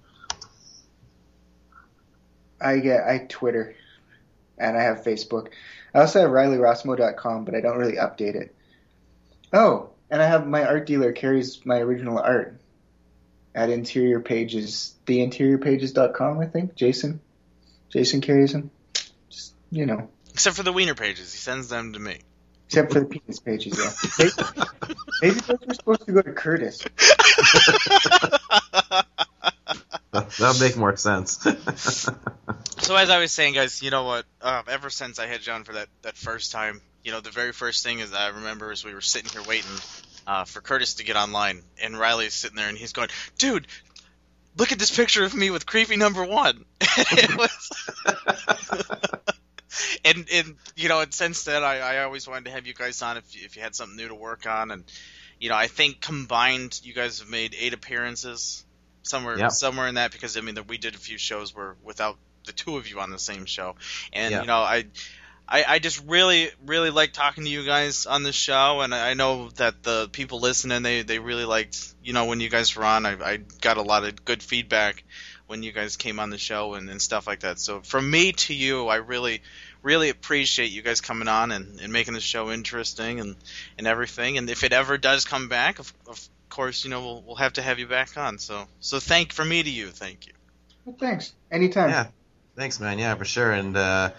I 2.59 2.77
get 2.77 3.07
I 3.07 3.25
Twitter, 3.27 3.75
and 4.57 4.77
I 4.77 4.83
have 4.83 5.03
Facebook. 5.03 5.49
I 5.93 5.99
also 5.99 6.21
have 6.21 6.29
RileyRossmo.com, 6.29 7.45
but 7.45 7.55
I 7.55 7.61
don't 7.61 7.77
really 7.77 7.97
update 7.97 8.35
it. 8.35 8.55
Oh, 9.51 9.89
and 10.09 10.21
I 10.21 10.27
have 10.27 10.47
my 10.47 10.63
art 10.63 10.85
dealer 10.85 11.11
carries 11.11 11.65
my 11.65 11.79
original 11.79 12.19
art 12.19 12.59
at 13.53 13.69
Interior 13.69 14.19
Pages, 14.19 14.95
theinteriorpages.com. 15.05 16.39
I 16.39 16.45
think 16.45 16.75
Jason, 16.75 17.19
Jason 17.91 18.21
carries 18.21 18.53
them. 18.53 18.71
Just 19.29 19.53
you 19.71 19.85
know, 19.85 20.09
Except 20.33 20.55
for 20.55 20.63
the 20.63 20.71
wiener 20.71 20.95
pages, 20.95 21.33
he 21.33 21.37
sends 21.37 21.69
them 21.69 21.93
to 21.93 21.99
me. 21.99 22.19
Except 22.67 22.93
for 22.93 23.01
the 23.01 23.05
penis 23.05 23.39
pages, 23.39 23.77
yeah. 23.77 23.91
Maybe, 24.17 24.31
maybe 25.21 25.39
those 25.41 25.59
were 25.67 25.73
supposed 25.73 26.05
to 26.05 26.11
go 26.13 26.21
to 26.21 26.31
Curtis. 26.31 26.85
That'll 30.39 30.59
make 30.59 30.77
more 30.77 30.95
sense. 30.95 31.45
So 32.81 32.95
as 32.95 33.11
I 33.11 33.19
was 33.19 33.31
saying, 33.31 33.53
guys, 33.53 33.83
you 33.83 33.91
know 33.91 34.05
what? 34.05 34.25
Um, 34.41 34.63
ever 34.67 34.89
since 34.89 35.19
I 35.19 35.27
had 35.27 35.41
John 35.41 35.63
for 35.63 35.73
that, 35.73 35.87
that 36.01 36.17
first 36.17 36.51
time, 36.51 36.81
you 37.03 37.11
know, 37.11 37.21
the 37.21 37.29
very 37.29 37.53
first 37.53 37.83
thing 37.83 37.99
is 37.99 38.11
I 38.11 38.29
remember 38.29 38.71
is 38.71 38.83
we 38.83 38.95
were 38.95 39.01
sitting 39.01 39.29
here 39.29 39.43
waiting 39.43 39.69
uh, 40.25 40.45
for 40.45 40.61
Curtis 40.61 40.95
to 40.95 41.03
get 41.03 41.15
online, 41.15 41.61
and 41.81 41.97
Riley's 41.97 42.33
sitting 42.33 42.57
there 42.57 42.67
and 42.67 42.77
he's 42.77 42.91
going, 42.91 43.09
"Dude, 43.37 43.67
look 44.57 44.71
at 44.71 44.79
this 44.79 44.95
picture 44.95 45.23
of 45.23 45.33
me 45.33 45.49
with 45.49 45.65
creepy 45.65 45.97
number 45.97 46.25
one." 46.25 46.65
was. 47.37 47.69
and 50.05 50.27
and 50.31 50.55
you 50.75 50.89
know, 50.89 51.01
and 51.01 51.13
since 51.13 51.43
then, 51.43 51.63
I, 51.63 51.79
I 51.79 52.03
always 52.03 52.27
wanted 52.27 52.45
to 52.45 52.51
have 52.51 52.67
you 52.67 52.73
guys 52.73 53.01
on 53.01 53.17
if 53.17 53.25
if 53.33 53.55
you 53.55 53.61
had 53.61 53.75
something 53.75 53.95
new 53.95 54.07
to 54.07 54.15
work 54.15 54.45
on, 54.45 54.71
and 54.71 54.83
you 55.39 55.49
know, 55.49 55.55
I 55.55 55.67
think 55.67 56.01
combined, 56.01 56.79
you 56.83 56.93
guys 56.93 57.19
have 57.19 57.29
made 57.29 57.55
eight 57.57 57.73
appearances 57.73 58.65
somewhere 59.03 59.37
Yep. 59.37 59.51
somewhere 59.51 59.87
in 59.87 59.95
that 59.95 60.11
because 60.11 60.37
I 60.37 60.41
mean, 60.41 60.55
that 60.55 60.67
we 60.67 60.77
did 60.77 60.95
a 60.95 60.99
few 60.99 61.17
shows 61.17 61.55
where 61.55 61.75
without 61.83 62.17
the 62.45 62.51
two 62.51 62.77
of 62.77 62.89
you 62.89 62.99
on 62.99 63.11
the 63.11 63.19
same 63.19 63.45
show, 63.45 63.75
and 64.13 64.31
Yeah. 64.31 64.41
you 64.41 64.47
know, 64.47 64.59
I. 64.59 64.85
I, 65.51 65.65
I 65.67 65.79
just 65.79 66.01
really, 66.07 66.49
really 66.65 66.91
like 66.91 67.11
talking 67.11 67.43
to 67.43 67.49
you 67.49 67.65
guys 67.65 68.05
on 68.05 68.23
this 68.23 68.35
show, 68.35 68.79
and 68.79 68.95
I 68.95 69.11
I 69.11 69.13
know 69.15 69.49
that 69.57 69.83
the 69.83 70.07
people 70.09 70.39
listening, 70.39 70.81
they, 70.81 71.01
they 71.01 71.19
really 71.19 71.43
liked, 71.43 71.93
you 72.01 72.13
know, 72.13 72.25
when 72.25 72.39
you 72.39 72.47
guys 72.47 72.73
were 72.73 72.85
on. 72.85 73.05
I, 73.05 73.21
I 73.21 73.37
got 73.59 73.75
a 73.75 73.81
lot 73.81 74.05
of 74.05 74.23
good 74.23 74.41
feedback 74.41 75.03
when 75.47 75.61
you 75.61 75.73
guys 75.73 75.97
came 75.97 76.21
on 76.21 76.29
the 76.29 76.37
show 76.37 76.75
and, 76.75 76.89
and 76.89 77.01
stuff 77.01 77.27
like 77.27 77.41
that. 77.41 77.59
So 77.59 77.81
from 77.81 78.09
me 78.09 78.31
to 78.31 78.53
you, 78.53 78.87
I 78.87 78.95
really, 78.95 79.41
really 79.83 80.07
appreciate 80.07 80.71
you 80.71 80.81
guys 80.81 81.01
coming 81.01 81.27
on 81.27 81.51
and, 81.51 81.81
and 81.81 81.91
making 81.91 82.13
the 82.13 82.21
show 82.21 82.49
interesting 82.49 83.19
and, 83.19 83.35
and 83.77 83.85
everything. 83.85 84.37
And 84.37 84.49
if 84.49 84.63
it 84.63 84.71
ever 84.71 84.97
does 84.97 85.25
come 85.25 85.49
back, 85.49 85.79
of, 85.79 85.93
of 86.07 86.29
course, 86.47 86.85
you 86.85 86.89
know, 86.89 87.01
we'll, 87.01 87.23
we'll 87.27 87.35
have 87.35 87.53
to 87.53 87.61
have 87.61 87.77
you 87.77 87.87
back 87.87 88.17
on. 88.17 88.37
So, 88.37 88.65
so 88.79 89.01
thank 89.01 89.33
from 89.33 89.49
me 89.49 89.61
to 89.61 89.69
you, 89.69 89.87
thank 89.87 90.27
you. 90.27 90.33
Well, 90.85 90.95
thanks. 90.97 91.33
Anytime. 91.51 91.89
yeah, 91.89 92.07
thanks, 92.55 92.79
man. 92.79 92.97
Yeah, 92.97 93.15
for 93.15 93.25
sure. 93.25 93.51
And 93.51 93.75
uh, 93.75 94.11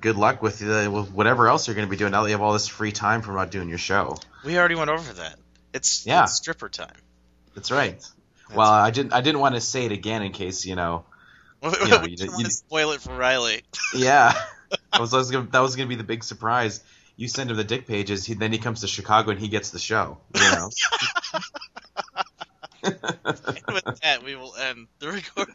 good 0.00 0.16
luck 0.16 0.42
with, 0.42 0.62
uh, 0.62 0.90
with 0.90 1.10
whatever 1.12 1.48
else 1.48 1.66
you're 1.66 1.74
going 1.74 1.86
to 1.86 1.90
be 1.90 1.96
doing 1.96 2.12
now 2.12 2.22
that 2.22 2.28
you 2.28 2.34
have 2.34 2.42
all 2.42 2.52
this 2.52 2.68
free 2.68 2.92
time 2.92 3.22
from 3.22 3.34
not 3.36 3.50
doing 3.50 3.68
your 3.68 3.78
show. 3.78 4.16
We 4.44 4.58
already 4.58 4.74
went 4.74 4.90
over 4.90 5.12
that. 5.14 5.36
It's, 5.74 6.06
Yeah. 6.06 6.24
it's 6.24 6.34
stripper 6.34 6.68
time. 6.68 6.94
That's 7.54 7.70
right. 7.70 8.02
well, 8.54 8.70
I 8.70 8.90
didn't. 8.90 9.12
I 9.12 9.20
didn't 9.22 9.40
want 9.40 9.54
to 9.56 9.60
say 9.60 9.86
it 9.86 9.92
again 9.92 10.22
in 10.22 10.32
case 10.32 10.64
you 10.66 10.76
know. 10.76 11.04
you 11.62 11.70
know, 11.70 12.02
you 12.02 12.16
didn't 12.16 12.16
did- 12.18 12.28
want 12.30 12.44
you- 12.44 12.50
spoil 12.50 12.92
it 12.92 13.00
for 13.00 13.16
Riley. 13.16 13.62
Yeah, 13.94 14.32
that 14.92 15.00
was, 15.00 15.10
that 15.12 15.16
was 15.18 15.30
gonna, 15.30 15.48
that 15.52 15.60
was 15.60 15.74
gonna 15.76 15.88
be 15.88 15.94
the 15.96 16.04
big 16.04 16.22
surprise. 16.22 16.82
You 17.16 17.28
send 17.28 17.50
him 17.50 17.56
the 17.56 17.64
dick 17.64 17.86
pages, 17.86 18.26
he, 18.26 18.34
then 18.34 18.52
he 18.52 18.58
comes 18.58 18.82
to 18.82 18.86
Chicago 18.86 19.30
and 19.30 19.40
he 19.40 19.48
gets 19.48 19.70
the 19.70 19.78
show. 19.78 20.18
You 20.34 20.40
know. 20.52 20.70
and 22.82 22.94
with 23.72 24.00
that, 24.02 24.22
we 24.22 24.36
will 24.36 24.54
end 24.54 24.86
the 24.98 25.08
recording. 25.08 25.54